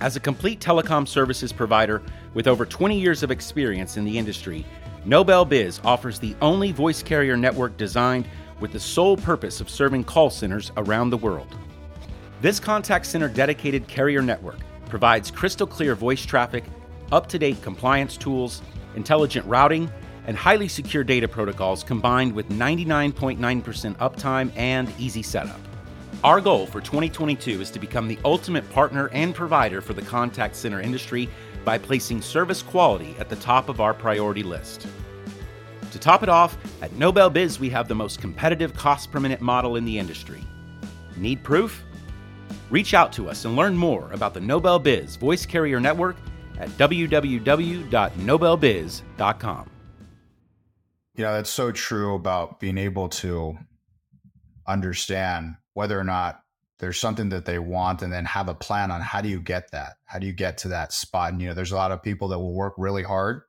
As 0.00 0.16
a 0.16 0.20
complete 0.20 0.60
telecom 0.60 1.08
services 1.08 1.52
provider 1.52 2.02
with 2.34 2.46
over 2.46 2.66
20 2.66 2.98
years 2.98 3.22
of 3.22 3.30
experience 3.30 3.96
in 3.96 4.04
the 4.04 4.18
industry, 4.18 4.66
Nobel 5.06 5.44
Biz 5.44 5.80
offers 5.84 6.18
the 6.18 6.34
only 6.42 6.72
voice 6.72 7.00
carrier 7.00 7.36
network 7.36 7.76
designed 7.76 8.26
with 8.58 8.72
the 8.72 8.80
sole 8.80 9.16
purpose 9.16 9.60
of 9.60 9.70
serving 9.70 10.02
call 10.02 10.30
centers 10.30 10.72
around 10.76 11.10
the 11.10 11.16
world. 11.16 11.54
This 12.40 12.58
contact 12.58 13.06
center 13.06 13.28
dedicated 13.28 13.86
carrier 13.86 14.20
network 14.20 14.58
provides 14.88 15.30
crystal 15.30 15.66
clear 15.66 15.94
voice 15.94 16.26
traffic, 16.26 16.64
up 17.12 17.28
to 17.28 17.38
date 17.38 17.62
compliance 17.62 18.16
tools, 18.16 18.62
intelligent 18.96 19.46
routing, 19.46 19.88
and 20.26 20.36
highly 20.36 20.66
secure 20.66 21.04
data 21.04 21.28
protocols 21.28 21.84
combined 21.84 22.32
with 22.32 22.48
99.9% 22.48 23.38
uptime 23.98 24.50
and 24.56 24.92
easy 24.98 25.22
setup. 25.22 25.60
Our 26.24 26.40
goal 26.40 26.66
for 26.66 26.80
2022 26.80 27.60
is 27.60 27.70
to 27.70 27.78
become 27.78 28.08
the 28.08 28.18
ultimate 28.24 28.68
partner 28.70 29.08
and 29.12 29.32
provider 29.32 29.80
for 29.80 29.92
the 29.92 30.02
contact 30.02 30.56
center 30.56 30.80
industry 30.80 31.28
by 31.66 31.76
placing 31.76 32.22
service 32.22 32.62
quality 32.62 33.14
at 33.18 33.28
the 33.28 33.36
top 33.36 33.68
of 33.68 33.80
our 33.80 33.92
priority 33.92 34.44
list. 34.44 34.86
To 35.90 35.98
top 35.98 36.22
it 36.22 36.28
off, 36.28 36.56
at 36.80 36.92
Nobel 36.92 37.28
Biz, 37.28 37.58
we 37.58 37.68
have 37.70 37.88
the 37.88 37.94
most 37.94 38.20
competitive 38.20 38.72
cost 38.72 39.10
per 39.10 39.18
minute 39.18 39.40
model 39.40 39.74
in 39.74 39.84
the 39.84 39.98
industry. 39.98 40.44
Need 41.16 41.42
proof? 41.42 41.82
Reach 42.70 42.94
out 42.94 43.12
to 43.14 43.28
us 43.28 43.44
and 43.44 43.56
learn 43.56 43.76
more 43.76 44.12
about 44.12 44.32
the 44.32 44.40
Nobel 44.40 44.78
Biz 44.78 45.16
Voice 45.16 45.44
Carrier 45.44 45.80
Network 45.80 46.16
at 46.58 46.68
www.nobelbiz.com. 46.70 49.70
Know, 51.18 51.32
that's 51.32 51.50
so 51.50 51.72
true 51.72 52.14
about 52.14 52.60
being 52.60 52.78
able 52.78 53.08
to 53.08 53.58
understand 54.68 55.56
whether 55.72 55.98
or 55.98 56.04
not 56.04 56.42
there's 56.78 56.98
something 56.98 57.30
that 57.30 57.44
they 57.44 57.58
want 57.58 58.02
and 58.02 58.12
then 58.12 58.24
have 58.26 58.48
a 58.48 58.54
plan 58.54 58.90
on 58.90 59.00
how 59.00 59.20
do 59.20 59.28
you 59.28 59.40
get 59.40 59.70
that? 59.72 59.94
How 60.04 60.18
do 60.18 60.26
you 60.26 60.32
get 60.32 60.58
to 60.58 60.68
that 60.68 60.92
spot? 60.92 61.32
And, 61.32 61.40
you 61.40 61.48
know, 61.48 61.54
there's 61.54 61.72
a 61.72 61.76
lot 61.76 61.92
of 61.92 62.02
people 62.02 62.28
that 62.28 62.38
will 62.38 62.54
work 62.54 62.74
really 62.76 63.02
hard 63.02 63.42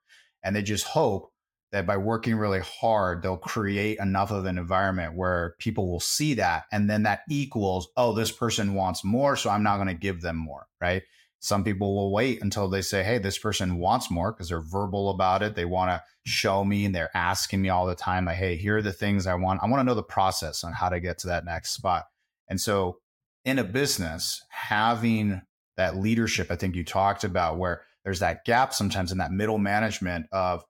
and 0.43 0.55
they 0.55 0.61
just 0.61 0.85
hope 0.85 1.31
that 1.71 1.85
by 1.85 1.97
working 1.97 2.37
really 2.37 2.61
hard, 2.61 3.21
they'll 3.21 3.35
create 3.35 3.99
enough 3.99 4.31
of 4.31 4.45
an 4.45 4.57
environment 4.57 5.15
where 5.15 5.55
people 5.59 5.91
will 5.91 5.99
see 5.99 6.35
that. 6.35 6.63
And 6.71 6.89
then 6.89 7.03
that 7.03 7.21
equals, 7.29 7.89
oh, 7.97 8.13
this 8.13 8.31
person 8.31 8.73
wants 8.73 9.03
more. 9.03 9.35
So 9.35 9.49
I'm 9.49 9.63
not 9.63 9.75
going 9.75 9.89
to 9.89 9.93
give 9.93 10.21
them 10.21 10.37
more. 10.37 10.67
Right. 10.79 11.03
Some 11.39 11.63
people 11.63 11.95
will 11.95 12.11
wait 12.11 12.41
until 12.41 12.69
they 12.69 12.81
say, 12.81 13.03
hey, 13.03 13.19
this 13.19 13.37
person 13.37 13.77
wants 13.77 14.09
more 14.09 14.31
because 14.31 14.49
they're 14.49 14.61
verbal 14.61 15.09
about 15.09 15.43
it. 15.43 15.55
They 15.55 15.65
want 15.65 15.91
to 15.91 16.01
show 16.25 16.63
me 16.63 16.85
and 16.85 16.95
they're 16.95 17.15
asking 17.15 17.61
me 17.61 17.69
all 17.69 17.85
the 17.85 17.95
time, 17.95 18.25
like, 18.25 18.37
hey, 18.37 18.55
here 18.55 18.77
are 18.77 18.81
the 18.81 18.93
things 18.93 19.27
I 19.27 19.35
want. 19.35 19.61
I 19.61 19.67
want 19.67 19.81
to 19.81 19.83
know 19.83 19.93
the 19.93 20.01
process 20.01 20.63
on 20.63 20.73
how 20.73 20.89
to 20.89 20.99
get 20.99 21.19
to 21.19 21.27
that 21.27 21.45
next 21.45 21.71
spot. 21.71 22.05
And 22.47 22.59
so 22.59 22.99
in 23.47 23.59
a 23.59 23.63
business, 23.63 24.43
having 24.49 25.41
that 25.77 25.95
leadership, 25.95 26.51
I 26.51 26.57
think 26.57 26.75
you 26.75 26.83
talked 26.83 27.23
about, 27.23 27.57
where 27.57 27.83
there's 28.03 28.19
that 28.19 28.43
gap 28.43 28.73
sometimes 28.73 29.13
in 29.13 29.19
that 29.19 29.31
middle 29.31 29.57
management 29.57 30.25
of, 30.33 30.65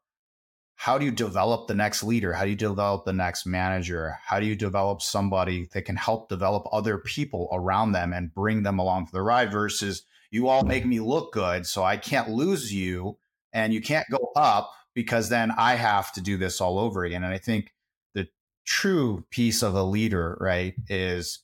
how 0.75 0.99
do 0.99 1.05
you 1.05 1.11
develop 1.11 1.67
the 1.67 1.73
next 1.73 2.03
leader? 2.03 2.33
How 2.33 2.43
do 2.43 2.51
you 2.51 2.55
develop 2.55 3.03
the 3.03 3.13
next 3.13 3.47
manager? 3.47 4.19
How 4.23 4.39
do 4.39 4.45
you 4.45 4.55
develop 4.55 5.01
somebody 5.01 5.67
that 5.73 5.85
can 5.85 5.95
help 5.95 6.29
develop 6.29 6.67
other 6.71 6.99
people 6.99 7.49
around 7.51 7.93
them 7.93 8.13
and 8.13 8.31
bring 8.31 8.61
them 8.61 8.77
along 8.77 9.07
for 9.07 9.13
the 9.13 9.23
ride 9.23 9.51
versus 9.51 10.03
you 10.29 10.47
all 10.47 10.63
make 10.63 10.85
me 10.85 10.99
look 10.99 11.33
good, 11.33 11.65
so 11.65 11.83
I 11.83 11.97
can't 11.97 12.29
lose 12.29 12.71
you 12.71 13.17
and 13.53 13.73
you 13.73 13.81
can't 13.81 14.05
go 14.11 14.29
up 14.35 14.71
because 14.93 15.29
then 15.29 15.49
I 15.57 15.77
have 15.77 16.13
to 16.13 16.21
do 16.21 16.37
this 16.37 16.61
all 16.61 16.77
over 16.77 17.03
again. 17.03 17.23
And 17.23 17.33
I 17.33 17.39
think 17.39 17.73
the 18.13 18.27
true 18.67 19.25
piece 19.31 19.63
of 19.63 19.73
a 19.73 19.81
leader, 19.81 20.37
right, 20.39 20.75
is 20.89 21.39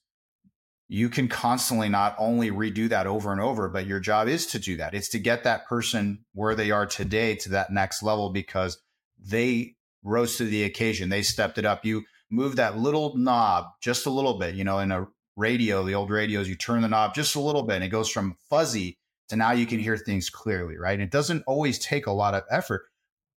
you 0.88 1.10
can 1.10 1.28
constantly 1.28 1.90
not 1.90 2.16
only 2.18 2.52
redo 2.52 2.90
that 2.90 3.08
over 3.08 3.32
and 3.32 3.42
over, 3.42 3.70
but 3.70 3.88
your 3.88 4.00
job 4.00 4.28
is 4.28 4.46
to 4.48 4.60
do 4.60 4.78
that. 4.78 4.94
It's 4.94 5.10
to 5.10 5.20
get 5.20 5.44
that 5.44 5.66
person 5.66 6.26
where 6.34 6.56
they 6.56 6.72
are 6.72 6.86
today 6.86 7.36
to 7.38 7.50
that 7.50 7.72
next 7.72 8.04
level 8.04 8.30
because 8.32 8.82
they 9.18 9.76
rose 10.04 10.38
to 10.38 10.46
the 10.46 10.64
occasion. 10.64 11.10
They 11.10 11.24
stepped 11.24 11.58
it 11.58 11.66
up. 11.66 11.86
You 11.86 12.04
move 12.30 12.58
that 12.58 12.78
little 12.78 13.16
knob 13.18 13.66
just 13.82 14.06
a 14.06 14.12
little 14.12 14.38
bit, 14.38 14.56
you 14.56 14.64
know, 14.64 14.80
in 14.80 14.92
a 14.92 15.08
radio, 15.36 15.84
the 15.84 15.96
old 15.96 16.10
radios, 16.10 16.50
you 16.50 16.56
turn 16.56 16.82
the 16.82 16.88
knob 16.88 17.16
just 17.16 17.36
a 17.36 17.40
little 17.40 17.64
bit 17.64 17.76
and 17.76 17.84
it 17.84 17.90
goes 17.90 18.10
from 18.10 18.36
fuzzy 18.50 18.98
to 19.30 19.36
now 19.36 19.52
you 19.52 19.66
can 19.66 19.80
hear 19.80 19.98
things 19.98 20.30
clearly, 20.30 20.78
right? 20.78 21.00
It 21.00 21.12
doesn't 21.12 21.44
always 21.48 21.80
take 21.80 22.06
a 22.06 22.12
lot 22.12 22.34
of 22.34 22.44
effort, 22.52 22.84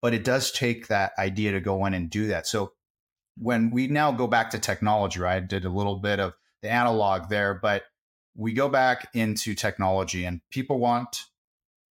but 0.01 0.13
it 0.13 0.23
does 0.23 0.51
take 0.51 0.87
that 0.87 1.13
idea 1.17 1.51
to 1.51 1.61
go 1.61 1.85
in 1.85 1.93
and 1.93 2.09
do 2.09 2.27
that. 2.27 2.47
So 2.47 2.73
when 3.37 3.69
we 3.71 3.87
now 3.87 4.11
go 4.11 4.27
back 4.27 4.49
to 4.51 4.59
technology, 4.59 5.19
right? 5.19 5.37
I 5.37 5.39
did 5.41 5.65
a 5.65 5.69
little 5.69 5.97
bit 5.99 6.19
of 6.19 6.33
the 6.65 6.71
analog 6.71 7.29
there, 7.29 7.53
but 7.53 7.83
we 8.35 8.53
go 8.53 8.67
back 8.67 9.07
into 9.13 9.55
technology 9.55 10.25
and 10.25 10.41
people 10.51 10.79
want 10.79 11.23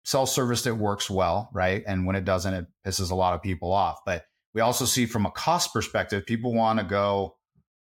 self 0.04 0.28
service 0.28 0.62
that 0.62 0.74
works 0.74 1.08
well, 1.08 1.50
right? 1.52 1.84
And 1.86 2.06
when 2.06 2.16
it 2.16 2.24
doesn't, 2.24 2.54
it 2.54 2.66
pisses 2.86 3.10
a 3.10 3.14
lot 3.14 3.34
of 3.34 3.42
people 3.42 3.72
off. 3.72 4.00
But 4.04 4.24
we 4.54 4.60
also 4.60 4.84
see 4.84 5.06
from 5.06 5.26
a 5.26 5.30
cost 5.30 5.72
perspective, 5.72 6.26
people 6.26 6.52
want 6.52 6.78
to 6.78 6.84
go 6.84 7.36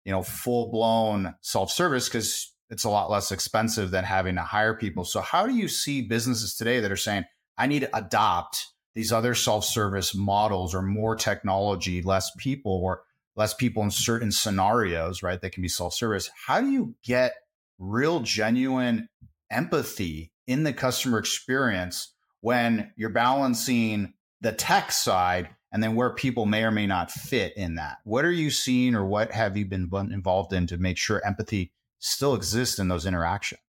you 0.06 0.12
know, 0.12 0.22
full 0.22 0.72
blown 0.72 1.36
self 1.42 1.72
service 1.72 2.08
because 2.08 2.54
it's 2.70 2.84
a 2.84 2.90
lot 2.90 3.10
less 3.10 3.32
expensive 3.32 3.92
than 3.92 4.04
having 4.04 4.36
to 4.36 4.42
hire 4.42 4.76
people. 4.76 5.04
So, 5.04 5.20
how 5.20 5.48
do 5.48 5.54
you 5.54 5.68
see 5.68 6.02
businesses 6.04 6.56
today 6.56 6.80
that 6.80 6.92
are 6.92 6.96
saying, 6.96 7.26
I 7.58 7.68
need 7.68 7.82
to 7.82 7.98
adopt 7.98 8.68
these 8.94 9.12
other 9.12 9.34
self 9.34 9.66
service 9.66 10.16
models 10.16 10.74
or 10.74 10.82
more 10.82 11.16
technology, 11.16 12.02
less 12.02 12.32
people, 12.38 12.80
or 12.84 13.02
less 13.36 13.54
people 13.54 13.84
in 13.84 13.92
certain 13.92 14.32
scenarios, 14.32 15.22
right? 15.22 15.40
That 15.42 15.52
can 15.52 15.62
be 15.62 15.68
self 15.68 15.94
service. 15.94 16.30
How 16.48 16.62
do 16.62 16.70
you 16.70 16.96
get 17.04 17.34
real, 17.78 18.22
genuine 18.22 19.10
empathy 19.52 20.32
in 20.48 20.64
the 20.64 20.74
customer 20.74 21.18
experience 21.18 22.14
when 22.42 22.92
you're 22.96 23.10
balancing 23.10 24.14
the 24.42 24.52
tech 24.52 24.92
side 24.92 25.50
and 25.72 25.84
then 25.84 25.96
where 25.96 26.12
people 26.12 26.46
may 26.46 26.64
or 26.64 26.72
may 26.72 26.88
not 26.88 27.12
fit 27.12 27.56
in 27.58 27.76
that? 27.76 27.98
What 28.04 28.26
are 28.26 28.32
you 28.32 28.52
seeing 28.52 28.96
or 28.96 29.06
what 29.06 29.32
have 29.32 29.58
you 29.58 29.66
been 29.66 29.90
involved 30.12 30.54
in 30.54 30.68
to 30.68 30.78
make 30.78 30.98
sure 30.98 31.26
empathy 31.26 31.72
still 32.00 32.36
exists 32.36 32.80
in 32.80 32.88
those 32.88 33.06
interactions? 33.06 33.62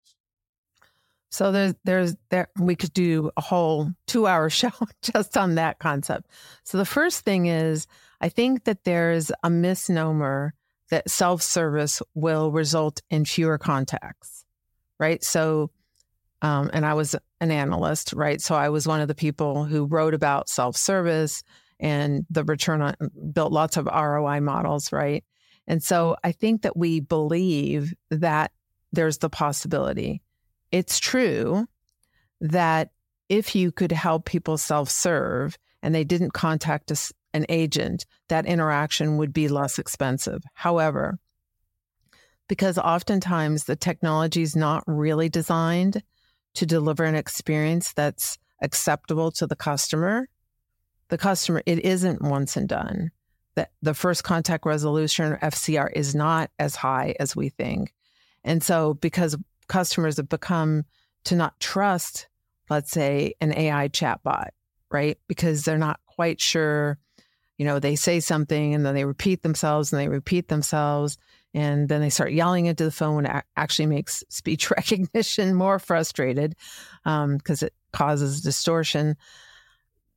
So 1.35 1.51
there's 1.51 1.73
there's 1.83 2.15
there 2.29 2.47
we 2.57 2.77
could 2.77 2.93
do 2.93 3.29
a 3.35 3.41
whole 3.41 3.91
two 4.07 4.25
hour 4.25 4.49
show 4.61 4.71
just 5.01 5.35
on 5.37 5.55
that 5.55 5.79
concept. 5.79 6.29
So 6.63 6.77
the 6.77 6.85
first 6.85 7.25
thing 7.25 7.47
is 7.47 7.87
I 8.21 8.29
think 8.29 8.63
that 8.63 8.85
there's 8.85 9.31
a 9.43 9.49
misnomer 9.49 10.53
that 10.91 11.09
self 11.09 11.41
service 11.41 12.01
will 12.13 12.51
result 12.51 13.01
in 13.09 13.25
fewer 13.25 13.57
contacts, 13.57 14.45
right? 14.97 15.23
So, 15.23 15.71
um, 16.41 16.69
and 16.73 16.85
I 16.85 16.93
was 16.93 17.15
an 17.41 17.51
analyst, 17.51 18.13
right? 18.13 18.39
So 18.39 18.55
I 18.55 18.69
was 18.69 18.87
one 18.87 19.01
of 19.01 19.07
the 19.07 19.15
people 19.15 19.65
who 19.65 19.85
wrote 19.85 20.13
about 20.13 20.47
self 20.47 20.77
service 20.77 21.43
and 21.81 22.25
the 22.29 22.45
return 22.45 22.81
on 22.81 22.95
built 23.33 23.51
lots 23.51 23.75
of 23.75 23.87
ROI 23.87 24.39
models, 24.39 24.93
right? 24.93 25.25
And 25.67 25.83
so 25.83 26.15
I 26.23 26.31
think 26.31 26.61
that 26.61 26.77
we 26.77 27.01
believe 27.01 27.93
that 28.09 28.51
there's 28.93 29.17
the 29.17 29.29
possibility. 29.29 30.21
It's 30.75 30.99
true 30.99 31.67
that 32.41 32.89
if 33.29 33.55
you 33.55 33.71
could 33.71 33.93
help 33.93 34.25
people 34.25 34.57
self 34.57 34.89
serve 34.89 35.57
and 35.81 35.95
they 35.95 36.03
didn't 36.03 36.31
contact 36.31 36.91
us, 36.91 37.13
an 37.33 37.45
agent, 37.47 38.05
that 38.27 38.45
interaction 38.45 39.15
would 39.15 39.31
be 39.31 39.47
less 39.47 39.79
expensive. 39.79 40.43
However, 40.53 41.17
because 42.49 42.77
oftentimes 42.77 43.63
the 43.63 43.77
technology 43.77 44.41
is 44.41 44.53
not 44.53 44.83
really 44.85 45.29
designed 45.29 46.03
to 46.55 46.65
deliver 46.65 47.05
an 47.05 47.15
experience 47.15 47.93
that's 47.93 48.37
acceptable 48.61 49.31
to 49.31 49.47
the 49.47 49.55
customer, 49.55 50.27
the 51.07 51.17
customer, 51.17 51.63
it 51.65 51.85
isn't 51.85 52.21
once 52.21 52.57
and 52.57 52.67
done 52.67 53.11
that 53.55 53.71
the 53.81 53.93
first 53.93 54.25
contact 54.25 54.65
resolution 54.65 55.37
FCR 55.41 55.89
is 55.95 56.13
not 56.13 56.51
as 56.59 56.75
high 56.75 57.15
as 57.17 57.33
we 57.33 57.47
think. 57.47 57.93
And 58.43 58.61
so 58.61 58.95
because 58.95 59.37
customers 59.67 60.17
have 60.17 60.29
become 60.29 60.85
to 61.25 61.35
not 61.35 61.59
trust, 61.59 62.27
let's 62.69 62.91
say, 62.91 63.33
an 63.41 63.53
AI 63.57 63.89
chatbot, 63.89 64.49
right? 64.91 65.17
Because 65.27 65.63
they're 65.63 65.77
not 65.77 65.99
quite 66.05 66.39
sure, 66.39 66.97
you 67.57 67.65
know, 67.65 67.79
they 67.79 67.95
say 67.95 68.19
something 68.19 68.73
and 68.73 68.85
then 68.85 68.95
they 68.95 69.05
repeat 69.05 69.43
themselves 69.43 69.91
and 69.91 70.01
they 70.01 70.07
repeat 70.07 70.47
themselves. 70.47 71.17
And 71.53 71.87
then 71.87 72.01
they 72.01 72.09
start 72.09 72.33
yelling 72.33 72.65
into 72.65 72.83
the 72.83 72.91
phone 72.91 73.25
it 73.25 73.45
actually 73.55 73.85
makes 73.85 74.23
speech 74.29 74.69
recognition 74.77 75.55
more 75.55 75.79
frustrated 75.79 76.55
because 77.03 77.63
um, 77.63 77.67
it 77.67 77.73
causes 77.91 78.41
distortion 78.41 79.15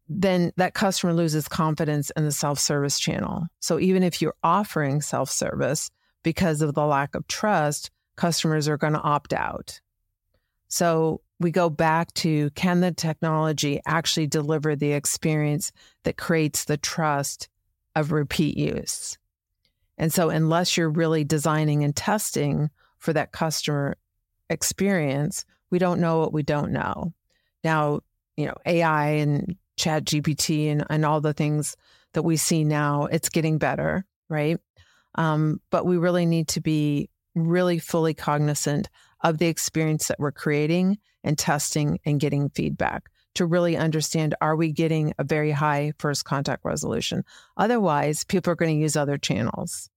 then 0.09 0.53
that 0.57 0.75
customer 0.75 1.13
loses 1.13 1.49
confidence 1.49 2.11
in 2.17 2.25
the 2.25 2.33
self 2.33 2.59
service 2.59 2.99
channel. 2.99 3.47
So 3.61 3.79
even 3.79 4.03
if 4.03 4.23
you're 4.23 4.35
offering 4.43 5.03
self 5.03 5.31
service, 5.31 5.91
because 6.23 6.63
of 6.63 6.75
the 6.75 6.87
lack 6.87 7.15
of 7.15 7.27
trust, 7.29 7.91
customers 8.19 8.69
are 8.69 8.77
going 8.77 8.93
to 8.93 9.01
opt 9.01 9.33
out. 9.33 9.81
So 10.69 11.23
we 11.41 11.51
go 11.51 11.71
back 11.71 12.13
to 12.15 12.51
can 12.51 12.81
the 12.81 12.93
technology 12.93 13.81
actually 13.87 14.27
deliver 14.27 14.77
the 14.77 14.93
experience 14.93 15.73
that 16.03 16.19
creates 16.19 16.65
the 16.65 16.77
trust 16.77 17.49
of 17.97 18.13
repeat 18.13 18.59
use? 18.59 19.17
And 19.97 20.13
so, 20.13 20.31
unless 20.31 20.77
you're 20.77 20.91
really 20.91 21.25
designing 21.25 21.83
and 21.83 21.97
testing 21.97 22.71
for 22.99 23.13
that 23.15 23.33
customer 23.33 23.97
experience, 24.51 25.45
we 25.71 25.79
don't 25.79 26.01
know 26.01 26.21
what 26.21 26.33
we 26.33 26.43
don't 26.43 26.73
know. 26.73 27.15
Now, 27.65 28.01
you 28.37 28.47
know, 28.47 28.57
AI 28.67 29.11
and 29.11 29.57
ChatGPT 29.79 30.71
and, 30.71 30.85
and 30.91 31.05
all 31.05 31.21
the 31.21 31.33
things 31.33 31.77
that 32.13 32.23
we 32.23 32.37
see 32.37 32.65
now, 32.65 33.07
it's 33.07 33.29
getting 33.29 33.59
better, 33.59 34.05
right? 34.29 34.59
Um, 35.15 35.61
but 35.71 35.85
we 35.85 35.97
really 35.97 36.27
need 36.27 36.49
to 36.49 36.61
be 36.61 37.11
really 37.35 37.79
fully 37.79 38.15
cognizant 38.15 38.89
of 39.23 39.39
the 39.39 39.47
experience 39.47 40.09
that 40.09 40.19
we're 40.19 40.33
creating 40.33 40.99
and 41.25 41.39
testing 41.39 41.99
and 42.05 42.21
getting 42.21 42.49
feedback 42.51 43.11
to 43.35 43.47
really 43.47 43.77
understand 43.77 44.35
are 44.41 44.57
we 44.57 44.73
getting 44.73 45.13
a 45.19 45.25
very 45.25 45.51
high 45.51 45.93
first 45.99 46.25
contact 46.25 46.65
resolution? 46.65 47.25
Otherwise, 47.57 48.25
people 48.25 48.53
are 48.53 48.57
going 48.57 48.75
to 48.75 48.81
use 48.81 48.97
other 48.97 49.19
channels. 49.19 49.91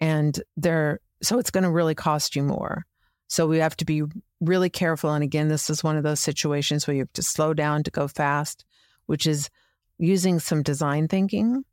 And 0.00 0.40
they're 0.56 1.00
so 1.22 1.38
it's 1.38 1.50
going 1.50 1.64
to 1.64 1.70
really 1.70 1.94
cost 1.94 2.34
you 2.34 2.42
more. 2.42 2.86
So 3.28 3.46
we 3.46 3.58
have 3.58 3.76
to 3.76 3.84
be 3.84 4.02
really 4.40 4.70
careful. 4.70 5.12
And 5.12 5.22
again, 5.22 5.48
this 5.48 5.68
is 5.68 5.84
one 5.84 5.96
of 5.96 6.02
those 6.02 6.18
situations 6.18 6.86
where 6.86 6.94
you 6.94 7.02
have 7.02 7.12
to 7.12 7.22
slow 7.22 7.52
down 7.52 7.82
to 7.82 7.90
go 7.90 8.08
fast 8.08 8.64
which 9.10 9.26
is 9.26 9.50
using 9.98 10.38
some 10.38 10.62
design 10.62 11.08
thinking 11.08 11.64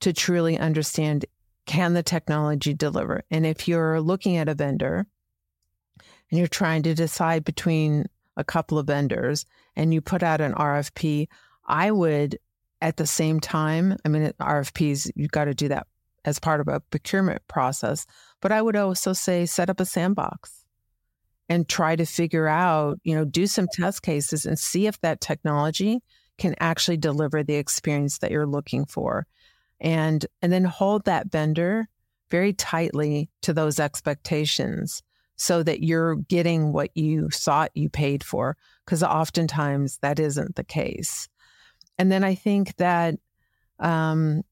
to 0.00 0.12
truly 0.12 0.58
understand 0.58 1.24
can 1.66 1.94
the 1.94 2.02
technology 2.02 2.74
deliver? 2.74 3.22
And 3.30 3.46
if 3.46 3.68
you're 3.68 4.00
looking 4.00 4.36
at 4.36 4.48
a 4.48 4.54
vendor 4.54 5.06
and 6.30 6.38
you're 6.38 6.48
trying 6.48 6.82
to 6.84 6.94
decide 6.94 7.44
between 7.44 8.06
a 8.36 8.44
couple 8.44 8.78
of 8.78 8.86
vendors 8.86 9.44
and 9.76 9.92
you 9.92 10.00
put 10.00 10.22
out 10.22 10.40
an 10.40 10.54
RFP, 10.54 11.28
I 11.66 11.90
would 11.90 12.38
at 12.80 12.96
the 12.96 13.06
same 13.06 13.38
time, 13.38 13.96
I 14.04 14.08
mean, 14.08 14.32
RFPs, 14.40 15.10
you've 15.14 15.30
got 15.30 15.44
to 15.44 15.54
do 15.54 15.68
that 15.68 15.86
as 16.24 16.38
part 16.38 16.60
of 16.60 16.68
a 16.68 16.80
procurement 16.80 17.46
process. 17.48 18.06
But 18.40 18.52
I 18.52 18.60
would 18.60 18.76
also 18.76 19.12
say 19.12 19.46
set 19.46 19.70
up 19.70 19.80
a 19.80 19.84
sandbox 19.84 20.64
and 21.48 21.68
try 21.68 21.96
to 21.96 22.06
figure 22.06 22.48
out, 22.48 22.98
you 23.04 23.14
know, 23.14 23.24
do 23.24 23.46
some 23.46 23.68
test 23.72 24.02
cases 24.02 24.46
and 24.46 24.58
see 24.58 24.86
if 24.86 25.00
that 25.00 25.20
technology 25.20 26.00
can 26.38 26.54
actually 26.60 26.96
deliver 26.96 27.42
the 27.42 27.54
experience 27.54 28.18
that 28.18 28.30
you're 28.30 28.46
looking 28.46 28.84
for. 28.84 29.26
And 29.82 30.24
and 30.40 30.50
then 30.50 30.64
hold 30.64 31.04
that 31.04 31.30
vendor 31.30 31.88
very 32.30 32.54
tightly 32.54 33.28
to 33.42 33.52
those 33.52 33.78
expectations 33.78 35.02
so 35.36 35.62
that 35.62 35.82
you're 35.82 36.16
getting 36.16 36.72
what 36.72 36.96
you 36.96 37.28
thought 37.28 37.70
you 37.74 37.88
paid 37.88 38.24
for 38.24 38.56
because 38.86 39.02
oftentimes 39.02 39.98
that 40.00 40.18
isn't 40.18 40.54
the 40.56 40.64
case. 40.64 41.28
And 41.98 42.10
then 42.10 42.24
I 42.24 42.34
think 42.34 42.76
that 42.76 43.16
um, 43.80 44.42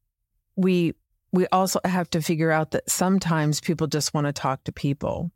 we 0.57 0.95
we 1.33 1.47
also 1.49 1.79
have 1.85 2.11
to 2.11 2.21
figure 2.21 2.51
out 2.51 2.73
that 2.73 2.91
sometimes 2.91 3.61
people 3.61 3.87
just 3.87 4.13
want 4.13 4.27
to 4.27 4.33
talk 4.33 4.65
to 4.65 4.73
people. 4.73 5.31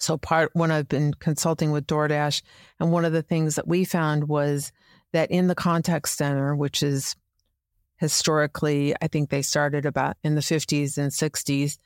So 0.00 0.16
part 0.16 0.50
when 0.54 0.70
I've 0.70 0.88
been 0.88 1.14
consulting 1.14 1.70
with 1.70 1.86
DoorDash, 1.86 2.42
and 2.80 2.90
one 2.90 3.04
of 3.04 3.12
the 3.12 3.22
things 3.22 3.54
that 3.56 3.68
we 3.68 3.84
found 3.84 4.28
was 4.28 4.72
that 5.12 5.30
in 5.30 5.46
the 5.46 5.54
contact 5.54 6.08
center, 6.08 6.56
which 6.56 6.82
is 6.82 7.14
historically, 8.04 8.94
I 9.00 9.08
think 9.08 9.30
they 9.30 9.40
started 9.40 9.86
about 9.86 10.18
in 10.22 10.34
the 10.34 10.42
50s 10.42 10.98
and 10.98 11.10
60s. 11.10 11.78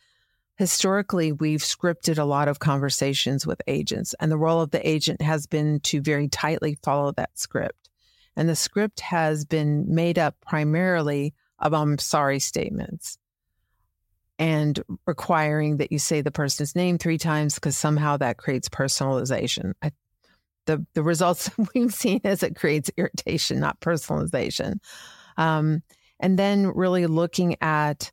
Historically, 0.56 1.30
we've 1.30 1.60
scripted 1.60 2.18
a 2.18 2.24
lot 2.24 2.48
of 2.48 2.58
conversations 2.58 3.46
with 3.46 3.62
agents, 3.68 4.16
and 4.18 4.32
the 4.32 4.36
role 4.36 4.60
of 4.60 4.72
the 4.72 4.88
agent 4.88 5.22
has 5.22 5.46
been 5.46 5.78
to 5.80 6.00
very 6.00 6.26
tightly 6.26 6.76
follow 6.82 7.12
that 7.12 7.38
script. 7.38 7.88
And 8.34 8.48
the 8.48 8.56
script 8.56 8.98
has 8.98 9.44
been 9.44 9.94
made 9.94 10.18
up 10.18 10.34
primarily 10.44 11.34
of 11.60 11.72
I'm 11.72 11.98
sorry 11.98 12.40
statements 12.40 13.16
and 14.40 14.82
requiring 15.06 15.76
that 15.76 15.92
you 15.92 16.00
say 16.00 16.20
the 16.20 16.32
person's 16.32 16.74
name 16.74 16.98
three 16.98 17.18
times 17.18 17.54
because 17.54 17.78
somehow 17.78 18.16
that 18.16 18.38
creates 18.38 18.68
personalization. 18.68 19.74
I 19.82 19.92
the 20.66 20.84
the 20.94 21.02
results 21.02 21.50
we've 21.74 21.94
seen 21.94 22.20
is 22.24 22.42
it 22.42 22.56
creates 22.56 22.90
irritation, 22.96 23.60
not 23.60 23.80
personalization. 23.80 24.80
Um, 25.36 25.82
and 26.20 26.38
then 26.38 26.66
really 26.66 27.06
looking 27.06 27.56
at 27.60 28.10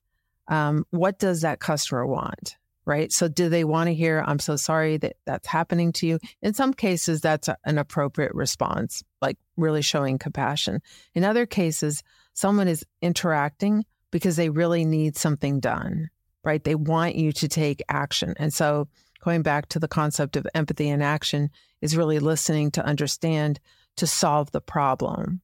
um, 0.47 0.85
what 0.91 1.19
does 1.19 1.41
that 1.41 1.59
customer 1.59 2.05
want, 2.05 2.57
right? 2.85 3.11
So 3.11 3.27
do 3.27 3.49
they 3.49 3.63
want 3.63 3.87
to 3.87 3.95
hear, 3.95 4.23
"I'm 4.25 4.39
so 4.39 4.55
sorry 4.55 4.97
that 4.97 5.15
that's 5.25 5.47
happening 5.47 5.91
to 5.93 6.07
you"? 6.07 6.19
In 6.41 6.53
some 6.53 6.73
cases, 6.73 7.21
that's 7.21 7.47
a, 7.47 7.57
an 7.65 7.77
appropriate 7.77 8.33
response, 8.35 9.03
like 9.21 9.37
really 9.57 9.81
showing 9.81 10.19
compassion. 10.19 10.81
In 11.13 11.23
other 11.23 11.45
cases, 11.45 12.03
someone 12.33 12.67
is 12.67 12.85
interacting 13.01 13.85
because 14.11 14.35
they 14.35 14.49
really 14.49 14.85
need 14.85 15.17
something 15.17 15.59
done, 15.59 16.09
right? 16.43 16.63
They 16.63 16.75
want 16.75 17.15
you 17.15 17.31
to 17.33 17.47
take 17.47 17.81
action, 17.89 18.35
and 18.37 18.53
so 18.53 18.87
going 19.23 19.41
back 19.41 19.67
to 19.69 19.79
the 19.79 19.87
concept 19.87 20.35
of 20.35 20.45
empathy 20.53 20.87
and 20.89 21.01
action 21.01 21.49
is 21.81 21.97
really 21.97 22.19
listening 22.19 22.69
to 22.71 22.85
understand 22.85 23.59
to 23.97 24.05
solve 24.05 24.51
the 24.51 24.61
problem. 24.61 25.41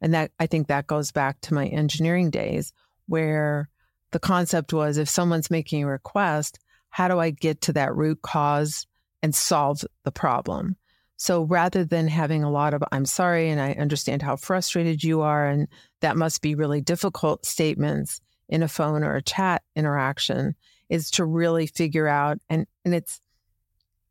And 0.00 0.14
that 0.14 0.32
I 0.38 0.46
think 0.46 0.68
that 0.68 0.86
goes 0.86 1.12
back 1.12 1.40
to 1.42 1.54
my 1.54 1.66
engineering 1.66 2.30
days 2.30 2.72
where 3.06 3.68
the 4.10 4.18
concept 4.18 4.72
was 4.72 4.98
if 4.98 5.08
someone's 5.08 5.50
making 5.50 5.84
a 5.84 5.88
request, 5.88 6.58
how 6.90 7.08
do 7.08 7.18
I 7.18 7.30
get 7.30 7.62
to 7.62 7.72
that 7.74 7.94
root 7.94 8.22
cause 8.22 8.86
and 9.22 9.34
solve 9.34 9.84
the 10.04 10.12
problem? 10.12 10.76
So 11.16 11.42
rather 11.42 11.84
than 11.84 12.08
having 12.08 12.42
a 12.42 12.50
lot 12.50 12.74
of, 12.74 12.82
I'm 12.92 13.06
sorry, 13.06 13.50
and 13.50 13.60
I 13.60 13.72
understand 13.72 14.22
how 14.22 14.36
frustrated 14.36 15.02
you 15.02 15.22
are, 15.22 15.46
and 15.46 15.68
that 16.00 16.16
must 16.16 16.42
be 16.42 16.54
really 16.54 16.80
difficult 16.80 17.46
statements 17.46 18.20
in 18.48 18.62
a 18.62 18.68
phone 18.68 19.04
or 19.04 19.14
a 19.14 19.22
chat 19.22 19.62
interaction, 19.74 20.54
is 20.88 21.10
to 21.12 21.24
really 21.24 21.66
figure 21.66 22.08
out, 22.08 22.38
and, 22.50 22.66
and 22.84 22.94
it's 22.94 23.20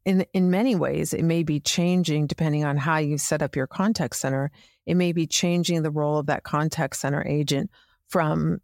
in, 0.06 0.26
in 0.34 0.50
many 0.50 0.76
ways, 0.76 1.14
it 1.14 1.24
may 1.24 1.44
be 1.44 1.60
changing 1.60 2.28
depending 2.28 2.66
on 2.66 2.78
how 2.78 2.98
you 2.98 3.18
set 3.18 3.42
up 3.42 3.56
your 3.56 3.68
contact 3.68 4.16
center. 4.16 4.52
It 4.86 4.96
may 4.96 5.12
be 5.12 5.28
changing 5.28 5.82
the 5.82 5.92
role 5.92 6.18
of 6.18 6.26
that 6.28 6.44
contact 6.44 6.96
center 6.96 7.26
agent 7.26 7.72
from 8.10 8.60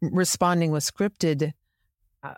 responding 0.00 0.70
with 0.70 0.84
scripted 0.84 1.52
uh, 2.22 2.34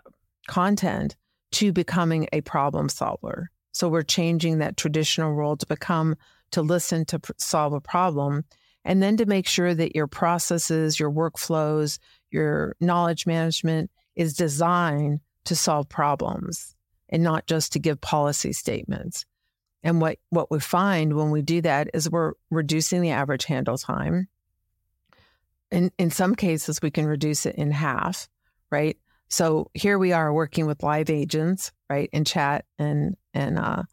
content 0.47 1.15
to 1.53 1.71
becoming 1.71 2.27
a 2.33 2.41
problem 2.41 2.89
solver. 2.89 3.49
So 3.71 3.89
we're 3.89 4.03
changing 4.03 4.59
that 4.59 4.77
traditional 4.77 5.33
role 5.33 5.57
to 5.57 5.65
become 5.65 6.15
to 6.51 6.61
listen 6.61 7.05
to 7.05 7.19
pr- 7.19 7.31
solve 7.37 7.73
a 7.73 7.81
problem 7.81 8.43
and 8.83 9.01
then 9.01 9.17
to 9.17 9.25
make 9.25 9.47
sure 9.47 9.73
that 9.73 9.95
your 9.95 10.07
processes, 10.07 10.99
your 10.99 11.11
workflows, 11.11 11.99
your 12.31 12.75
knowledge 12.79 13.25
management 13.25 13.91
is 14.15 14.33
designed 14.33 15.19
to 15.45 15.55
solve 15.55 15.87
problems 15.87 16.75
and 17.09 17.23
not 17.23 17.47
just 17.47 17.73
to 17.73 17.79
give 17.79 18.01
policy 18.01 18.53
statements. 18.53 19.25
And 19.83 19.99
what, 19.99 20.19
what 20.29 20.51
we 20.51 20.59
find 20.59 21.15
when 21.15 21.31
we 21.31 21.41
do 21.41 21.61
that 21.61 21.89
is 21.93 22.09
we're 22.09 22.33
reducing 22.49 23.01
the 23.01 23.11
average 23.11 23.45
handle 23.45 23.77
time. 23.77 24.27
In, 25.71 25.91
in 25.97 26.11
some 26.11 26.35
cases, 26.35 26.81
we 26.81 26.91
can 26.91 27.05
reduce 27.05 27.45
it 27.45 27.55
in 27.55 27.71
half, 27.71 28.27
right? 28.69 28.97
So 29.31 29.71
here 29.73 29.97
we 29.97 30.11
are 30.11 30.33
working 30.33 30.65
with 30.65 30.83
live 30.83 31.09
agents, 31.09 31.71
right, 31.89 32.09
in 32.11 32.25
chat 32.25 32.65
and 32.77 33.15
and 33.33 33.57
uh, 33.57 33.83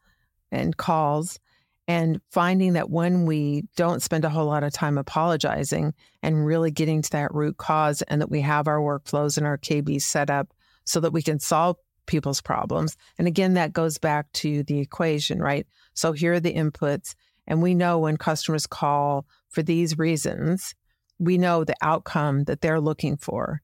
and 0.51 0.77
calls, 0.77 1.39
and 1.87 2.21
finding 2.33 2.73
that 2.73 2.91
when 2.91 3.25
we 3.25 3.63
don't 3.77 4.03
spend 4.03 4.25
a 4.25 4.29
whole 4.29 4.47
lot 4.47 4.65
of 4.65 4.73
time 4.73 4.99
apologizing 4.99 5.95
and 6.25 6.45
really 6.45 6.73
getting 6.73 7.03
to 7.03 7.11
that 7.13 7.33
root 7.33 7.57
cause, 7.57 8.03
and 8.03 8.21
that 8.21 8.31
we 8.31 8.41
have 8.41 8.67
our 8.67 8.81
workflows 8.81 9.39
and 9.39 9.47
our 9.47 9.57
KB 9.57 10.03
set 10.03 10.29
up 10.29 10.53
so 10.85 10.99
that 10.99 11.13
we 11.13 11.23
can 11.23 11.39
solve 11.39 11.77
people's 12.09 12.41
problems. 12.41 12.97
And 13.19 13.29
again, 13.29 13.55
that 13.55 13.73
goes 13.73 13.99
back 13.99 14.33
to 14.33 14.65
the 14.65 14.81
equation, 14.81 15.41
right? 15.41 15.67
So 15.95 16.11
here 16.11 16.33
are 16.35 16.41
the 16.41 16.55
inputs, 16.55 17.15
and 17.47 17.63
we 17.63 17.75
know 17.75 18.01
when 18.01 18.17
customers 18.17 18.67
call 18.67 19.27
for 19.49 19.63
these 19.63 19.97
reasons, 19.97 20.75
we 21.21 21.39
know 21.39 21.63
the 21.63 21.77
outcome 21.81 22.45
that 22.45 22.61
they're 22.61 22.81
looking 22.81 23.17
for. 23.17 23.63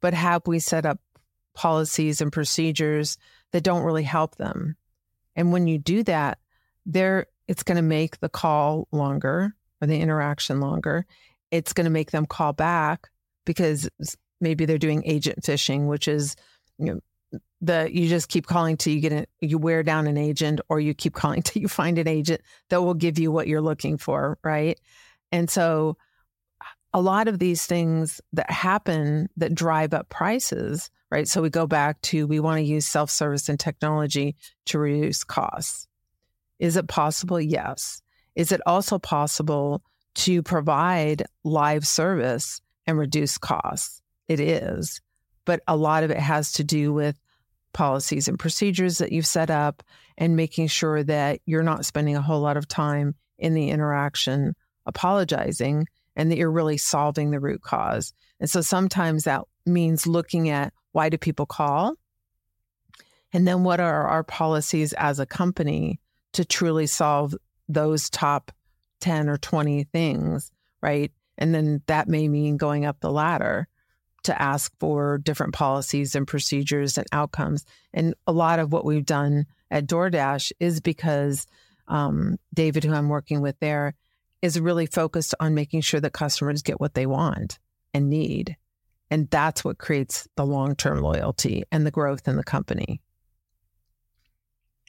But 0.00 0.12
have 0.12 0.42
we 0.46 0.58
set 0.58 0.84
up 0.84 1.00
policies 1.56 2.20
and 2.20 2.30
procedures 2.30 3.18
that 3.52 3.64
don't 3.64 3.82
really 3.82 4.04
help 4.04 4.36
them. 4.36 4.76
And 5.34 5.52
when 5.52 5.66
you 5.66 5.78
do 5.78 6.02
that, 6.04 6.38
there 6.84 7.26
it's 7.48 7.62
going 7.62 7.76
to 7.76 7.82
make 7.82 8.20
the 8.20 8.28
call 8.28 8.86
longer 8.92 9.54
or 9.80 9.88
the 9.88 9.98
interaction 9.98 10.60
longer. 10.60 11.06
It's 11.50 11.72
going 11.72 11.84
to 11.84 11.90
make 11.90 12.10
them 12.10 12.26
call 12.26 12.52
back 12.52 13.08
because 13.44 13.88
maybe 14.40 14.66
they're 14.66 14.78
doing 14.78 15.02
agent 15.06 15.44
fishing, 15.44 15.86
which 15.86 16.06
is 16.06 16.36
you 16.78 16.86
know 16.86 17.00
the 17.60 17.88
you 17.92 18.08
just 18.08 18.28
keep 18.28 18.46
calling 18.46 18.76
till 18.76 18.92
you 18.92 19.00
get 19.00 19.12
it 19.12 19.30
you 19.40 19.56
wear 19.58 19.82
down 19.82 20.06
an 20.06 20.18
agent 20.18 20.60
or 20.68 20.78
you 20.78 20.92
keep 20.94 21.14
calling 21.14 21.42
till 21.42 21.60
you 21.60 21.68
find 21.68 21.98
an 21.98 22.06
agent 22.06 22.40
that 22.68 22.82
will 22.82 22.94
give 22.94 23.18
you 23.18 23.32
what 23.32 23.46
you're 23.46 23.60
looking 23.60 23.98
for, 23.98 24.38
right? 24.44 24.78
And 25.32 25.50
so 25.50 25.96
a 26.92 27.00
lot 27.00 27.28
of 27.28 27.38
these 27.38 27.66
things 27.66 28.20
that 28.32 28.50
happen 28.50 29.28
that 29.36 29.54
drive 29.54 29.92
up 29.92 30.08
prices 30.08 30.90
right? 31.10 31.28
So 31.28 31.42
we 31.42 31.50
go 31.50 31.66
back 31.66 32.00
to 32.02 32.26
we 32.26 32.40
want 32.40 32.58
to 32.58 32.64
use 32.64 32.86
self 32.86 33.10
service 33.10 33.48
and 33.48 33.58
technology 33.58 34.36
to 34.66 34.78
reduce 34.78 35.24
costs. 35.24 35.86
Is 36.58 36.76
it 36.76 36.88
possible? 36.88 37.40
Yes. 37.40 38.02
Is 38.34 38.52
it 38.52 38.60
also 38.66 38.98
possible 38.98 39.82
to 40.16 40.42
provide 40.42 41.24
live 41.44 41.86
service 41.86 42.60
and 42.86 42.98
reduce 42.98 43.38
costs? 43.38 44.02
It 44.28 44.40
is. 44.40 45.00
But 45.46 45.62
a 45.66 45.76
lot 45.76 46.04
of 46.04 46.10
it 46.10 46.18
has 46.18 46.52
to 46.52 46.64
do 46.64 46.92
with 46.92 47.18
policies 47.72 48.28
and 48.28 48.38
procedures 48.38 48.98
that 48.98 49.12
you've 49.12 49.26
set 49.26 49.50
up 49.50 49.82
and 50.18 50.36
making 50.36 50.66
sure 50.66 51.02
that 51.02 51.40
you're 51.46 51.62
not 51.62 51.86
spending 51.86 52.16
a 52.16 52.22
whole 52.22 52.40
lot 52.40 52.58
of 52.58 52.68
time 52.68 53.14
in 53.38 53.54
the 53.54 53.70
interaction 53.70 54.54
apologizing 54.86 55.86
and 56.14 56.30
that 56.30 56.38
you're 56.38 56.50
really 56.50 56.76
solving 56.76 57.30
the 57.30 57.40
root 57.40 57.62
cause. 57.62 58.12
And 58.40 58.48
so 58.48 58.60
sometimes 58.60 59.24
that 59.24 59.42
means 59.64 60.06
looking 60.06 60.48
at 60.48 60.72
why 60.92 61.08
do 61.08 61.18
people 61.18 61.46
call? 61.46 61.94
And 63.32 63.46
then 63.46 63.64
what 63.64 63.80
are 63.80 64.06
our 64.06 64.24
policies 64.24 64.94
as 64.94 65.20
a 65.20 65.26
company 65.26 66.00
to 66.32 66.44
truly 66.44 66.86
solve 66.86 67.34
those 67.68 68.08
top 68.08 68.52
10 69.00 69.28
or 69.28 69.36
20 69.36 69.84
things, 69.84 70.50
right? 70.80 71.12
And 71.36 71.54
then 71.54 71.82
that 71.86 72.08
may 72.08 72.28
mean 72.28 72.56
going 72.56 72.86
up 72.86 73.00
the 73.00 73.10
ladder 73.10 73.68
to 74.26 74.40
ask 74.40 74.72
for 74.78 75.18
different 75.18 75.54
policies 75.54 76.14
and 76.14 76.26
procedures 76.26 76.98
and 76.98 77.06
outcomes. 77.12 77.64
And 77.92 78.14
a 78.26 78.32
lot 78.32 78.58
of 78.58 78.72
what 78.72 78.84
we've 78.84 79.06
done 79.06 79.46
at 79.70 79.86
DoorDash 79.86 80.52
is 80.60 80.80
because 80.80 81.46
um, 81.88 82.38
David, 82.54 82.84
who 82.84 82.92
I'm 82.92 83.08
working 83.08 83.40
with 83.40 83.58
there, 83.60 83.94
is 84.42 84.60
really 84.60 84.86
focused 84.86 85.34
on 85.40 85.54
making 85.54 85.80
sure 85.80 86.00
that 86.00 86.12
customers 86.12 86.62
get 86.62 86.80
what 86.80 86.94
they 86.94 87.06
want 87.06 87.58
and 87.94 88.10
need. 88.10 88.56
And 89.10 89.30
that's 89.30 89.64
what 89.64 89.78
creates 89.78 90.28
the 90.36 90.44
long 90.44 90.76
term 90.76 91.00
loyalty 91.00 91.64
and 91.70 91.86
the 91.86 91.90
growth 91.90 92.28
in 92.28 92.36
the 92.36 92.44
company. 92.44 93.00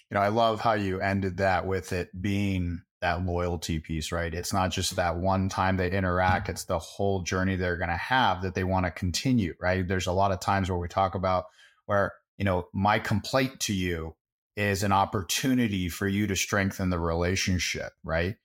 You 0.09 0.15
know, 0.15 0.21
I 0.21 0.29
love 0.29 0.61
how 0.61 0.73
you 0.73 0.99
ended 0.99 1.37
that 1.37 1.65
with 1.65 1.91
it 1.93 2.09
being 2.19 2.81
that 3.07 3.25
loyalty 3.25 3.79
piece, 3.79 4.11
right? 4.11 4.33
It's 4.33 4.53
not 4.53 4.71
just 4.71 4.95
that 4.95 5.17
one 5.17 5.49
time 5.49 5.77
they 5.77 5.91
interact, 5.91 6.43
mm-hmm. 6.43 6.51
it's 6.51 6.65
the 6.65 6.79
whole 6.79 7.21
journey 7.21 7.55
they're 7.55 7.77
going 7.77 7.89
to 7.89 7.95
have 7.95 8.41
that 8.41 8.55
they 8.55 8.63
want 8.63 8.85
to 8.85 8.91
continue, 8.91 9.53
right? 9.59 9.87
There's 9.87 10.07
a 10.07 10.11
lot 10.11 10.31
of 10.31 10.39
times 10.39 10.69
where 10.69 10.79
we 10.79 10.87
talk 10.87 11.15
about 11.15 11.45
where, 11.85 12.13
you 12.37 12.45
know, 12.45 12.67
my 12.73 12.99
complaint 12.99 13.59
to 13.61 13.73
you 13.73 14.15
is 14.55 14.83
an 14.83 14.91
opportunity 14.91 15.89
for 15.89 16.07
you 16.07 16.27
to 16.27 16.35
strengthen 16.35 16.89
the 16.89 16.99
relationship, 16.99 17.93
right? 18.03 18.35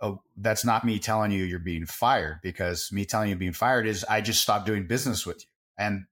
oh, 0.00 0.22
that's 0.36 0.64
not 0.64 0.84
me 0.84 0.98
telling 0.98 1.30
you 1.30 1.44
you're 1.44 1.58
being 1.58 1.86
fired 1.86 2.40
because 2.42 2.90
me 2.92 3.04
telling 3.04 3.28
you 3.28 3.36
being 3.36 3.52
fired 3.52 3.86
is 3.86 4.04
I 4.04 4.20
just 4.20 4.40
stopped 4.40 4.66
doing 4.66 4.86
business 4.86 5.26
with 5.26 5.38
you. 5.40 5.46
And 5.78 6.04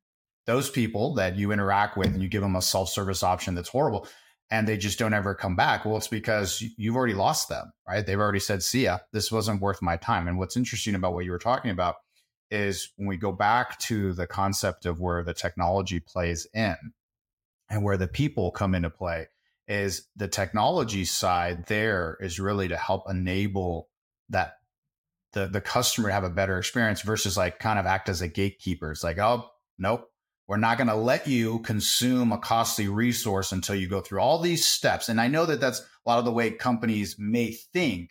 those 0.46 0.70
people 0.70 1.14
that 1.14 1.36
you 1.36 1.52
interact 1.52 1.96
with 1.96 2.09
and 2.09 2.22
you 2.22 2.28
give 2.28 2.42
them 2.42 2.56
a 2.56 2.62
self 2.62 2.88
service 2.88 3.22
option 3.22 3.54
that's 3.54 3.68
horrible 3.68 4.06
and 4.51 4.66
they 4.66 4.76
just 4.76 4.99
don't 4.99 5.14
ever 5.14 5.34
come 5.34 5.57
back. 5.57 5.84
Well, 5.84 5.96
it's 5.96 6.09
because 6.09 6.62
you've 6.76 6.96
already 6.96 7.14
lost 7.14 7.49
them, 7.49 7.72
right? 7.86 8.05
They've 8.05 8.18
already 8.18 8.40
said, 8.40 8.62
see 8.62 8.84
ya, 8.84 8.99
this 9.12 9.30
wasn't 9.30 9.61
worth 9.61 9.82
my 9.82 9.96
time. 9.96 10.26
And 10.26 10.38
what's 10.38 10.57
interesting 10.57 10.94
about 10.94 11.12
what 11.12 11.24
you 11.24 11.30
were 11.30 11.38
talking 11.38 11.70
about 11.70 11.96
is 12.51 12.92
when 12.96 13.09
we 13.09 13.16
go 13.16 13.32
back 13.32 13.78
to 13.78 14.12
the 14.14 14.26
concept 14.26 14.86
of 14.86 15.01
where 15.01 15.22
the 15.22 15.34
technology 15.34 16.01
plays 16.01 16.46
in 16.55 16.76
and 17.68 17.84
where 17.84 17.99
the 17.99 18.09
people 18.09 18.51
come 18.51 18.74
into 18.74 18.88
play 18.88 19.26
is 19.66 20.09
the 20.16 20.28
technology 20.28 21.05
side 21.05 21.66
there 21.66 22.16
is 22.20 22.40
really 22.40 22.68
to 22.68 22.76
help 22.76 23.03
enable 23.09 23.88
that 24.30 24.55
the 25.34 25.46
the 25.46 25.61
customer 25.61 26.09
to 26.09 26.14
have 26.14 26.24
a 26.24 26.30
better 26.30 26.59
experience 26.59 27.03
versus 27.03 27.36
like 27.36 27.59
kind 27.59 27.78
of 27.78 27.84
act 27.84 28.09
as 28.09 28.22
a 28.22 28.28
gatekeeper. 28.28 28.90
It's 28.90 29.05
like, 29.05 29.18
oh, 29.18 29.44
nope, 29.78 30.09
we're 30.49 30.57
not 30.57 30.78
going 30.78 30.88
to 30.88 30.94
let 30.94 31.28
you 31.28 31.61
consume 31.61 32.32
a 32.32 32.38
costly 32.38 32.88
resource 32.88 33.53
until 33.53 33.74
you 33.74 33.86
go 33.86 34.01
through 34.01 34.20
all 34.20 34.40
these 34.40 34.64
steps. 34.64 35.09
And 35.09 35.20
I 35.20 35.28
know 35.28 35.46
that 35.46 35.61
that's 35.61 35.80
a 35.80 36.09
lot 36.09 36.18
of 36.18 36.24
the 36.24 36.32
way 36.32 36.51
companies 36.51 37.16
may 37.18 37.53
think, 37.53 38.11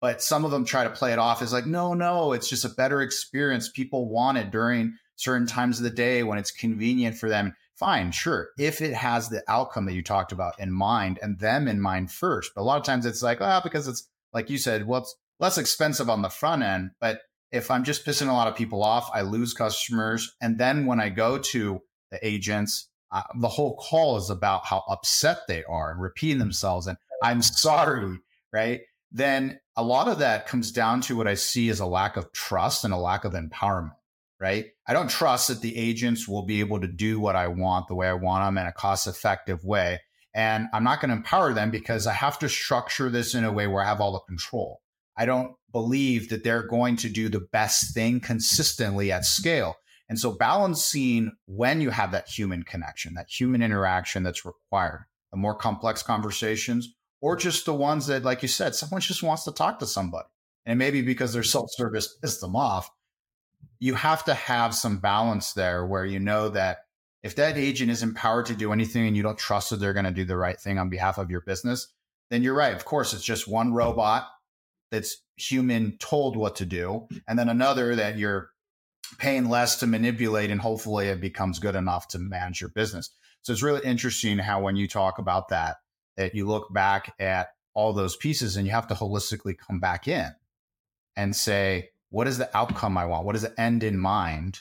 but 0.00 0.22
some 0.22 0.44
of 0.44 0.50
them 0.50 0.64
try 0.64 0.84
to 0.84 0.90
play 0.90 1.12
it 1.12 1.18
off 1.18 1.42
as 1.42 1.52
like, 1.52 1.66
no, 1.66 1.94
no, 1.94 2.32
it's 2.32 2.48
just 2.48 2.64
a 2.64 2.68
better 2.68 3.02
experience. 3.02 3.68
People 3.68 4.08
want 4.08 4.38
it 4.38 4.50
during 4.50 4.94
certain 5.16 5.46
times 5.46 5.78
of 5.78 5.84
the 5.84 5.90
day 5.90 6.22
when 6.22 6.38
it's 6.38 6.52
convenient 6.52 7.16
for 7.16 7.28
them 7.28 7.54
fine, 7.78 8.10
sure. 8.10 8.50
If 8.58 8.80
it 8.80 8.92
has 8.92 9.28
the 9.28 9.42
outcome 9.48 9.86
that 9.86 9.94
you 9.94 10.02
talked 10.02 10.32
about 10.32 10.58
in 10.58 10.72
mind 10.72 11.18
and 11.22 11.38
them 11.38 11.68
in 11.68 11.80
mind 11.80 12.10
first. 12.10 12.52
But 12.54 12.62
a 12.62 12.64
lot 12.64 12.76
of 12.76 12.84
times 12.84 13.06
it's 13.06 13.22
like, 13.22 13.40
ah, 13.40 13.60
because 13.62 13.86
it's 13.86 14.08
like 14.32 14.50
you 14.50 14.58
said, 14.58 14.86
well, 14.86 15.02
it's 15.02 15.14
less 15.38 15.58
expensive 15.58 16.10
on 16.10 16.22
the 16.22 16.28
front 16.28 16.62
end. 16.62 16.90
But 17.00 17.20
if 17.52 17.70
I'm 17.70 17.84
just 17.84 18.04
pissing 18.04 18.28
a 18.28 18.32
lot 18.32 18.48
of 18.48 18.56
people 18.56 18.82
off, 18.82 19.10
I 19.12 19.22
lose 19.22 19.54
customers. 19.54 20.34
And 20.40 20.58
then 20.58 20.86
when 20.86 21.00
I 21.00 21.08
go 21.08 21.38
to 21.38 21.80
the 22.10 22.26
agents, 22.26 22.88
uh, 23.10 23.22
the 23.40 23.48
whole 23.48 23.76
call 23.76 24.16
is 24.16 24.30
about 24.30 24.66
how 24.66 24.84
upset 24.88 25.40
they 25.48 25.64
are 25.64 25.92
and 25.92 26.00
repeating 26.00 26.38
themselves 26.38 26.86
and 26.86 26.98
I'm 27.22 27.42
sorry, 27.42 28.18
right? 28.52 28.82
Then 29.10 29.58
a 29.76 29.82
lot 29.82 30.08
of 30.08 30.18
that 30.18 30.46
comes 30.46 30.70
down 30.70 31.00
to 31.02 31.16
what 31.16 31.26
I 31.26 31.34
see 31.34 31.68
as 31.70 31.80
a 31.80 31.86
lack 31.86 32.16
of 32.16 32.32
trust 32.32 32.84
and 32.84 32.92
a 32.92 32.98
lack 32.98 33.24
of 33.24 33.32
empowerment 33.32 33.92
right? 34.40 34.66
I 34.86 34.92
don't 34.92 35.10
trust 35.10 35.48
that 35.48 35.60
the 35.60 35.76
agents 35.76 36.28
will 36.28 36.42
be 36.42 36.60
able 36.60 36.80
to 36.80 36.86
do 36.86 37.20
what 37.20 37.36
I 37.36 37.48
want 37.48 37.88
the 37.88 37.94
way 37.94 38.08
I 38.08 38.14
want 38.14 38.44
them 38.44 38.58
in 38.58 38.66
a 38.66 38.72
cost 38.72 39.06
effective 39.06 39.64
way. 39.64 40.00
And 40.34 40.68
I'm 40.72 40.84
not 40.84 41.00
going 41.00 41.10
to 41.10 41.16
empower 41.16 41.52
them 41.52 41.70
because 41.70 42.06
I 42.06 42.12
have 42.12 42.38
to 42.40 42.48
structure 42.48 43.10
this 43.10 43.34
in 43.34 43.44
a 43.44 43.52
way 43.52 43.66
where 43.66 43.82
I 43.82 43.88
have 43.88 44.00
all 44.00 44.12
the 44.12 44.20
control. 44.20 44.80
I 45.18 45.26
don't 45.26 45.54
believe 45.72 46.30
that 46.30 46.44
they're 46.44 46.66
going 46.66 46.96
to 46.96 47.08
do 47.08 47.28
the 47.28 47.46
best 47.52 47.92
thing 47.92 48.20
consistently 48.20 49.10
at 49.12 49.24
scale. 49.24 49.74
And 50.08 50.18
so 50.18 50.30
balancing 50.30 51.32
when 51.46 51.80
you 51.80 51.90
have 51.90 52.12
that 52.12 52.28
human 52.28 52.62
connection, 52.62 53.14
that 53.14 53.28
human 53.28 53.60
interaction 53.60 54.22
that's 54.22 54.46
required, 54.46 55.04
the 55.32 55.36
more 55.36 55.54
complex 55.54 56.02
conversations, 56.02 56.94
or 57.20 57.36
just 57.36 57.66
the 57.66 57.74
ones 57.74 58.06
that, 58.06 58.22
like 58.22 58.42
you 58.42 58.48
said, 58.48 58.74
someone 58.74 59.00
just 59.00 59.22
wants 59.22 59.44
to 59.44 59.52
talk 59.52 59.80
to 59.80 59.86
somebody. 59.86 60.28
And 60.64 60.78
maybe 60.78 61.02
because 61.02 61.32
their 61.32 61.42
self 61.42 61.66
service 61.72 62.16
pissed 62.22 62.40
them 62.40 62.56
off, 62.56 62.88
you 63.80 63.94
have 63.94 64.24
to 64.24 64.34
have 64.34 64.74
some 64.74 64.98
balance 64.98 65.52
there 65.52 65.84
where 65.84 66.04
you 66.04 66.20
know 66.20 66.48
that 66.50 66.78
if 67.22 67.34
that 67.36 67.58
agent 67.58 67.90
is 67.90 68.02
empowered 68.02 68.46
to 68.46 68.54
do 68.54 68.72
anything 68.72 69.06
and 69.06 69.16
you 69.16 69.22
don't 69.22 69.38
trust 69.38 69.70
that 69.70 69.76
they're 69.76 69.92
going 69.92 70.04
to 70.04 70.10
do 70.12 70.24
the 70.24 70.36
right 70.36 70.58
thing 70.58 70.78
on 70.78 70.88
behalf 70.88 71.18
of 71.18 71.30
your 71.30 71.40
business, 71.40 71.88
then 72.30 72.42
you're 72.42 72.54
right. 72.54 72.74
Of 72.74 72.84
course, 72.84 73.12
it's 73.12 73.24
just 73.24 73.48
one 73.48 73.72
robot 73.72 74.28
that's 74.90 75.22
human 75.36 75.96
told 75.98 76.36
what 76.36 76.56
to 76.56 76.66
do, 76.66 77.08
and 77.26 77.38
then 77.38 77.48
another 77.48 77.94
that 77.96 78.18
you're 78.18 78.50
paying 79.18 79.48
less 79.48 79.78
to 79.80 79.86
manipulate, 79.86 80.50
and 80.50 80.60
hopefully 80.60 81.08
it 81.08 81.20
becomes 81.20 81.58
good 81.58 81.74
enough 81.74 82.08
to 82.08 82.18
manage 82.18 82.60
your 82.60 82.70
business. 82.70 83.10
So 83.42 83.52
it's 83.52 83.62
really 83.62 83.84
interesting 83.84 84.38
how 84.38 84.60
when 84.60 84.76
you 84.76 84.88
talk 84.88 85.18
about 85.18 85.48
that, 85.48 85.76
that 86.16 86.34
you 86.34 86.46
look 86.46 86.72
back 86.72 87.14
at 87.18 87.50
all 87.74 87.92
those 87.92 88.16
pieces 88.16 88.56
and 88.56 88.66
you 88.66 88.72
have 88.72 88.88
to 88.88 88.94
holistically 88.94 89.56
come 89.56 89.78
back 89.78 90.08
in 90.08 90.34
and 91.16 91.34
say, 91.34 91.90
what 92.10 92.26
is 92.26 92.38
the 92.38 92.54
outcome 92.56 92.98
I 92.98 93.06
want? 93.06 93.24
What 93.24 93.36
is 93.36 93.42
the 93.42 93.60
end 93.60 93.82
in 93.82 93.98
mind? 93.98 94.60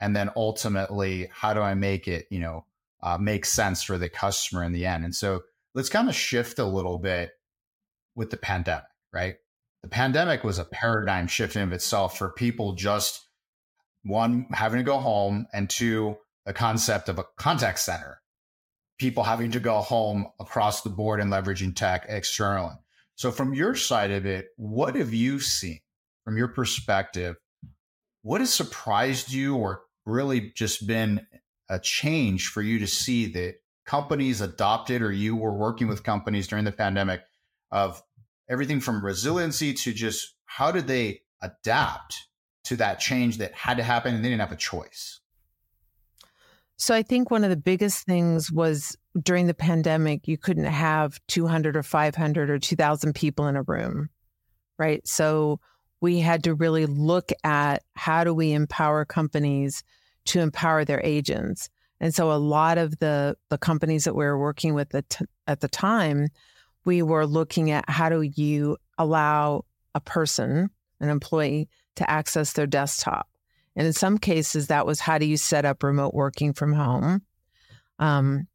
And 0.00 0.14
then 0.14 0.30
ultimately, 0.36 1.28
how 1.32 1.54
do 1.54 1.60
I 1.60 1.74
make 1.74 2.08
it, 2.08 2.26
you 2.30 2.40
know, 2.40 2.64
uh, 3.02 3.18
make 3.18 3.44
sense 3.44 3.82
for 3.82 3.96
the 3.96 4.08
customer 4.08 4.64
in 4.64 4.72
the 4.72 4.86
end? 4.86 5.04
And 5.04 5.14
so 5.14 5.42
let's 5.74 5.88
kind 5.88 6.08
of 6.08 6.14
shift 6.14 6.58
a 6.58 6.64
little 6.64 6.98
bit 6.98 7.30
with 8.14 8.30
the 8.30 8.36
pandemic, 8.36 8.84
right? 9.12 9.36
The 9.88 9.94
pandemic 9.94 10.44
was 10.44 10.58
a 10.58 10.66
paradigm 10.66 11.28
shift 11.28 11.56
in 11.56 11.62
of 11.62 11.72
itself 11.72 12.18
for 12.18 12.28
people 12.28 12.74
just 12.74 13.26
one 14.02 14.44
having 14.52 14.80
to 14.80 14.84
go 14.84 14.98
home 14.98 15.46
and 15.54 15.70
two 15.70 16.18
the 16.44 16.52
concept 16.52 17.08
of 17.08 17.18
a 17.18 17.24
contact 17.38 17.78
center. 17.78 18.20
People 18.98 19.22
having 19.22 19.50
to 19.52 19.60
go 19.60 19.80
home 19.80 20.26
across 20.38 20.82
the 20.82 20.90
board 20.90 21.20
and 21.20 21.32
leveraging 21.32 21.74
tech 21.74 22.04
externally. 22.06 22.74
So 23.14 23.30
from 23.30 23.54
your 23.54 23.74
side 23.74 24.10
of 24.10 24.26
it 24.26 24.48
what 24.58 24.94
have 24.94 25.14
you 25.14 25.40
seen 25.40 25.80
from 26.22 26.36
your 26.36 26.48
perspective? 26.48 27.36
What 28.20 28.42
has 28.42 28.52
surprised 28.52 29.32
you 29.32 29.56
or 29.56 29.84
really 30.04 30.52
just 30.54 30.86
been 30.86 31.26
a 31.70 31.78
change 31.78 32.48
for 32.48 32.60
you 32.60 32.80
to 32.80 32.86
see 32.86 33.24
that 33.32 33.54
companies 33.86 34.42
adopted 34.42 35.00
or 35.00 35.12
you 35.12 35.34
were 35.34 35.54
working 35.54 35.88
with 35.88 36.02
companies 36.02 36.46
during 36.46 36.66
the 36.66 36.72
pandemic 36.72 37.22
of 37.70 38.02
everything 38.48 38.80
from 38.80 39.04
resiliency 39.04 39.74
to 39.74 39.92
just 39.92 40.34
how 40.46 40.72
did 40.72 40.86
they 40.86 41.20
adapt 41.42 42.28
to 42.64 42.76
that 42.76 43.00
change 43.00 43.38
that 43.38 43.54
had 43.54 43.76
to 43.76 43.82
happen 43.82 44.14
and 44.14 44.24
they 44.24 44.28
didn't 44.28 44.40
have 44.40 44.52
a 44.52 44.56
choice? 44.56 45.20
So 46.76 46.94
I 46.94 47.02
think 47.02 47.30
one 47.30 47.42
of 47.42 47.50
the 47.50 47.56
biggest 47.56 48.06
things 48.06 48.52
was 48.52 48.96
during 49.20 49.46
the 49.46 49.54
pandemic, 49.54 50.28
you 50.28 50.38
couldn't 50.38 50.64
have 50.64 51.18
200 51.26 51.76
or 51.76 51.82
500 51.82 52.50
or 52.50 52.58
2,000 52.58 53.14
people 53.14 53.48
in 53.48 53.56
a 53.56 53.62
room, 53.62 54.10
right? 54.78 55.06
So 55.06 55.58
we 56.00 56.20
had 56.20 56.44
to 56.44 56.54
really 56.54 56.86
look 56.86 57.30
at 57.42 57.82
how 57.94 58.22
do 58.22 58.32
we 58.32 58.52
empower 58.52 59.04
companies 59.04 59.82
to 60.26 60.40
empower 60.40 60.84
their 60.84 61.00
agents. 61.02 61.68
And 62.00 62.14
so 62.14 62.30
a 62.30 62.38
lot 62.38 62.78
of 62.78 62.98
the 63.00 63.36
the 63.50 63.58
companies 63.58 64.04
that 64.04 64.14
we 64.14 64.24
were 64.24 64.38
working 64.38 64.74
with 64.74 64.94
at, 64.94 65.10
t- 65.10 65.24
at 65.48 65.60
the 65.60 65.68
time, 65.68 66.28
we 66.88 67.02
were 67.02 67.26
looking 67.26 67.70
at 67.70 67.84
how 67.86 68.08
do 68.08 68.22
you 68.22 68.78
allow 68.96 69.66
a 69.94 70.00
person, 70.00 70.70
an 71.00 71.10
employee, 71.10 71.68
to 71.96 72.10
access 72.10 72.54
their 72.54 72.66
desktop. 72.66 73.28
And 73.76 73.86
in 73.86 73.92
some 73.92 74.16
cases, 74.16 74.68
that 74.68 74.86
was 74.86 74.98
how 74.98 75.18
do 75.18 75.26
you 75.26 75.36
set 75.36 75.66
up 75.66 75.82
remote 75.82 76.14
working 76.14 76.54
from 76.54 76.72
home. 76.72 77.20
Um, 77.98 78.48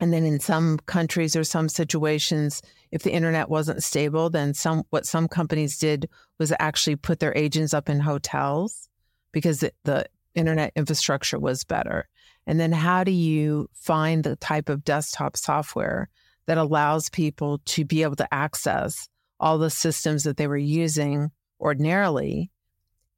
and 0.00 0.12
then 0.12 0.26
in 0.26 0.38
some 0.38 0.80
countries 0.84 1.34
or 1.34 1.44
some 1.44 1.70
situations, 1.70 2.60
if 2.90 3.04
the 3.04 3.12
internet 3.12 3.48
wasn't 3.48 3.82
stable, 3.82 4.28
then 4.28 4.52
some 4.52 4.82
what 4.90 5.06
some 5.06 5.26
companies 5.26 5.78
did 5.78 6.10
was 6.38 6.52
actually 6.60 6.96
put 6.96 7.20
their 7.20 7.34
agents 7.34 7.72
up 7.72 7.88
in 7.88 8.00
hotels 8.00 8.90
because 9.32 9.60
the, 9.60 9.72
the 9.84 10.04
internet 10.34 10.72
infrastructure 10.76 11.38
was 11.38 11.64
better. 11.64 12.06
And 12.46 12.60
then 12.60 12.72
how 12.72 13.02
do 13.02 13.12
you 13.12 13.70
find 13.72 14.24
the 14.24 14.36
type 14.36 14.68
of 14.68 14.84
desktop 14.84 15.38
software 15.38 16.10
that 16.46 16.58
allows 16.58 17.08
people 17.08 17.58
to 17.64 17.84
be 17.84 18.02
able 18.02 18.16
to 18.16 18.34
access 18.34 19.08
all 19.38 19.58
the 19.58 19.70
systems 19.70 20.24
that 20.24 20.36
they 20.36 20.46
were 20.46 20.56
using 20.56 21.30
ordinarily 21.60 22.50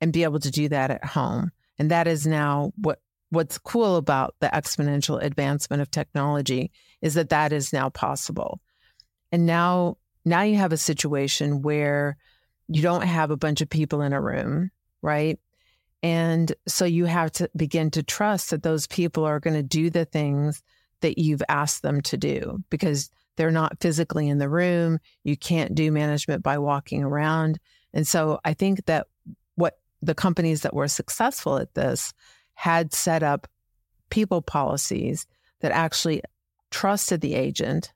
and 0.01 0.13
be 0.13 0.23
able 0.23 0.41
to 0.41 0.51
do 0.51 0.69
that 0.69 0.91
at 0.91 1.05
home. 1.05 1.51
And 1.79 1.91
that 1.91 2.07
is 2.07 2.27
now 2.27 2.73
what 2.77 3.01
what's 3.31 3.59
cool 3.59 3.97
about 3.97 4.35
the 4.39 4.47
exponential 4.49 5.21
advancement 5.21 5.83
of 5.83 5.91
technology 5.91 6.71
is 7.03 7.15
that 7.15 7.31
that 7.31 7.53
is 7.53 7.73
now 7.73 7.89
possible. 7.89 8.61
And 9.33 9.45
now 9.45 9.97
now 10.25 10.43
you 10.43 10.57
have 10.57 10.73
a 10.73 10.79
situation 10.79 11.63
where 11.63 12.17
you 12.69 12.81
don't 12.81 13.03
have 13.03 13.31
a 13.31 13.37
bunch 13.37 13.61
of 13.61 13.69
people 13.69 14.01
in 14.03 14.13
a 14.13 14.21
room, 14.21 14.71
right? 15.03 15.39
And 16.03 16.53
so 16.69 16.85
you 16.85 17.07
have 17.07 17.33
to 17.33 17.51
begin 17.57 17.91
to 17.93 18.03
trust 18.03 18.51
that 18.51 18.63
those 18.63 18.87
people 18.87 19.25
are 19.25 19.41
going 19.41 19.55
to 19.55 19.63
do 19.63 19.91
the 19.91 20.05
things 20.05 20.63
that 21.05 21.19
you've 21.19 21.43
asked 21.51 21.83
them 21.83 22.01
to 22.01 22.17
do 22.17 22.65
because 22.71 23.11
they're 23.37 23.51
not 23.51 23.79
physically 23.79 24.27
in 24.27 24.39
the 24.39 24.49
room. 24.49 24.99
You 25.23 25.37
can't 25.37 25.75
do 25.75 25.93
management 25.93 26.43
by 26.43 26.57
walking 26.57 27.05
around. 27.05 27.61
And 27.93 28.07
so 28.07 28.41
I 28.43 28.55
think 28.55 28.87
that 28.87 29.09
what 29.55 29.77
the 30.01 30.15
companies 30.15 30.63
that 30.63 30.73
were 30.73 30.89
successful 30.89 31.59
at 31.59 31.75
this 31.75 32.15
had 32.55 32.95
set 32.95 33.23
up 33.23 33.47
people 34.09 34.41
policies 34.41 35.27
that 35.61 35.73
actually 35.73 36.23
trusted 36.71 37.21
the 37.21 37.35
agent. 37.35 37.93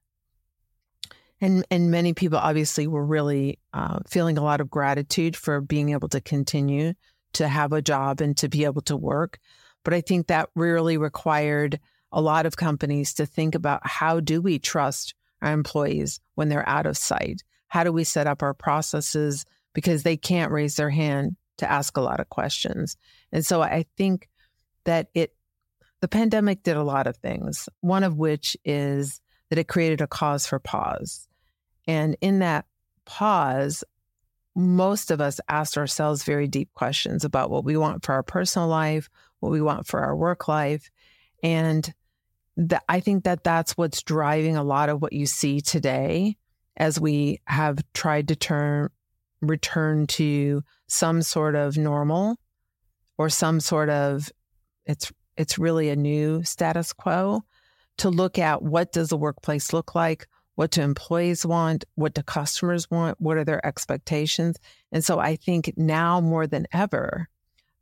And, 1.41 1.65
and 1.71 1.91
many 1.91 2.13
people 2.13 2.37
obviously 2.37 2.87
were 2.87 3.07
really 3.07 3.59
uh, 3.73 4.01
feeling 4.07 4.37
a 4.37 4.45
lot 4.45 4.61
of 4.61 4.69
gratitude 4.69 5.35
for 5.35 5.63
being 5.63 5.93
able 5.93 6.11
to 6.11 6.21
continue 6.21 6.93
to 7.33 7.49
have 7.49 7.73
a 7.73 7.81
job 7.81 8.21
and 8.21 8.37
to 8.37 8.51
be 8.51 8.65
able 8.65 8.83
to 8.83 8.99
work. 8.99 9.39
But 9.83 9.95
I 9.95 10.03
think 10.03 10.27
that 10.27 10.51
really 10.55 10.99
required 10.99 11.81
a 12.13 12.21
lot 12.21 12.47
of 12.47 12.57
companies 12.57 13.15
to 13.15 13.27
think 13.27 13.55
about 13.55 13.87
how 13.87 14.21
do 14.21 14.41
we 14.41 14.59
trust 14.59 15.15
our 15.43 15.53
employees 15.53 16.21
when 16.35 16.49
they're 16.49 16.69
out 16.69 16.87
of 16.87 16.97
sight? 16.97 17.43
How 17.69 17.85
do 17.85 17.93
we 17.93 18.05
set 18.05 18.27
up 18.27 18.43
our 18.43 18.55
processes 18.55 19.45
because 19.75 20.03
they 20.03 20.17
can't 20.17 20.53
raise 20.53 20.77
their 20.77 20.91
hand 20.91 21.37
to 21.59 21.71
ask 21.71 21.97
a 21.97 22.01
lot 22.01 22.21
of 22.21 22.29
questions. 22.29 22.97
And 23.33 23.45
so 23.45 23.61
I 23.63 23.85
think 23.97 24.29
that 24.85 25.09
it, 25.15 25.35
the 26.01 26.09
pandemic 26.09 26.63
did 26.63 26.77
a 26.77 26.83
lot 26.83 27.07
of 27.07 27.17
things, 27.17 27.69
one 27.81 28.05
of 28.05 28.17
which 28.17 28.57
is 28.65 29.21
that 29.51 29.59
it 29.59 29.69
created 29.69 30.01
a 30.01 30.07
cause 30.07 30.47
for 30.47 30.59
pause. 30.59 31.29
And 31.87 32.17
in 32.21 32.39
that 32.41 32.67
pause, 33.05 33.85
most 34.55 35.11
of 35.11 35.21
us 35.21 35.41
asked 35.49 35.77
ourselves 35.77 36.25
very 36.25 36.49
deep 36.49 36.71
questions 36.75 37.25
about 37.25 37.51
what 37.51 37.65
we 37.65 37.77
want 37.77 38.05
for 38.05 38.13
our 38.13 38.23
personal 38.23 38.69
life, 38.69 39.09
what 39.41 39.53
we 39.53 39.61
want 39.61 39.87
for 39.87 40.01
our 40.01 40.17
work 40.17 40.49
life. 40.49 40.91
And 41.43 41.93
I 42.89 43.01
think 43.01 43.25
that 43.25 43.45
that's 43.45 43.77
what's 43.77 44.03
driving 44.03 44.57
a 44.57 44.65
lot 44.65 44.89
of 44.89 45.01
what 45.01 45.13
you 45.13 45.27
see 45.27 45.61
today 45.61 46.37
as 46.77 47.01
we 47.01 47.41
have 47.47 47.79
tried 47.93 48.29
to 48.29 48.37
turn 48.37 48.91
return 49.41 50.07
to 50.07 50.63
some 50.89 51.23
sort 51.23 51.55
of 51.55 51.77
normal 51.77 52.37
or 53.17 53.29
some 53.29 53.61
sort 53.61 53.89
of 53.89 54.31
it's 54.85 55.13
it's 55.37 55.59
really 55.59 55.91
a 55.91 55.97
new 55.97 56.43
status 56.43 56.93
quo 56.93 57.43
to 57.99 58.11
look 58.11 58.39
at 58.39 58.63
what 58.63 58.93
does 58.93 59.11
the 59.11 59.17
workplace 59.17 59.73
look 59.73 59.95
like 59.95 60.27
what 60.57 60.73
do 60.73 60.83
employees 60.83 61.47
want 61.47 61.85
what 61.95 62.15
do 62.15 62.23
customers 62.23 62.91
want 62.91 63.21
what 63.21 63.37
are 63.37 63.45
their 63.45 63.65
expectations. 63.65 64.57
And 64.91 65.05
so 65.05 65.21
i 65.21 65.37
think 65.37 65.73
now 65.77 66.21
more 66.21 66.49
than 66.49 66.67
ever 66.73 67.29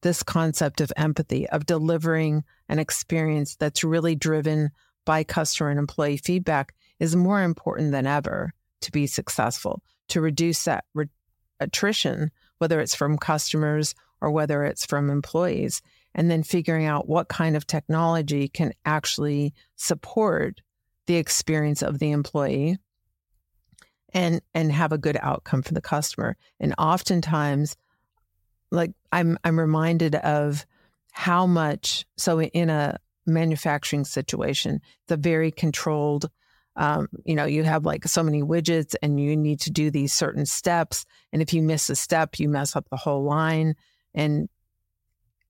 this 0.07 0.23
concept 0.23 0.81
of 0.81 0.93
empathy 0.97 1.49
of 1.49 1.67
delivering 1.67 2.45
an 2.69 2.79
experience 2.79 3.57
that's 3.57 3.83
really 3.83 4.15
driven 4.15 4.71
by 5.05 5.25
customer 5.25 5.69
and 5.69 5.81
employee 5.81 6.17
feedback 6.17 6.73
is 7.01 7.17
more 7.17 7.43
important 7.43 7.91
than 7.91 8.07
ever 8.07 8.53
to 8.81 8.93
be 8.93 9.09
successful 9.09 9.83
to 10.07 10.21
reduce 10.21 10.63
that 10.63 10.85
re- 10.95 11.09
attrition, 11.59 12.31
whether 12.59 12.79
it's 12.79 12.95
from 12.95 13.19
customers 13.19 13.97
or 14.21 14.31
whether 14.31 14.63
it's 14.63 14.87
from 14.87 15.11
employees, 15.11 15.83
and 16.15 16.31
then 16.31 16.45
figuring 16.45 16.87
out 16.87 17.09
what 17.09 17.27
kind 17.27 17.57
of 17.57 17.67
technology 17.67 18.47
can 18.47 18.73
actually 18.85 19.53
support 19.75 20.61
the 21.07 21.17
experience 21.17 21.83
of 21.83 21.99
the 21.99 22.13
employee 22.13 22.79
and 24.15 24.41
and 24.55 24.71
have 24.71 24.93
a 24.93 24.99
good 24.99 25.19
outcome 25.21 25.63
for 25.63 25.75
the 25.75 25.81
customer. 25.81 26.37
And 26.61 26.77
oftentimes 26.79 27.77
like 28.71 28.93
I'm 29.13 29.39
I'm 29.45 29.59
reminded 29.59 30.15
of 30.17 30.67
how 31.13 31.47
much 31.47 32.05
so 32.17 32.41
in 32.43 32.71
a 32.71 32.99
manufacturing 33.27 34.05
situation, 34.05 34.81
the 35.09 35.17
very 35.17 35.51
controlled 35.51 36.31
um, 36.77 37.09
you 37.25 37.35
know, 37.35 37.47
you 37.47 37.65
have 37.65 37.87
like 37.87 38.07
so 38.07 38.23
many 38.23 38.43
widgets 38.43 38.95
and 39.03 39.19
you 39.19 39.37
need 39.37 39.61
to 39.61 39.71
do 39.71 39.91
these 39.91 40.13
certain 40.13 40.45
steps. 40.45 41.07
And 41.33 41.41
if 41.41 41.53
you 41.55 41.63
miss 41.63 41.89
a 41.89 41.97
step, 41.97 42.39
you 42.39 42.49
mess 42.49 42.77
up 42.77 42.87
the 42.91 42.99
whole 42.99 43.25
line. 43.25 43.75
And 44.15 44.49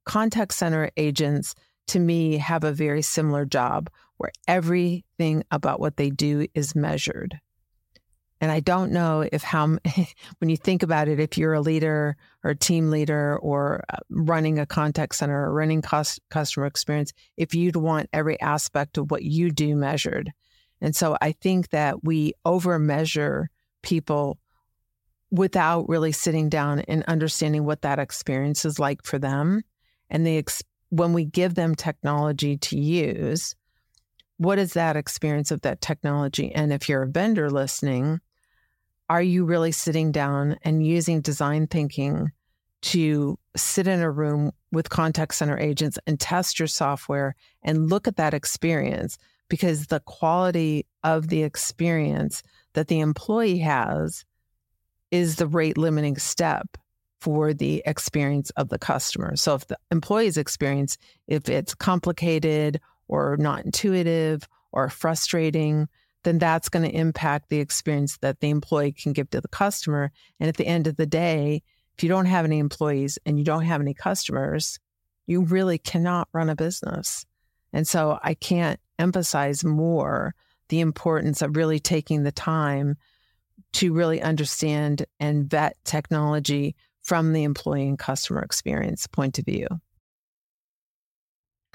contact 0.04 0.54
center 0.54 0.90
agents 0.96 1.54
to 1.88 1.98
me 1.98 2.36
have 2.38 2.64
a 2.64 2.72
very 2.72 3.02
similar 3.02 3.44
job 3.44 3.90
where 4.18 4.30
everything 4.46 5.42
about 5.50 5.80
what 5.80 5.96
they 5.96 6.10
do 6.10 6.46
is 6.54 6.76
measured. 6.76 7.40
And 8.40 8.52
I 8.52 8.60
don't 8.60 8.92
know 8.92 9.26
if 9.30 9.42
how, 9.42 9.66
when 10.38 10.50
you 10.50 10.56
think 10.56 10.82
about 10.82 11.08
it, 11.08 11.20
if 11.20 11.38
you're 11.38 11.54
a 11.54 11.60
leader 11.60 12.16
or 12.44 12.50
a 12.50 12.56
team 12.56 12.90
leader 12.90 13.38
or 13.38 13.84
uh, 13.88 13.96
running 14.10 14.58
a 14.58 14.66
contact 14.66 15.14
center 15.14 15.46
or 15.46 15.52
running 15.52 15.82
cost, 15.82 16.20
customer 16.30 16.66
experience, 16.66 17.12
if 17.36 17.54
you'd 17.54 17.76
want 17.76 18.10
every 18.12 18.40
aspect 18.40 18.98
of 18.98 19.10
what 19.10 19.22
you 19.22 19.50
do 19.50 19.74
measured. 19.74 20.32
And 20.80 20.94
so 20.94 21.16
I 21.20 21.32
think 21.32 21.70
that 21.70 22.04
we 22.04 22.34
over 22.44 22.78
measure 22.78 23.48
people 23.82 24.38
without 25.30 25.88
really 25.88 26.12
sitting 26.12 26.48
down 26.48 26.80
and 26.80 27.02
understanding 27.04 27.64
what 27.64 27.82
that 27.82 27.98
experience 27.98 28.64
is 28.64 28.78
like 28.78 29.02
for 29.04 29.18
them. 29.18 29.62
And 30.10 30.26
the 30.26 30.38
ex- 30.38 30.62
when 30.90 31.12
we 31.12 31.24
give 31.24 31.54
them 31.54 31.74
technology 31.74 32.56
to 32.58 32.78
use, 32.78 33.54
what 34.36 34.58
is 34.58 34.74
that 34.74 34.96
experience 34.96 35.50
of 35.50 35.62
that 35.62 35.80
technology? 35.80 36.54
And 36.54 36.72
if 36.72 36.88
you're 36.88 37.02
a 37.02 37.08
vendor 37.08 37.50
listening, 37.50 38.20
are 39.08 39.22
you 39.22 39.44
really 39.44 39.72
sitting 39.72 40.12
down 40.12 40.56
and 40.62 40.84
using 40.84 41.20
design 41.20 41.66
thinking 41.66 42.32
to 42.82 43.38
sit 43.56 43.86
in 43.86 44.00
a 44.00 44.10
room 44.10 44.52
with 44.72 44.90
contact 44.90 45.34
center 45.34 45.58
agents 45.58 45.98
and 46.06 46.18
test 46.18 46.58
your 46.58 46.68
software 46.68 47.34
and 47.62 47.88
look 47.88 48.08
at 48.08 48.16
that 48.16 48.34
experience? 48.34 49.16
Because 49.48 49.86
the 49.86 50.00
quality 50.00 50.86
of 51.04 51.28
the 51.28 51.44
experience 51.44 52.42
that 52.74 52.88
the 52.88 53.00
employee 53.00 53.58
has 53.58 54.24
is 55.10 55.36
the 55.36 55.46
rate 55.46 55.78
limiting 55.78 56.18
step 56.18 56.76
for 57.20 57.54
the 57.54 57.82
experience 57.86 58.50
of 58.50 58.68
the 58.68 58.78
customer. 58.78 59.36
So 59.36 59.54
if 59.54 59.66
the 59.68 59.78
employee's 59.90 60.36
experience, 60.36 60.98
if 61.28 61.48
it's 61.48 61.74
complicated 61.74 62.80
or 63.08 63.36
not 63.38 63.64
intuitive 63.64 64.48
or 64.72 64.88
frustrating, 64.90 65.88
then 66.26 66.38
that's 66.38 66.68
going 66.68 66.84
to 66.84 66.94
impact 66.94 67.48
the 67.48 67.60
experience 67.60 68.18
that 68.18 68.40
the 68.40 68.50
employee 68.50 68.90
can 68.90 69.12
give 69.12 69.30
to 69.30 69.40
the 69.40 69.46
customer. 69.46 70.10
And 70.40 70.48
at 70.48 70.56
the 70.56 70.66
end 70.66 70.88
of 70.88 70.96
the 70.96 71.06
day, 71.06 71.62
if 71.96 72.02
you 72.02 72.08
don't 72.08 72.26
have 72.26 72.44
any 72.44 72.58
employees 72.58 73.16
and 73.24 73.38
you 73.38 73.44
don't 73.44 73.62
have 73.62 73.80
any 73.80 73.94
customers, 73.94 74.80
you 75.28 75.42
really 75.42 75.78
cannot 75.78 76.28
run 76.32 76.50
a 76.50 76.56
business. 76.56 77.24
And 77.72 77.86
so 77.86 78.18
I 78.24 78.34
can't 78.34 78.80
emphasize 78.98 79.64
more 79.64 80.34
the 80.68 80.80
importance 80.80 81.42
of 81.42 81.56
really 81.56 81.78
taking 81.78 82.24
the 82.24 82.32
time 82.32 82.96
to 83.74 83.92
really 83.92 84.20
understand 84.20 85.06
and 85.20 85.48
vet 85.48 85.76
technology 85.84 86.74
from 87.02 87.34
the 87.34 87.44
employee 87.44 87.86
and 87.86 87.98
customer 87.98 88.42
experience 88.42 89.06
point 89.06 89.38
of 89.38 89.44
view. 89.44 89.68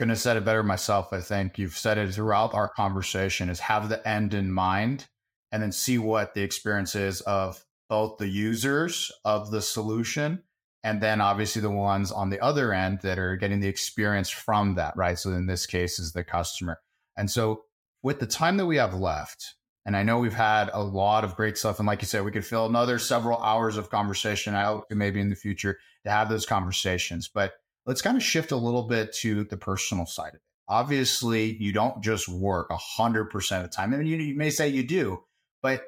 Couldn't 0.02 0.14
have 0.14 0.20
said 0.20 0.36
it 0.36 0.46
better 0.46 0.64
myself. 0.64 1.14
I 1.14 1.20
think 1.20 1.60
you've 1.60 1.78
said 1.78 2.00
it 2.00 2.12
throughout 2.12 2.56
our 2.56 2.68
conversation 2.68 3.50
is 3.50 3.60
have 3.60 3.88
the 3.88 4.08
end 4.08 4.34
in 4.34 4.52
mind 4.52 5.08
and 5.52 5.62
then 5.62 5.72
see 5.72 6.00
what 6.00 6.34
the 6.34 6.42
experience 6.42 6.96
is 6.96 7.22
of 7.22 7.64
both 7.88 8.18
the 8.18 8.28
users 8.28 9.12
of 9.26 9.52
the 9.52 9.62
solution 9.62 10.42
and 10.84 11.04
then 11.04 11.22
obviously 11.22 11.62
the 11.62 11.70
ones 11.70 12.12
on 12.12 12.32
the 12.32 12.40
other 12.40 12.74
end 12.74 13.02
that 13.04 13.20
are 13.20 13.36
getting 13.36 13.60
the 13.60 13.68
experience 13.68 14.32
from 14.32 14.74
that, 14.74 14.98
right? 14.98 15.20
So 15.20 15.34
in 15.34 15.46
this 15.46 15.68
case 15.68 16.00
is 16.00 16.14
the 16.14 16.24
customer. 16.24 16.80
And 17.16 17.30
so 17.30 17.66
with 18.02 18.20
the 18.20 18.26
time 18.26 18.58
that 18.58 18.66
we 18.66 18.78
have 18.78 18.96
left, 18.96 19.54
and 19.86 19.96
I 19.96 20.02
know 20.02 20.18
we've 20.18 20.34
had 20.34 20.72
a 20.74 20.82
lot 20.82 21.24
of 21.24 21.36
great 21.36 21.60
stuff. 21.60 21.78
And 21.78 21.86
like 21.86 22.02
you 22.02 22.08
said, 22.08 22.26
we 22.26 22.32
could 22.32 22.44
fill 22.44 22.66
another 22.66 22.98
several 22.98 23.38
hours 23.38 23.78
of 23.78 23.92
conversation. 23.92 24.56
I 24.56 24.64
hope 24.64 24.86
maybe 24.90 25.22
in 25.22 25.30
the 25.30 25.36
future 25.36 25.78
to 26.06 26.10
have 26.10 26.28
those 26.28 26.48
conversations. 26.48 27.30
But 27.32 27.54
let's 27.86 28.02
kind 28.02 28.18
of 28.18 28.24
shift 28.24 28.52
a 28.52 28.58
little 28.58 28.84
bit 28.84 29.14
to 29.14 29.44
the 29.46 29.58
personal 29.58 30.06
side 30.06 30.30
of 30.30 30.36
it. 30.36 30.42
Obviously, 30.68 31.56
you 31.58 31.74
don't 31.74 32.02
just 32.02 32.30
work 32.30 32.70
100% 32.70 33.58
of 33.58 33.64
the 33.64 33.68
time. 33.68 33.94
I 33.94 33.98
mean, 33.98 34.08
you, 34.08 34.18
you 34.18 34.36
may 34.36 34.50
say 34.50 34.70
you 34.70 34.84
do, 34.84 35.24
but 35.62 35.84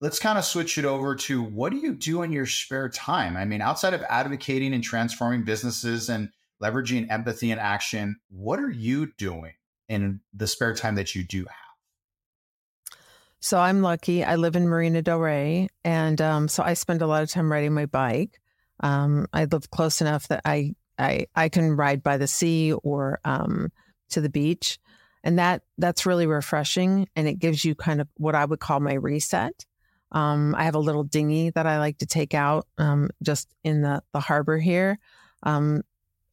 let's 0.00 0.18
kind 0.18 0.38
of 0.38 0.44
switch 0.44 0.76
it 0.76 0.84
over 0.84 1.14
to 1.14 1.42
what 1.42 1.72
do 1.72 1.78
you 1.78 1.94
do 1.94 2.22
in 2.22 2.32
your 2.32 2.46
spare 2.46 2.88
time? 2.88 3.36
I 3.36 3.44
mean, 3.44 3.60
outside 3.60 3.94
of 3.94 4.02
advocating 4.08 4.74
and 4.74 4.84
transforming 4.84 5.44
businesses 5.44 6.08
and 6.08 6.30
leveraging 6.62 7.10
empathy 7.10 7.50
and 7.50 7.60
action, 7.60 8.20
what 8.28 8.58
are 8.58 8.70
you 8.70 9.12
doing 9.16 9.52
in 9.88 10.20
the 10.34 10.46
spare 10.46 10.74
time 10.74 10.96
that 10.96 11.14
you 11.14 11.24
do 11.24 11.40
have? 11.40 13.00
So 13.40 13.58
I'm 13.58 13.80
lucky. 13.80 14.22
I 14.22 14.36
live 14.36 14.54
in 14.54 14.68
Marina 14.68 15.00
Del 15.00 15.18
Rey, 15.18 15.68
and 15.82 16.20
um, 16.20 16.46
so 16.46 16.62
I 16.62 16.74
spend 16.74 17.00
a 17.00 17.06
lot 17.06 17.22
of 17.22 17.30
time 17.30 17.50
riding 17.50 17.72
my 17.72 17.86
bike. 17.86 18.38
Um, 18.80 19.26
I 19.32 19.46
live 19.46 19.70
close 19.70 20.02
enough 20.02 20.28
that 20.28 20.42
I 20.44 20.74
I 21.00 21.26
I 21.34 21.48
can 21.48 21.76
ride 21.76 22.02
by 22.02 22.18
the 22.18 22.26
sea 22.26 22.72
or 22.72 23.20
um, 23.24 23.72
to 24.10 24.20
the 24.20 24.28
beach, 24.28 24.78
and 25.24 25.38
that 25.38 25.62
that's 25.78 26.06
really 26.06 26.26
refreshing, 26.26 27.08
and 27.16 27.26
it 27.26 27.38
gives 27.38 27.64
you 27.64 27.74
kind 27.74 28.00
of 28.00 28.08
what 28.16 28.34
I 28.34 28.44
would 28.44 28.60
call 28.60 28.80
my 28.80 28.94
reset. 28.94 29.64
Um, 30.12 30.54
I 30.56 30.64
have 30.64 30.74
a 30.74 30.80
little 30.80 31.04
dinghy 31.04 31.50
that 31.50 31.66
I 31.66 31.78
like 31.78 31.98
to 31.98 32.06
take 32.06 32.34
out 32.34 32.66
um, 32.78 33.10
just 33.22 33.52
in 33.64 33.82
the 33.82 34.02
the 34.12 34.20
harbor 34.20 34.58
here. 34.58 34.98
Um, 35.42 35.82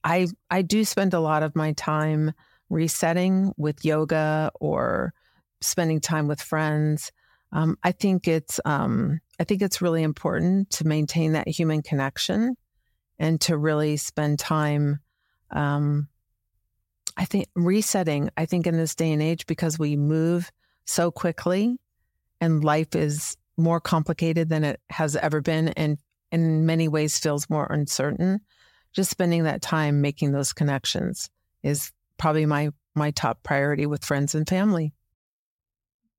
I 0.04 0.28
I 0.50 0.62
do 0.62 0.84
spend 0.84 1.14
a 1.14 1.20
lot 1.20 1.44
of 1.44 1.56
my 1.56 1.74
time 1.74 2.34
resetting 2.70 3.54
with 3.58 3.86
yoga 3.86 4.52
or 4.60 5.14
spending 5.62 6.02
time 6.02 6.28
with 6.28 6.42
friends. 6.42 7.12
Um, 7.52 7.78
I 7.84 7.92
think 7.94 8.28
it's 8.28 8.60
um, 8.66 9.22
I 9.40 9.44
think 9.44 9.62
it's 9.62 9.82
really 9.82 10.04
important 10.04 10.70
to 10.72 10.88
maintain 10.88 11.34
that 11.34 11.48
human 11.48 11.82
connection 11.82 12.58
and 13.20 13.40
to 13.42 13.58
really 13.58 13.98
spend 13.98 14.40
time. 14.40 15.00
Um, 15.52 16.08
I 17.16 17.26
think 17.26 17.48
resetting. 17.56 18.30
I 18.38 18.46
think 18.46 18.68
in 18.68 18.78
this 18.78 18.96
day 18.96 19.12
and 19.12 19.22
age, 19.22 19.48
because 19.48 19.80
we 19.80 19.96
move 19.96 20.52
so 20.86 21.12
quickly, 21.12 21.78
and 22.40 22.64
life 22.64 22.96
is 22.96 23.38
more 23.58 23.82
complicated 23.82 24.50
than 24.50 24.64
it 24.64 24.80
has 24.90 25.16
ever 25.16 25.42
been, 25.42 25.70
and 25.70 25.98
in 26.32 26.66
many 26.66 26.88
ways 26.88 27.18
feels 27.18 27.50
more 27.50 27.66
uncertain. 27.70 28.42
Just 28.94 29.10
spending 29.10 29.44
that 29.44 29.62
time 29.62 30.02
making 30.02 30.32
those 30.32 30.54
connections 30.54 31.30
is 31.64 31.92
probably 32.18 32.46
my 32.46 32.70
my 32.96 33.12
top 33.12 33.44
priority 33.44 33.86
with 33.86 34.04
friends 34.04 34.36
and 34.36 34.48
family. 34.48 34.94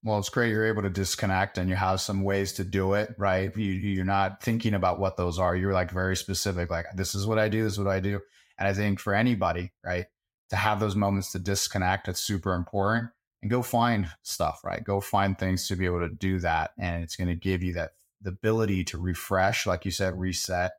Well, 0.05 0.19
it's 0.19 0.29
great 0.29 0.51
you're 0.51 0.67
able 0.67 0.83
to 0.83 0.91
disconnect 0.91 1.59
and 1.59 1.69
you 1.69 1.75
have 1.75 2.01
some 2.01 2.23
ways 2.23 2.53
to 2.55 2.65
do 2.65 2.95
it, 2.95 3.15
right? 3.19 3.55
You, 3.57 3.73
you're 3.73 4.05
not 4.05 4.43
thinking 4.43 4.75
about 4.75 5.01
what 5.01 5.17
those 5.17 5.39
are. 5.39 5.57
You're 5.57 5.73
like 5.73 5.91
very 5.91 6.17
specific, 6.17 6.71
like, 6.71 6.87
this 6.95 7.15
is 7.15 7.27
what 7.27 7.39
I 7.39 7.49
do, 7.49 7.65
this 7.65 7.73
is 7.73 7.79
what 7.81 7.89
I 7.89 7.99
do. 7.99 8.21
And 8.59 8.69
I 8.69 8.75
think 8.75 9.01
for 9.01 9.15
anybody, 9.15 9.73
right, 9.85 10.07
to 10.51 10.57
have 10.57 10.79
those 10.79 10.95
moments 10.95 11.33
to 11.33 11.39
disconnect, 11.39 12.09
it's 12.09 12.21
super 12.21 12.55
important. 12.55 13.11
And 13.43 13.51
go 13.51 13.63
find 13.63 14.09
stuff, 14.23 14.61
right? 14.65 14.83
Go 14.83 15.01
find 15.01 15.39
things 15.39 15.69
to 15.69 15.77
be 15.77 15.85
able 15.85 16.01
to 16.01 16.15
do 16.15 16.41
that. 16.41 16.73
And 16.79 17.03
it's 17.03 17.17
going 17.17 17.29
to 17.29 17.37
give 17.37 17.63
you 17.63 17.75
that 17.75 17.93
the 18.21 18.31
ability 18.31 18.85
to 18.85 18.99
refresh, 18.99 19.67
like 19.67 19.85
you 19.85 19.91
said, 19.91 20.19
reset. 20.19 20.73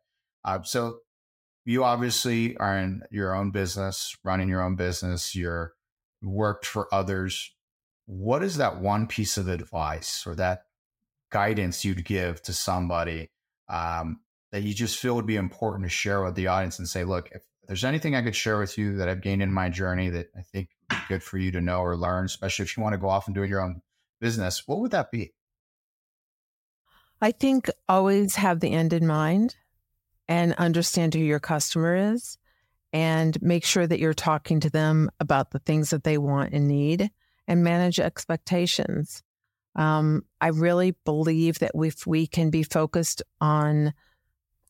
Uh, 0.44 0.62
so 0.64 1.00
you 1.66 1.84
obviously 1.84 2.58
are 2.58 2.78
in 2.78 3.04
your 3.12 3.34
own 3.34 3.52
business, 3.52 4.18
running 4.24 4.50
your 4.50 4.62
own 4.62 4.76
business. 4.76 5.36
You're 5.36 5.74
worked 6.22 6.66
for 6.66 6.94
others 6.94 7.54
what 8.10 8.42
is 8.42 8.58
that 8.58 8.82
one 8.82 9.06
piece 9.06 9.38
of 9.38 9.48
advice 9.48 10.26
or 10.26 10.34
that 10.34 10.64
guidance 11.30 11.86
you'd 11.86 12.04
give 12.04 12.42
to 12.42 12.52
somebody 12.52 13.30
um, 13.68 14.20
that 14.52 14.64
you 14.64 14.74
just 14.74 14.98
feel 14.98 15.14
would 15.14 15.28
be 15.28 15.36
important 15.36 15.84
to 15.84 15.90
share 15.90 16.24
with 16.24 16.34
the 16.34 16.48
audience 16.48 16.80
and 16.80 16.90
say, 16.90 17.04
look, 17.04 17.30
if 17.32 17.44
there's 17.68 17.84
anything 17.84 18.16
I 18.16 18.24
could 18.24 18.36
share 18.36 18.58
with 18.58 18.80
you 18.80 18.98
that 18.98 19.08
I've 19.08 19.22
gained 19.22 19.44
in 19.44 19.54
my 19.54 19.70
journey 19.70 20.10
that 20.10 20.32
I 20.36 20.42
think 20.42 20.70
would 20.90 20.98
be 20.98 21.04
good 21.08 21.22
for 21.22 21.38
you 21.38 21.52
to 21.52 21.62
know 21.62 21.82
or 21.82 21.96
learn, 21.96 22.26
especially 22.26 22.64
if 22.64 22.76
you 22.76 22.82
want 22.82 22.94
to 22.94 22.98
go 22.98 23.10
off 23.10 23.28
and 23.28 23.36
do 23.36 23.44
your 23.44 23.62
own 23.62 23.84
business, 24.20 24.68
what 24.68 24.80
would 24.80 24.90
that 24.90 25.12
be? 25.12 25.34
I 27.22 27.32
think 27.32 27.70
always 27.88 28.38
have 28.38 28.60
the 28.60 28.72
end 28.72 28.92
in 28.92 29.06
mind 29.06 29.56
and 30.28 30.54
understand 30.54 31.14
who 31.14 31.20
your 31.20 31.40
customer 31.40 31.96
is 31.96 32.40
and 32.92 33.40
make 33.40 33.66
sure 33.66 33.86
that 33.86 34.00
you're 34.00 34.16
talking 34.16 34.62
to 34.62 34.72
them 34.72 35.12
about 35.20 35.52
the 35.52 35.60
things 35.60 35.92
that 35.92 36.04
they 36.04 36.18
want 36.18 36.54
and 36.54 36.68
need 36.68 37.12
and 37.50 37.64
manage 37.64 38.00
expectations. 38.00 39.24
Um, 39.76 40.24
I 40.40 40.50
really 40.50 40.96
believe 41.04 41.60
that 41.60 41.72
if 41.74 42.06
we 42.08 42.28
can 42.28 42.52
be 42.52 42.64
focused 42.64 43.22
on 43.42 43.94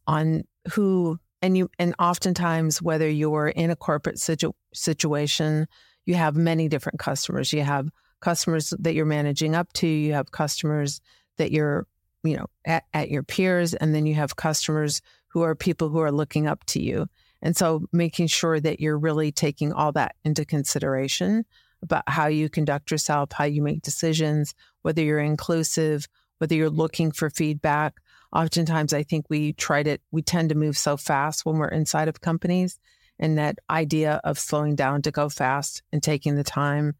on 0.08 0.44
who 0.72 1.20
and 1.42 1.58
you 1.58 1.70
and 1.78 1.94
oftentimes 2.00 2.82
whether 2.82 3.08
you're 3.08 3.50
in 3.50 3.70
a 3.70 3.76
corporate 3.76 4.18
situ- 4.18 4.54
situation, 4.74 5.68
you 6.06 6.16
have 6.16 6.36
many 6.36 6.68
different 6.70 7.00
customers. 7.00 7.54
You 7.54 7.62
have 7.64 7.90
customers 8.22 8.74
that 8.80 8.96
you're 8.96 9.06
managing 9.06 9.56
up 9.56 9.72
to. 9.74 9.88
You 9.88 10.14
have 10.14 10.32
customers 10.32 11.02
that 11.38 11.52
you're 11.52 11.86
you 12.24 12.38
know 12.38 12.48
at, 12.66 12.86
at 12.94 13.12
your 13.12 13.24
peers, 13.24 13.74
and 13.74 13.94
then 13.94 14.06
you 14.06 14.16
have 14.16 14.38
customers 14.38 15.02
who 15.28 15.42
are 15.42 15.54
people 15.54 15.90
who 15.90 16.00
are 16.00 16.12
looking 16.12 16.48
up 16.48 16.64
to 16.66 16.82
you. 16.82 17.08
And 17.42 17.56
so 17.56 17.86
making 17.92 18.28
sure 18.28 18.60
that 18.60 18.80
you're 18.80 18.98
really 18.98 19.32
taking 19.32 19.72
all 19.72 19.92
that 19.94 20.16
into 20.24 20.44
consideration 20.44 21.46
about 21.82 22.04
how 22.08 22.28
you 22.28 22.50
conduct 22.50 22.92
yourself, 22.92 23.32
how 23.32 23.46
you 23.46 23.62
make 23.62 23.82
decisions, 23.82 24.54
whether 24.82 25.02
you're 25.02 25.20
inclusive, 25.20 26.08
whether 26.40 26.56
you're 26.56 26.70
looking 26.70 27.12
for 27.12 27.30
feedback. 27.30 27.96
Oftentimes, 28.34 28.94
I 28.94 29.04
think 29.04 29.26
we 29.30 29.54
try 29.54 29.84
to, 29.84 29.98
we 30.12 30.22
tend 30.22 30.50
to 30.50 30.56
move 30.56 30.78
so 30.78 30.98
fast 30.98 31.46
when 31.46 31.58
we're 31.58 31.68
inside 31.70 32.08
of 32.08 32.22
companies. 32.22 32.80
and 33.20 33.38
that 33.38 33.60
idea 33.70 34.22
of 34.24 34.40
slowing 34.40 34.76
down 34.76 35.02
to 35.02 35.12
go 35.12 35.28
fast 35.30 35.84
and 35.92 36.02
taking 36.02 36.36
the 36.36 36.44
time. 36.44 36.96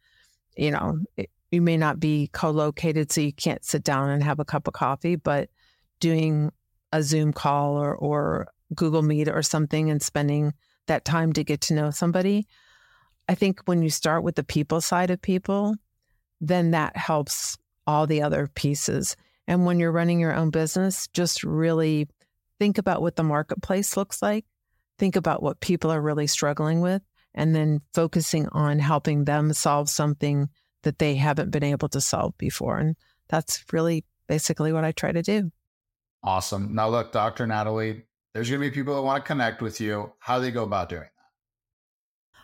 You 0.58 0.72
know, 0.72 1.00
it, 1.16 1.30
you 1.52 1.62
may 1.62 1.78
not 1.78 2.00
be 2.00 2.30
co 2.34 2.52
located, 2.52 3.12
so 3.12 3.22
you 3.22 3.34
can't 3.34 3.64
sit 3.64 3.84
down 3.84 4.10
and 4.10 4.24
have 4.24 4.40
a 4.40 4.46
cup 4.46 4.68
of 4.68 4.74
coffee, 4.74 5.16
but 5.16 5.50
doing 6.00 6.52
a 6.92 7.02
Zoom 7.04 7.34
call 7.34 7.78
or, 7.78 7.96
or 7.96 8.48
Google 8.76 9.02
Meet 9.02 9.30
or 9.30 9.42
something 9.42 9.90
and 9.90 10.02
spending 10.02 10.54
that 10.88 11.06
time 11.06 11.34
to 11.34 11.44
get 11.44 11.62
to 11.62 11.74
know 11.74 11.92
somebody. 11.92 12.48
I 13.30 13.36
think 13.36 13.62
when 13.66 13.84
you 13.84 13.92
start 13.92 14.24
with 14.24 14.36
the 14.36 14.44
people 14.44 14.82
side 14.82 15.12
of 15.12 15.22
people, 15.22 15.76
then 16.42 16.72
that 16.72 16.98
helps 16.98 17.60
all 17.86 18.08
the 18.08 18.24
other 18.24 18.48
pieces. 18.48 19.16
And 19.48 19.68
when 19.68 19.80
you're 19.80 19.92
running 19.92 20.20
your 20.20 20.34
own 20.34 20.50
business, 20.50 21.08
just 21.14 21.44
really 21.44 22.08
think 22.58 22.80
about 22.80 23.04
what 23.04 23.16
the 23.16 23.24
marketplace 23.24 23.96
looks 23.96 24.24
like, 24.24 24.46
think 24.98 25.16
about 25.16 25.44
what 25.44 25.60
people 25.60 25.92
are 25.92 26.02
really 26.02 26.26
struggling 26.26 26.82
with, 26.82 27.04
and 27.36 27.56
then 27.56 27.82
focusing 27.94 28.48
on 28.52 28.80
helping 28.80 29.26
them 29.26 29.54
solve 29.54 29.90
something 29.90 30.50
that 30.82 30.98
they 30.98 31.14
haven't 31.14 31.52
been 31.52 31.64
able 31.64 31.90
to 31.90 32.02
solve 32.02 32.36
before. 32.40 32.80
And 32.80 32.96
that's 33.28 33.64
really 33.72 34.06
basically 34.28 34.74
what 34.74 34.86
I 34.86 34.92
try 34.92 35.12
to 35.12 35.22
do. 35.22 35.52
Awesome. 36.24 36.74
Now, 36.74 36.90
look, 36.90 37.12
Dr. 37.12 37.46
Natalie, 37.46 38.06
there's 38.34 38.50
going 38.50 38.60
to 38.60 38.70
be 38.70 38.74
people 38.74 38.96
that 38.96 39.04
want 39.04 39.24
to 39.24 39.28
connect 39.28 39.62
with 39.62 39.80
you. 39.80 40.14
How 40.18 40.40
do 40.40 40.46
they 40.46 40.52
go 40.52 40.64
about 40.64 40.90
doing 40.90 41.04
that? 41.04 41.19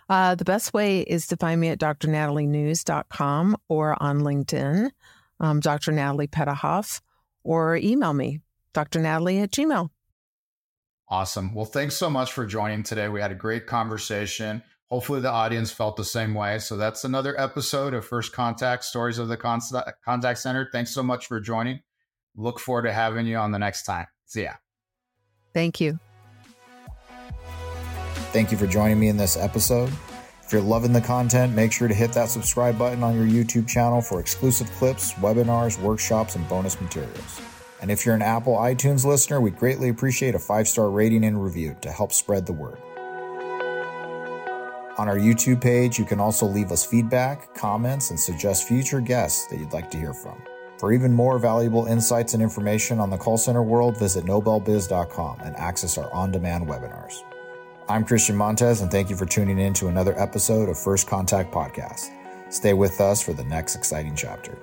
Uh, 0.07 0.35
the 0.35 0.45
best 0.45 0.73
way 0.73 1.01
is 1.01 1.27
to 1.27 1.37
find 1.37 1.59
me 1.59 1.69
at 1.69 1.79
drnatalienews.com 1.79 3.57
or 3.67 4.01
on 4.01 4.19
LinkedIn, 4.19 4.91
um, 5.39 5.59
Dr. 5.59 5.91
Natalie 5.91 6.27
Petouhoff, 6.27 7.01
or 7.43 7.75
email 7.77 8.13
me, 8.13 8.41
drnatalie 8.73 9.41
at 9.41 9.51
gmail. 9.51 9.89
Awesome. 11.07 11.53
Well, 11.53 11.65
thanks 11.65 11.95
so 11.95 12.09
much 12.09 12.31
for 12.31 12.45
joining 12.45 12.83
today. 12.83 13.07
We 13.07 13.21
had 13.21 13.31
a 13.31 13.35
great 13.35 13.67
conversation. 13.67 14.63
Hopefully, 14.89 15.21
the 15.21 15.31
audience 15.31 15.71
felt 15.71 15.97
the 15.97 16.03
same 16.03 16.33
way. 16.33 16.59
So, 16.59 16.77
that's 16.77 17.03
another 17.03 17.39
episode 17.39 17.93
of 17.93 18.05
First 18.05 18.33
Contact 18.33 18.83
Stories 18.83 19.17
of 19.17 19.27
the 19.27 19.37
Contact 19.37 20.39
Center. 20.39 20.69
Thanks 20.71 20.93
so 20.93 21.03
much 21.03 21.27
for 21.27 21.39
joining. 21.39 21.79
Look 22.35 22.59
forward 22.59 22.83
to 22.83 22.93
having 22.93 23.27
you 23.27 23.37
on 23.37 23.51
the 23.51 23.59
next 23.59 23.83
time. 23.83 24.07
See 24.25 24.43
ya. 24.43 24.53
Thank 25.53 25.79
you. 25.79 25.99
Thank 28.35 28.51
you 28.51 28.57
for 28.57 28.67
joining 28.67 28.99
me 28.99 29.07
in 29.07 29.15
this 29.15 29.37
episode. 29.37 29.93
If 30.43 30.51
you're 30.51 30.61
loving 30.61 30.91
the 30.91 30.99
content, 30.99 31.55
make 31.55 31.71
sure 31.71 31.87
to 31.87 31.93
hit 31.93 32.11
that 32.11 32.27
subscribe 32.27 32.77
button 32.77 33.01
on 33.01 33.15
your 33.15 33.25
YouTube 33.25 33.65
channel 33.65 34.01
for 34.01 34.19
exclusive 34.19 34.69
clips, 34.71 35.13
webinars, 35.13 35.79
workshops, 35.79 36.35
and 36.35 36.45
bonus 36.49 36.81
materials. 36.81 37.41
And 37.81 37.89
if 37.89 38.05
you're 38.05 38.13
an 38.13 38.21
Apple 38.21 38.57
iTunes 38.57 39.05
listener, 39.05 39.39
we'd 39.39 39.55
greatly 39.55 39.87
appreciate 39.87 40.35
a 40.35 40.39
five 40.39 40.67
star 40.67 40.89
rating 40.89 41.23
and 41.23 41.41
review 41.41 41.77
to 41.79 41.89
help 41.89 42.11
spread 42.11 42.45
the 42.45 42.51
word. 42.51 42.77
On 44.97 45.07
our 45.07 45.17
YouTube 45.17 45.61
page, 45.61 45.97
you 45.97 46.03
can 46.03 46.19
also 46.19 46.45
leave 46.45 46.73
us 46.73 46.85
feedback, 46.85 47.55
comments, 47.55 48.09
and 48.09 48.19
suggest 48.19 48.67
future 48.67 48.99
guests 48.99 49.47
that 49.47 49.59
you'd 49.59 49.71
like 49.71 49.89
to 49.91 49.97
hear 49.97 50.13
from. 50.13 50.43
For 50.77 50.91
even 50.91 51.13
more 51.13 51.39
valuable 51.39 51.85
insights 51.85 52.33
and 52.33 52.43
information 52.43 52.99
on 52.99 53.09
the 53.09 53.17
call 53.17 53.37
center 53.37 53.63
world, 53.63 53.97
visit 53.97 54.25
nobelbiz.com 54.25 55.39
and 55.39 55.55
access 55.55 55.97
our 55.97 56.11
on 56.11 56.31
demand 56.31 56.67
webinars. 56.67 57.23
I'm 57.87 58.03
Christian 58.03 58.35
Montez, 58.35 58.81
and 58.81 58.89
thank 58.89 59.11
you 59.11 59.15
for 59.15 59.27
tuning 59.27 59.59
in 59.59 59.71
to 59.75 59.89
another 59.89 60.19
episode 60.19 60.69
of 60.69 60.77
First 60.77 61.05
Contact 61.05 61.53
Podcast. 61.53 62.09
Stay 62.51 62.73
with 62.73 62.99
us 62.99 63.21
for 63.21 63.31
the 63.33 63.43
next 63.43 63.75
exciting 63.75 64.15
chapter. 64.15 64.57